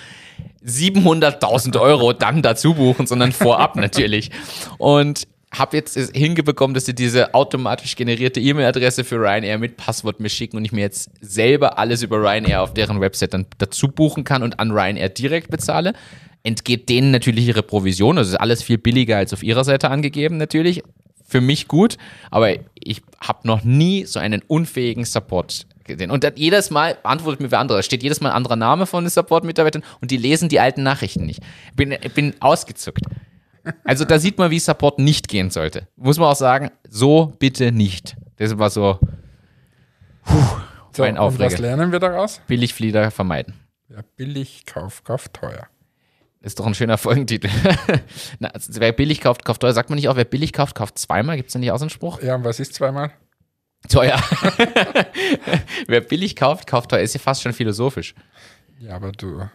700.000 0.66 1.78
Euro 1.78 2.12
dann 2.12 2.42
dazu 2.42 2.74
buchen, 2.74 3.06
sondern 3.06 3.32
vorab 3.32 3.76
natürlich. 3.76 4.30
Und 4.78 5.26
habe 5.52 5.76
jetzt 5.76 5.98
hingebekommen, 6.16 6.72
dass 6.72 6.86
sie 6.86 6.94
diese 6.94 7.34
automatisch 7.34 7.94
generierte 7.94 8.40
E-Mail-Adresse 8.40 9.04
für 9.04 9.16
Ryanair 9.16 9.58
mit 9.58 9.76
Passwort 9.76 10.18
mir 10.18 10.30
schicken 10.30 10.56
und 10.56 10.64
ich 10.64 10.72
mir 10.72 10.80
jetzt 10.80 11.10
selber 11.20 11.78
alles 11.78 12.02
über 12.02 12.18
Ryanair 12.18 12.62
auf 12.62 12.72
deren 12.72 13.00
Website 13.00 13.34
dann 13.34 13.46
dazu 13.58 13.88
buchen 13.88 14.24
kann 14.24 14.42
und 14.42 14.58
an 14.58 14.70
Ryanair 14.70 15.10
direkt 15.10 15.50
bezahle. 15.50 15.92
Entgeht 16.42 16.88
denen 16.88 17.10
natürlich 17.10 17.46
ihre 17.46 17.62
Provision, 17.62 18.16
also 18.18 18.30
ist 18.30 18.40
alles 18.40 18.62
viel 18.62 18.78
billiger 18.78 19.18
als 19.18 19.32
auf 19.32 19.42
ihrer 19.42 19.62
Seite 19.62 19.90
angegeben 19.90 20.38
natürlich. 20.38 20.82
Für 21.32 21.40
mich 21.40 21.66
gut, 21.66 21.96
aber 22.30 22.50
ich 22.74 23.00
habe 23.18 23.48
noch 23.48 23.64
nie 23.64 24.04
so 24.04 24.18
einen 24.18 24.42
unfähigen 24.46 25.06
Support 25.06 25.66
gesehen. 25.84 26.10
Und 26.10 26.30
jedes 26.36 26.68
Mal 26.70 26.98
antwortet 27.04 27.40
mir 27.40 27.50
wer 27.50 27.58
andere. 27.58 27.78
Da 27.78 27.82
steht 27.82 28.02
jedes 28.02 28.20
Mal 28.20 28.28
ein 28.28 28.36
anderer 28.36 28.56
Name 28.56 28.84
von 28.84 29.02
den 29.02 29.08
Support-Mitarbeitern 29.08 29.82
und 30.02 30.10
die 30.10 30.18
lesen 30.18 30.50
die 30.50 30.60
alten 30.60 30.82
Nachrichten 30.82 31.24
nicht. 31.24 31.40
Ich 31.70 31.74
bin, 31.74 31.96
bin 32.14 32.34
ausgezuckt. 32.40 33.00
Also 33.82 34.04
da 34.04 34.18
sieht 34.18 34.36
man, 34.36 34.50
wie 34.50 34.58
Support 34.58 34.98
nicht 34.98 35.28
gehen 35.28 35.48
sollte. 35.48 35.88
Muss 35.96 36.18
man 36.18 36.28
auch 36.28 36.36
sagen, 36.36 36.70
so 36.86 37.32
bitte 37.38 37.72
nicht. 37.72 38.14
Das 38.36 38.58
war 38.58 38.68
so 38.68 38.98
So, 40.94 41.02
Ein 41.02 41.16
und 41.16 41.38
was 41.38 41.54
Aufreger. 41.54 41.62
lernen 41.62 41.92
wir 41.92 41.98
daraus? 41.98 42.42
Billigflieder 42.46 43.10
vermeiden. 43.10 43.54
Ja, 43.88 44.00
billig, 44.16 44.64
Kauf, 44.66 45.02
Kauf 45.04 45.30
teuer. 45.30 45.66
Ist 46.42 46.58
doch 46.58 46.66
ein 46.66 46.74
schöner 46.74 46.98
Folgentitel. 46.98 47.48
Na, 48.40 48.48
also 48.48 48.80
wer 48.80 48.92
billig 48.92 49.20
kauft, 49.20 49.44
kauft 49.44 49.60
teuer. 49.60 49.72
Sagt 49.72 49.90
man 49.90 49.96
nicht 49.96 50.08
auch, 50.08 50.16
wer 50.16 50.24
billig 50.24 50.52
kauft, 50.52 50.74
kauft 50.74 50.98
zweimal? 50.98 51.36
Gibt 51.36 51.48
es 51.48 51.52
da 51.52 51.58
nicht 51.58 51.70
auch 51.70 51.78
so 51.78 51.84
einen 51.84 51.90
Spruch? 51.90 52.20
Ja, 52.20 52.34
und 52.34 52.44
was 52.44 52.58
ist 52.58 52.74
zweimal? 52.74 53.12
Teuer. 53.88 54.20
wer 55.86 56.00
billig 56.00 56.34
kauft, 56.34 56.66
kauft 56.66 56.90
teuer. 56.90 57.00
Ist 57.00 57.14
ja 57.14 57.20
fast 57.20 57.42
schon 57.42 57.52
philosophisch. 57.52 58.14
Ja, 58.80 58.96
aber 58.96 59.12
du 59.12 59.48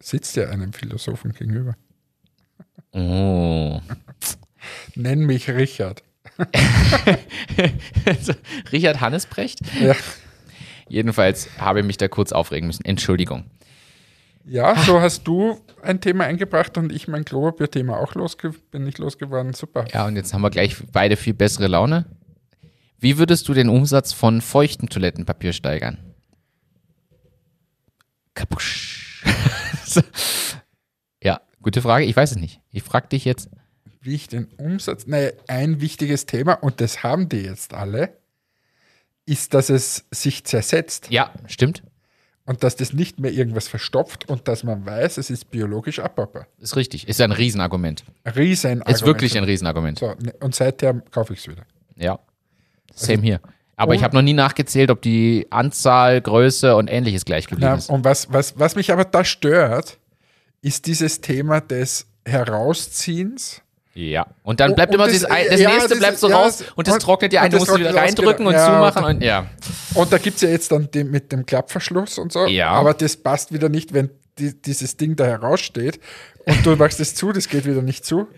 sitzt 0.00 0.34
ja 0.36 0.48
einem 0.48 0.72
Philosophen 0.72 1.32
gegenüber. 1.32 1.76
Oh. 2.92 3.80
Nenn 4.96 5.20
mich 5.20 5.48
Richard. 5.48 6.02
Richard 8.72 9.00
Hannesbrecht? 9.00 9.60
Ja, 9.80 9.94
Jedenfalls 10.92 11.48
habe 11.58 11.80
ich 11.80 11.86
mich 11.86 11.96
da 11.96 12.06
kurz 12.06 12.32
aufregen 12.32 12.66
müssen. 12.66 12.84
Entschuldigung. 12.84 13.44
Ja 14.44 14.76
so 14.76 15.00
hast 15.00 15.26
du 15.26 15.60
ein 15.82 16.00
Thema 16.00 16.24
eingebracht 16.24 16.76
und 16.78 16.92
ich 16.92 17.08
mein 17.08 17.24
Klopapier-Thema 17.24 17.98
auch 17.98 18.14
losge 18.14 18.50
bin 18.70 18.86
ich 18.86 18.98
losgeworden. 18.98 19.52
Super. 19.52 19.84
Ja, 19.92 20.06
und 20.06 20.16
jetzt 20.16 20.32
haben 20.34 20.42
wir 20.42 20.50
gleich 20.50 20.76
beide 20.92 21.16
viel 21.16 21.34
bessere 21.34 21.66
Laune. 21.66 22.06
Wie 22.98 23.18
würdest 23.18 23.48
du 23.48 23.54
den 23.54 23.68
Umsatz 23.68 24.12
von 24.12 24.40
feuchten 24.40 24.88
Toilettenpapier 24.88 25.52
steigern? 25.52 25.98
Kapusch. 28.34 29.24
Ja, 31.22 31.40
gute 31.60 31.82
Frage. 31.82 32.04
Ich 32.04 32.16
weiß 32.16 32.32
es 32.32 32.36
nicht. 32.36 32.60
Ich 32.70 32.82
frage 32.82 33.08
dich 33.08 33.24
jetzt. 33.24 33.48
Wie 34.00 34.14
ich 34.14 34.26
den 34.26 34.46
Umsatz. 34.56 35.06
Naja, 35.06 35.30
ein 35.46 35.80
wichtiges 35.80 36.26
Thema, 36.26 36.54
und 36.54 36.80
das 36.80 37.04
haben 37.04 37.28
die 37.28 37.42
jetzt 37.42 37.74
alle, 37.74 38.18
ist, 39.24 39.54
dass 39.54 39.70
es 39.70 40.06
sich 40.10 40.44
zersetzt 40.44 41.08
Ja, 41.10 41.32
stimmt. 41.46 41.84
Und 42.44 42.64
dass 42.64 42.76
das 42.76 42.92
nicht 42.92 43.20
mehr 43.20 43.32
irgendwas 43.32 43.68
verstopft 43.68 44.28
und 44.28 44.48
dass 44.48 44.64
man 44.64 44.84
weiß, 44.84 45.18
es 45.18 45.30
ist 45.30 45.50
biologisch 45.50 46.00
abbaubar. 46.00 46.46
Ist 46.58 46.76
richtig. 46.76 47.08
Ist 47.08 47.20
ein 47.20 47.32
Riesenargument. 47.32 48.04
Riesen. 48.36 48.82
Ist 48.82 49.04
wirklich 49.06 49.36
ein 49.36 49.44
Riesenargument. 49.44 49.98
So, 49.98 50.14
ne, 50.20 50.32
und 50.40 50.54
seither 50.54 50.94
kaufe 51.10 51.34
ich 51.34 51.40
es 51.40 51.48
wieder. 51.48 51.62
Ja. 51.96 52.18
Same 52.94 53.22
hier. 53.22 53.40
Aber 53.76 53.94
ich 53.94 54.04
habe 54.04 54.14
noch 54.14 54.22
nie 54.22 54.34
nachgezählt, 54.34 54.90
ob 54.90 55.02
die 55.02 55.46
Anzahl, 55.50 56.20
Größe 56.20 56.76
und 56.76 56.88
ähnliches 56.88 57.24
gleich 57.24 57.46
geblieben 57.46 57.70
Ja, 57.70 57.76
ist. 57.76 57.90
und 57.90 58.04
was, 58.04 58.32
was, 58.32 58.58
was 58.58 58.76
mich 58.76 58.92
aber 58.92 59.04
da 59.04 59.24
stört, 59.24 59.98
ist 60.60 60.86
dieses 60.86 61.20
Thema 61.20 61.60
des 61.60 62.06
Herausziehens. 62.24 63.62
Ja. 63.94 64.26
Und 64.42 64.60
dann 64.60 64.74
bleibt 64.74 64.90
Und 64.90 64.94
immer 64.94 65.04
das- 65.04 65.12
dieses, 65.12 65.28
das 65.28 65.60
ja, 65.60 65.70
nächste 65.70 65.96
bleibt 65.96 66.18
so 66.18 66.30
ja, 66.30 66.36
raus 66.36 66.64
und 66.76 66.86
das 66.86 66.94
und- 66.94 67.00
trocknet 67.02 67.32
ja 67.32 67.40
und 67.40 67.44
ein, 67.46 67.50
du 67.50 67.58
musst 67.58 67.70
es 67.70 67.78
wieder 67.78 67.94
reindrücken 67.94 68.46
und. 68.46 68.54
Ja, 68.54 68.66
zumachen 68.66 69.04
und 69.04 69.22
ja. 69.22 69.46
Und 69.94 70.12
da 70.12 70.18
gibt 70.18 70.36
es 70.36 70.42
ja 70.42 70.48
jetzt 70.48 70.72
dann 70.72 70.90
den, 70.90 71.10
mit 71.10 71.30
dem 71.32 71.44
Klappverschluss 71.44 72.18
und 72.18 72.32
so. 72.32 72.46
Ja. 72.46 72.70
Aber 72.70 72.94
das 72.94 73.16
passt 73.16 73.52
wieder 73.52 73.68
nicht, 73.68 73.92
wenn 73.92 74.10
die, 74.38 74.54
dieses 74.60 74.96
Ding 74.96 75.14
da 75.16 75.24
heraussteht 75.26 76.00
und 76.46 76.64
du 76.64 76.74
machst 76.76 77.00
es 77.00 77.14
zu, 77.14 77.32
das 77.32 77.48
geht 77.48 77.66
wieder 77.66 77.82
nicht 77.82 78.06
zu. 78.06 78.28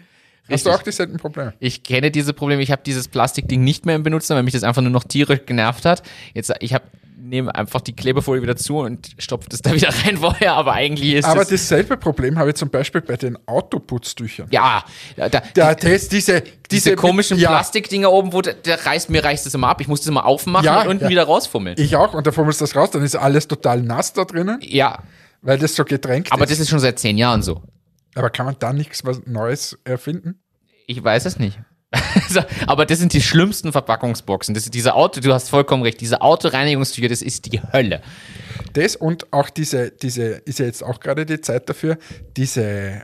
Hast 0.50 0.66
du 0.66 0.68
Richtig. 0.68 0.72
auch 0.74 0.82
dieselben 0.82 1.16
Probleme? 1.18 1.54
Ich 1.58 1.84
kenne 1.84 2.10
diese 2.10 2.34
Probleme. 2.34 2.60
Ich 2.62 2.70
habe 2.70 2.82
dieses 2.84 3.08
Plastikding 3.08 3.64
nicht 3.64 3.86
mehr 3.86 3.94
im 3.96 4.02
Benutzen, 4.02 4.34
weil 4.36 4.42
mich 4.42 4.52
das 4.52 4.62
einfach 4.62 4.82
nur 4.82 4.90
noch 4.90 5.04
tierisch 5.04 5.40
genervt 5.46 5.86
hat. 5.86 6.02
Jetzt, 6.34 6.52
ich 6.60 6.74
habe 6.74 6.84
nehme 7.24 7.54
einfach 7.54 7.80
die 7.80 7.94
Klebefolie 7.94 8.42
wieder 8.42 8.56
zu 8.56 8.78
und 8.78 9.10
stopfe 9.18 9.48
das 9.48 9.62
da 9.62 9.74
wieder 9.74 9.88
rein 10.04 10.18
vorher, 10.18 10.54
aber 10.54 10.72
eigentlich 10.74 11.14
ist 11.14 11.24
Aber 11.24 11.40
das, 11.40 11.48
dasselbe 11.48 11.96
Problem 11.96 12.38
habe 12.38 12.50
ich 12.50 12.56
zum 12.56 12.68
Beispiel 12.70 13.00
bei 13.00 13.16
den 13.16 13.38
Autoputztüchern. 13.46 14.48
ja, 14.50 14.84
da, 15.16 15.28
da, 15.28 15.42
Da, 15.54 15.74
das, 15.74 16.08
diese, 16.08 16.42
diese 16.70 16.94
komischen 16.96 17.38
ja, 17.38 17.48
Plastikdinger 17.48 18.12
oben, 18.12 18.32
wo 18.32 18.42
der, 18.42 18.54
der 18.54 18.84
reißt 18.84 19.10
mir 19.10 19.24
reißt 19.24 19.46
das 19.46 19.54
immer 19.54 19.68
ab. 19.68 19.80
Ich 19.80 19.88
muss 19.88 20.00
das 20.00 20.08
immer 20.08 20.26
aufmachen 20.26 20.64
Ja, 20.66 20.82
und 20.82 20.88
unten 20.88 21.04
ja. 21.04 21.10
wieder 21.10 21.24
rausfummeln. 21.24 21.76
Ich 21.78 21.96
auch, 21.96 22.12
und 22.14 22.26
da 22.26 22.32
fummelst 22.32 22.60
du 22.60 22.64
das 22.64 22.76
raus, 22.76 22.90
dann 22.90 23.02
ist 23.02 23.16
alles 23.16 23.48
total 23.48 23.80
nass 23.82 24.12
da 24.12 24.24
drinnen, 24.24 24.58
ja, 24.62 25.02
weil 25.42 25.58
das 25.58 25.74
so 25.74 25.84
getränkt 25.84 26.30
aber 26.32 26.44
ist. 26.44 26.50
das 26.52 26.58
ist 26.60 26.68
schon 26.68 26.78
seit 26.80 26.98
zehn 26.98 27.16
Jahren 27.16 27.42
so. 27.42 27.62
aber 28.14 28.30
kann 28.30 28.46
man 28.46 28.56
da 28.58 28.72
nichts 28.72 29.04
was 29.04 29.22
Neues 29.26 29.78
erfinden? 29.84 30.40
Ich 30.86 31.02
weiß 31.02 31.24
es 31.24 31.38
nicht. 31.38 31.58
Aber 32.66 32.86
das 32.86 32.98
sind 32.98 33.12
die 33.12 33.22
schlimmsten 33.22 33.72
Verpackungsboxen. 33.72 34.54
Das 34.54 34.64
ist 34.64 34.74
diese 34.74 34.94
Auto, 34.94 35.20
du 35.20 35.32
hast 35.32 35.48
vollkommen 35.50 35.82
recht, 35.82 36.00
diese 36.00 36.20
Autoreinigungstücher, 36.22 37.08
das 37.08 37.22
ist 37.22 37.52
die 37.52 37.60
Hölle. 37.72 38.02
Das 38.72 38.96
und 38.96 39.32
auch 39.32 39.50
diese, 39.50 39.90
diese, 39.90 40.24
ist 40.24 40.58
ja 40.58 40.66
jetzt 40.66 40.82
auch 40.82 41.00
gerade 41.00 41.26
die 41.26 41.40
Zeit 41.40 41.68
dafür, 41.68 41.98
diese 42.36 43.02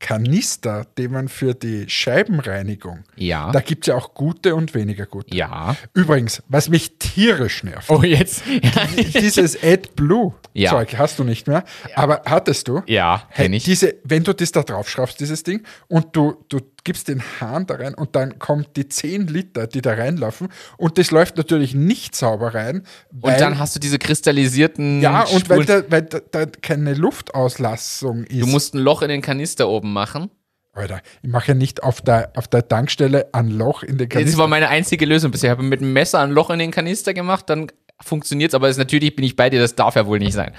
Kanister, 0.00 0.86
die 0.96 1.08
man 1.08 1.26
für 1.28 1.54
die 1.54 1.88
Scheibenreinigung, 1.88 3.02
Ja. 3.16 3.50
da 3.50 3.58
gibt 3.60 3.82
es 3.82 3.88
ja 3.88 3.96
auch 3.96 4.14
gute 4.14 4.54
und 4.54 4.72
weniger 4.72 5.06
gute. 5.06 5.34
ja. 5.34 5.74
Übrigens, 5.92 6.40
was 6.48 6.68
mich 6.68 6.98
tierisch 7.00 7.64
nervt, 7.64 7.90
Oh, 7.90 8.04
jetzt. 8.04 8.42
dieses 9.14 9.60
AdBlue 9.60 10.34
Ja. 10.54 10.70
Zeug 10.70 10.96
hast 10.96 11.18
du 11.18 11.24
nicht 11.24 11.48
mehr, 11.48 11.64
aber 11.96 12.22
hattest 12.26 12.68
du? 12.68 12.82
Ja, 12.86 13.24
Hey, 13.30 13.46
kenn 13.46 13.54
ich. 13.54 13.64
Diese, 13.64 13.96
wenn 14.04 14.22
du 14.22 14.32
das 14.34 14.52
da 14.52 14.62
drauf 14.62 14.88
schraubst, 14.88 15.18
dieses 15.18 15.42
Ding, 15.42 15.64
und 15.88 16.14
du, 16.14 16.44
du 16.48 16.60
gibst 16.88 17.06
den 17.08 17.22
Hahn 17.38 17.66
da 17.66 17.74
rein 17.74 17.92
und 17.92 18.16
dann 18.16 18.38
kommt 18.38 18.74
die 18.78 18.88
10 18.88 19.26
Liter, 19.26 19.66
die 19.66 19.82
da 19.82 19.92
reinlaufen, 19.92 20.48
und 20.78 20.96
das 20.96 21.10
läuft 21.10 21.36
natürlich 21.36 21.74
nicht 21.74 22.16
sauber 22.16 22.54
rein. 22.54 22.82
Weil, 23.10 23.34
Und 23.34 23.40
dann 23.42 23.58
hast 23.58 23.76
du 23.76 23.78
diese 23.80 23.98
kristallisierten. 23.98 25.02
ja, 25.02 25.20
und 25.24 25.50
weil, 25.50 25.62
Spuren. 25.64 25.84
da, 25.84 25.90
weil 25.92 26.02
da, 26.02 26.20
da 26.30 26.46
keine 26.46 26.94
Luftauslassung 26.94 28.24
ist. 28.24 28.40
du 28.40 28.46
musst 28.46 28.74
ein 28.74 28.78
Loch 28.78 29.02
in 29.02 29.10
den 29.10 29.20
Kanister 29.20 29.68
oben 29.68 29.92
machen. 29.92 30.30
Alter, 30.72 31.02
ich 31.22 31.28
mache 31.28 31.48
ja 31.48 31.54
nicht 31.54 31.82
auf 31.82 32.00
der, 32.00 32.32
auf 32.36 32.48
der 32.48 32.66
Tankstelle 32.66 33.28
ein 33.34 33.48
Loch 33.50 33.82
in 33.82 33.98
den 33.98 34.08
Das 34.08 34.16
war 34.16 34.22
Kanister. 34.22 34.46
meine 34.46 34.68
einzige 34.70 35.04
Lösung 35.04 35.30
bisher. 35.30 35.48
Ich 35.50 35.58
habe 35.58 35.62
mit 35.62 35.82
dem 35.82 35.92
Messer 35.92 36.20
ein 36.20 36.30
Loch 36.30 36.48
in 36.48 36.58
den 36.58 36.70
Kanister 36.70 37.12
gemacht, 37.12 37.50
dann 37.50 37.66
funktioniert 38.00 38.52
es, 38.52 38.54
aber 38.54 38.70
es 38.70 38.78
natürlich 38.78 39.14
bin 39.14 39.26
ich 39.26 39.36
bei 39.36 39.50
dir, 39.50 39.60
das 39.60 39.74
darf 39.74 39.94
ja 39.96 40.06
wohl 40.06 40.20
nicht 40.20 40.32
sein. 40.32 40.54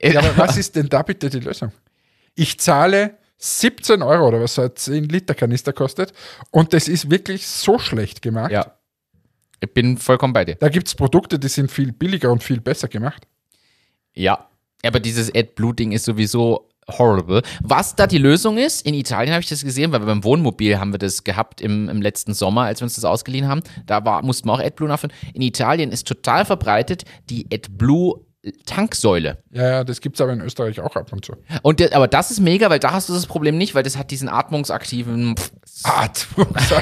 Ja, 0.00 0.20
aber 0.20 0.34
was 0.38 0.56
ist 0.56 0.76
denn 0.76 0.88
da 0.88 1.02
bitte 1.02 1.28
die 1.28 1.40
Lösung? 1.40 1.72
Ich 2.34 2.58
zahle 2.58 3.18
17 3.42 4.02
Euro 4.02 4.28
oder 4.28 4.40
was 4.40 4.54
so 4.54 4.62
ein 4.62 4.70
10 4.74 5.04
Liter 5.04 5.34
Kanister 5.34 5.72
kostet 5.72 6.12
und 6.50 6.72
das 6.72 6.86
ist 6.86 7.10
wirklich 7.10 7.46
so 7.46 7.78
schlecht 7.78 8.22
gemacht. 8.22 8.52
Ja. 8.52 8.76
Ich 9.60 9.72
bin 9.72 9.98
vollkommen 9.98 10.32
bei 10.32 10.44
dir. 10.44 10.54
Da 10.56 10.68
gibt 10.68 10.86
es 10.88 10.94
Produkte, 10.94 11.38
die 11.38 11.48
sind 11.48 11.70
viel 11.70 11.92
billiger 11.92 12.30
und 12.30 12.42
viel 12.42 12.60
besser 12.60 12.88
gemacht. 12.88 13.26
Ja. 14.14 14.48
Aber 14.84 15.00
dieses 15.00 15.32
AdBlue-Ding 15.34 15.92
ist 15.92 16.04
sowieso 16.04 16.68
horrible. 16.88 17.42
Was 17.60 17.94
da 17.94 18.06
die 18.06 18.18
Lösung 18.18 18.58
ist, 18.58 18.86
in 18.86 18.94
Italien 18.94 19.32
habe 19.32 19.42
ich 19.42 19.48
das 19.48 19.64
gesehen, 19.64 19.92
weil 19.92 20.00
beim 20.00 20.24
Wohnmobil 20.24 20.78
haben 20.78 20.92
wir 20.92 20.98
das 20.98 21.24
gehabt 21.24 21.60
im, 21.60 21.88
im 21.88 22.02
letzten 22.02 22.34
Sommer, 22.34 22.62
als 22.62 22.80
wir 22.80 22.84
uns 22.84 22.94
das 22.94 23.04
ausgeliehen 23.04 23.48
haben. 23.48 23.62
Da 23.86 24.04
war, 24.04 24.22
mussten 24.22 24.48
wir 24.48 24.52
auch 24.54 24.60
AdBlue 24.60 24.88
nachfüllen. 24.88 25.14
In 25.34 25.42
Italien 25.42 25.90
ist 25.90 26.06
total 26.06 26.44
verbreitet 26.44 27.04
die 27.30 27.46
AdBlue-Tanksäule. 28.44 29.38
Ja, 29.50 29.68
ja, 29.68 29.84
das 29.84 30.00
gibt 30.00 30.16
es 30.16 30.20
aber 30.20 30.32
in 30.32 30.40
Österreich 30.40 30.80
auch 30.80 30.94
ab 30.96 31.12
und 31.12 31.24
zu. 31.24 31.34
Und 31.62 31.80
der, 31.80 31.94
aber 31.94 32.08
das 32.08 32.30
ist 32.30 32.40
mega, 32.40 32.70
weil 32.70 32.78
da 32.78 32.92
hast 32.92 33.08
du 33.08 33.12
das 33.12 33.26
Problem 33.26 33.56
nicht, 33.58 33.74
weil 33.74 33.82
das 33.82 33.96
hat 33.96 34.10
diesen 34.10 34.28
atmungsaktiven, 34.28 35.36
pff, 35.36 35.50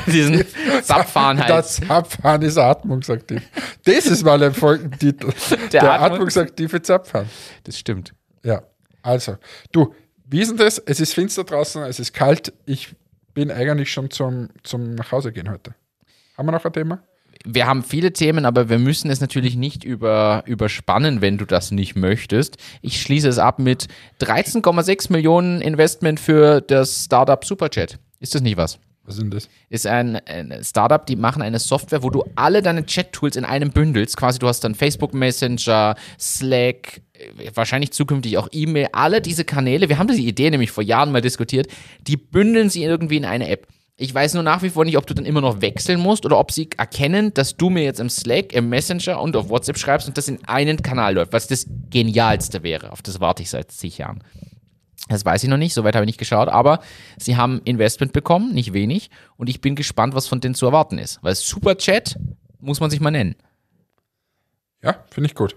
diesen 0.07 0.45
Zapfhahn 0.83 1.39
halt. 1.41 1.51
Das 1.51 1.77
Zapfhahn 1.77 2.43
ist 2.43 2.59
atmungsaktiv. 2.59 3.43
Das 3.85 4.07
ist 4.07 4.25
mal 4.25 4.43
ein 4.43 4.55
Folgentitel. 4.55 5.33
Der, 5.73 5.83
Atmung- 6.01 6.13
atmungsaktive 6.17 6.83
Zapfhahn. 6.83 7.29
Das 7.65 7.79
stimmt. 7.79 8.13
Ja, 8.43 8.63
also, 9.03 9.37
du, 9.73 9.95
wie 10.27 10.41
ist 10.41 10.51
denn 10.51 10.59
das? 10.59 10.79
Es 10.79 11.01
ist 11.01 11.15
finster 11.15 11.45
draußen, 11.45 11.83
es 11.85 11.99
ist 12.01 12.13
kalt. 12.13 12.53
Ich 12.67 12.95
bin 13.35 13.51
eigentlich 13.51 13.93
schon 13.93 14.11
zum, 14.11 14.49
zum 14.63 14.95
Nachhausegehen 14.95 15.51
heute. 15.51 15.75
Haben 16.37 16.47
wir 16.49 16.53
noch 16.53 16.65
ein 16.65 16.73
Thema? 16.73 17.03
Wir 17.45 17.66
haben 17.66 17.82
viele 17.82 18.12
Themen, 18.12 18.45
aber 18.45 18.68
wir 18.68 18.78
müssen 18.78 19.11
es 19.11 19.20
natürlich 19.20 19.57
nicht 19.57 19.82
über, 19.82 20.43
überspannen, 20.47 21.22
wenn 21.22 21.38
du 21.38 21.47
das 21.47 21.70
nicht 21.70 21.97
möchtest. 21.97 22.59
Ich 22.82 23.01
schließe 23.01 23.28
es 23.28 23.38
ab 23.38 23.59
mit 23.59 23.88
13,6 24.20 25.11
Millionen 25.11 25.62
Investment 25.62 26.20
für 26.20 26.61
das 26.61 27.05
Startup 27.07 27.43
Superchat. 27.43 27.99
Ist 28.18 28.34
das 28.34 28.43
nicht 28.43 28.59
was? 28.59 28.78
Was 29.05 29.16
sind 29.16 29.32
das? 29.32 29.49
Ist 29.70 29.86
ein, 29.86 30.16
ein 30.26 30.62
Startup, 30.62 31.05
die 31.05 31.16
machen 31.16 31.43
eine 31.43 31.59
Software, 31.59 32.03
wo 32.03 32.11
du 32.11 32.22
alle 32.36 32.62
deine 32.62 32.84
Chat-Tools 32.84 33.34
in 33.34 33.45
einem 33.45 33.70
bündelst. 33.70 34.16
Quasi, 34.16 34.38
du 34.38 34.47
hast 34.47 34.61
dann 34.61 34.74
Facebook 34.74 35.14
Messenger, 35.14 35.97
Slack, 36.18 37.01
äh, 37.14 37.51
wahrscheinlich 37.55 37.93
zukünftig 37.93 38.36
auch 38.38 38.49
E-Mail, 38.53 38.88
alle 38.93 39.20
diese 39.20 39.45
Kanäle. 39.45 39.88
Wir 39.88 39.99
haben 39.99 40.07
diese 40.07 40.20
Idee 40.20 40.51
nämlich 40.51 40.70
vor 40.70 40.84
Jahren 40.84 41.11
mal 41.11 41.22
diskutiert. 41.22 41.66
Die 42.07 42.16
bündeln 42.16 42.68
sie 42.70 42.84
irgendwie 42.84 43.16
in 43.16 43.24
eine 43.24 43.49
App. 43.49 43.66
Ich 44.03 44.14
weiß 44.14 44.32
nur 44.32 44.42
nach 44.42 44.62
wie 44.62 44.70
vor 44.70 44.86
nicht, 44.86 44.96
ob 44.96 45.07
du 45.07 45.12
dann 45.12 45.26
immer 45.26 45.42
noch 45.42 45.61
wechseln 45.61 46.01
musst 46.01 46.24
oder 46.24 46.38
ob 46.38 46.53
sie 46.53 46.70
erkennen, 46.78 47.34
dass 47.34 47.59
du 47.59 47.68
mir 47.68 47.82
jetzt 47.82 48.01
im 48.01 48.09
Slack, 48.09 48.55
im 48.55 48.70
Messenger 48.70 49.20
und 49.20 49.36
auf 49.36 49.51
WhatsApp 49.51 49.76
schreibst 49.76 50.09
und 50.09 50.16
das 50.16 50.26
in 50.26 50.42
einen 50.46 50.80
Kanal 50.80 51.16
läuft, 51.16 51.34
was 51.34 51.48
das 51.48 51.66
Genialste 51.90 52.62
wäre. 52.62 52.92
Auf 52.92 53.03
das 53.03 53.20
warte 53.20 53.42
ich 53.42 53.51
seit 53.51 53.70
zig 53.70 53.98
Jahren. 53.98 54.24
Das 55.11 55.26
weiß 55.26 55.42
ich 55.42 55.51
noch 55.51 55.59
nicht, 55.59 55.74
soweit 55.74 55.96
habe 55.96 56.05
ich 56.05 56.09
nicht 56.09 56.18
geschaut, 56.18 56.48
aber 56.48 56.80
sie 57.18 57.36
haben 57.36 57.61
Investment 57.66 58.14
bekommen, 58.14 58.55
nicht 58.55 58.72
wenig, 58.72 59.11
und 59.36 59.51
ich 59.51 59.61
bin 59.61 59.74
gespannt, 59.74 60.14
was 60.14 60.26
von 60.26 60.40
denen 60.40 60.55
zu 60.55 60.64
erwarten 60.64 60.96
ist. 60.96 61.22
Weil 61.22 61.34
Superchat 61.34 62.18
muss 62.59 62.80
man 62.80 62.88
sich 62.88 63.01
mal 63.01 63.11
nennen. 63.11 63.36
Ja, 64.82 65.05
finde 65.11 65.28
ich 65.28 65.34
gut. 65.34 65.57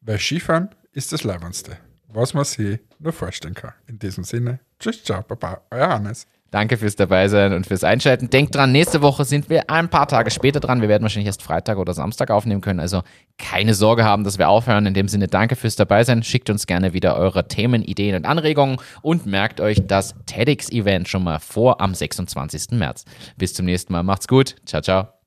Weil 0.00 0.20
Skifahren 0.20 0.68
ist 0.92 1.12
das 1.12 1.24
Leibendste, 1.24 1.76
was 2.06 2.34
man 2.34 2.44
sich 2.44 2.78
nur 3.00 3.12
vorstellen 3.12 3.54
kann. 3.54 3.72
In 3.88 3.98
diesem 3.98 4.22
Sinne, 4.22 4.60
tschüss, 4.78 5.02
ciao, 5.02 5.22
baba, 5.22 5.62
euer 5.72 5.88
Hannes. 5.88 6.28
Danke 6.52 6.76
fürs 6.76 6.96
Dabeisein 6.96 7.54
und 7.54 7.66
fürs 7.66 7.82
Einschalten. 7.82 8.28
Denkt 8.28 8.54
dran, 8.54 8.72
nächste 8.72 9.00
Woche 9.00 9.24
sind 9.24 9.48
wir 9.48 9.70
ein 9.70 9.88
paar 9.88 10.06
Tage 10.06 10.30
später 10.30 10.60
dran. 10.60 10.82
Wir 10.82 10.88
werden 10.90 11.02
wahrscheinlich 11.02 11.26
erst 11.26 11.42
Freitag 11.42 11.78
oder 11.78 11.94
Samstag 11.94 12.30
aufnehmen 12.30 12.60
können. 12.60 12.78
Also 12.78 13.02
keine 13.38 13.72
Sorge 13.72 14.04
haben, 14.04 14.22
dass 14.22 14.38
wir 14.38 14.50
aufhören. 14.50 14.84
In 14.84 14.92
dem 14.92 15.08
Sinne, 15.08 15.28
danke 15.28 15.56
fürs 15.56 15.76
Dabeisein. 15.76 16.22
Schickt 16.22 16.50
uns 16.50 16.66
gerne 16.66 16.92
wieder 16.92 17.16
eure 17.16 17.48
Themen, 17.48 17.82
Ideen 17.82 18.14
und 18.16 18.26
Anregungen 18.26 18.76
und 19.00 19.24
merkt 19.24 19.62
euch 19.62 19.86
das 19.86 20.14
TEDx-Event 20.26 21.08
schon 21.08 21.24
mal 21.24 21.38
vor 21.38 21.80
am 21.80 21.94
26. 21.94 22.72
März. 22.72 23.06
Bis 23.38 23.54
zum 23.54 23.64
nächsten 23.64 23.94
Mal. 23.94 24.02
Macht's 24.02 24.28
gut. 24.28 24.56
Ciao, 24.66 24.82
ciao. 24.82 25.21